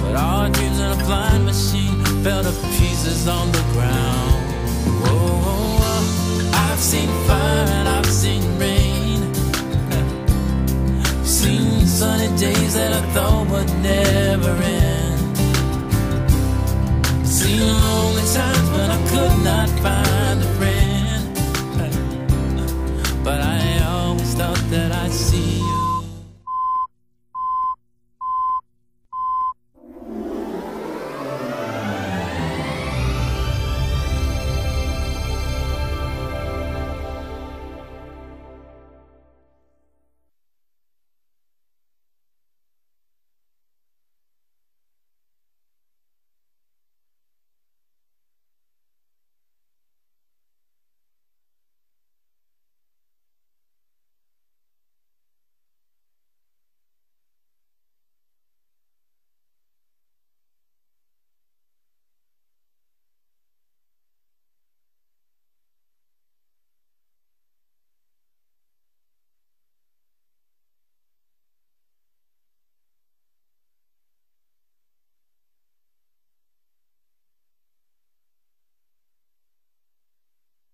[0.03, 4.41] But our dreams in a flying machine fell to pieces on the ground.
[5.01, 6.59] Whoa, whoa, whoa.
[6.65, 9.19] I've seen fire and I've seen rain.
[11.37, 15.37] Seen sunny days that I thought would never end.
[17.25, 21.23] Seen lonely times when I could not find a friend.
[23.23, 23.70] But I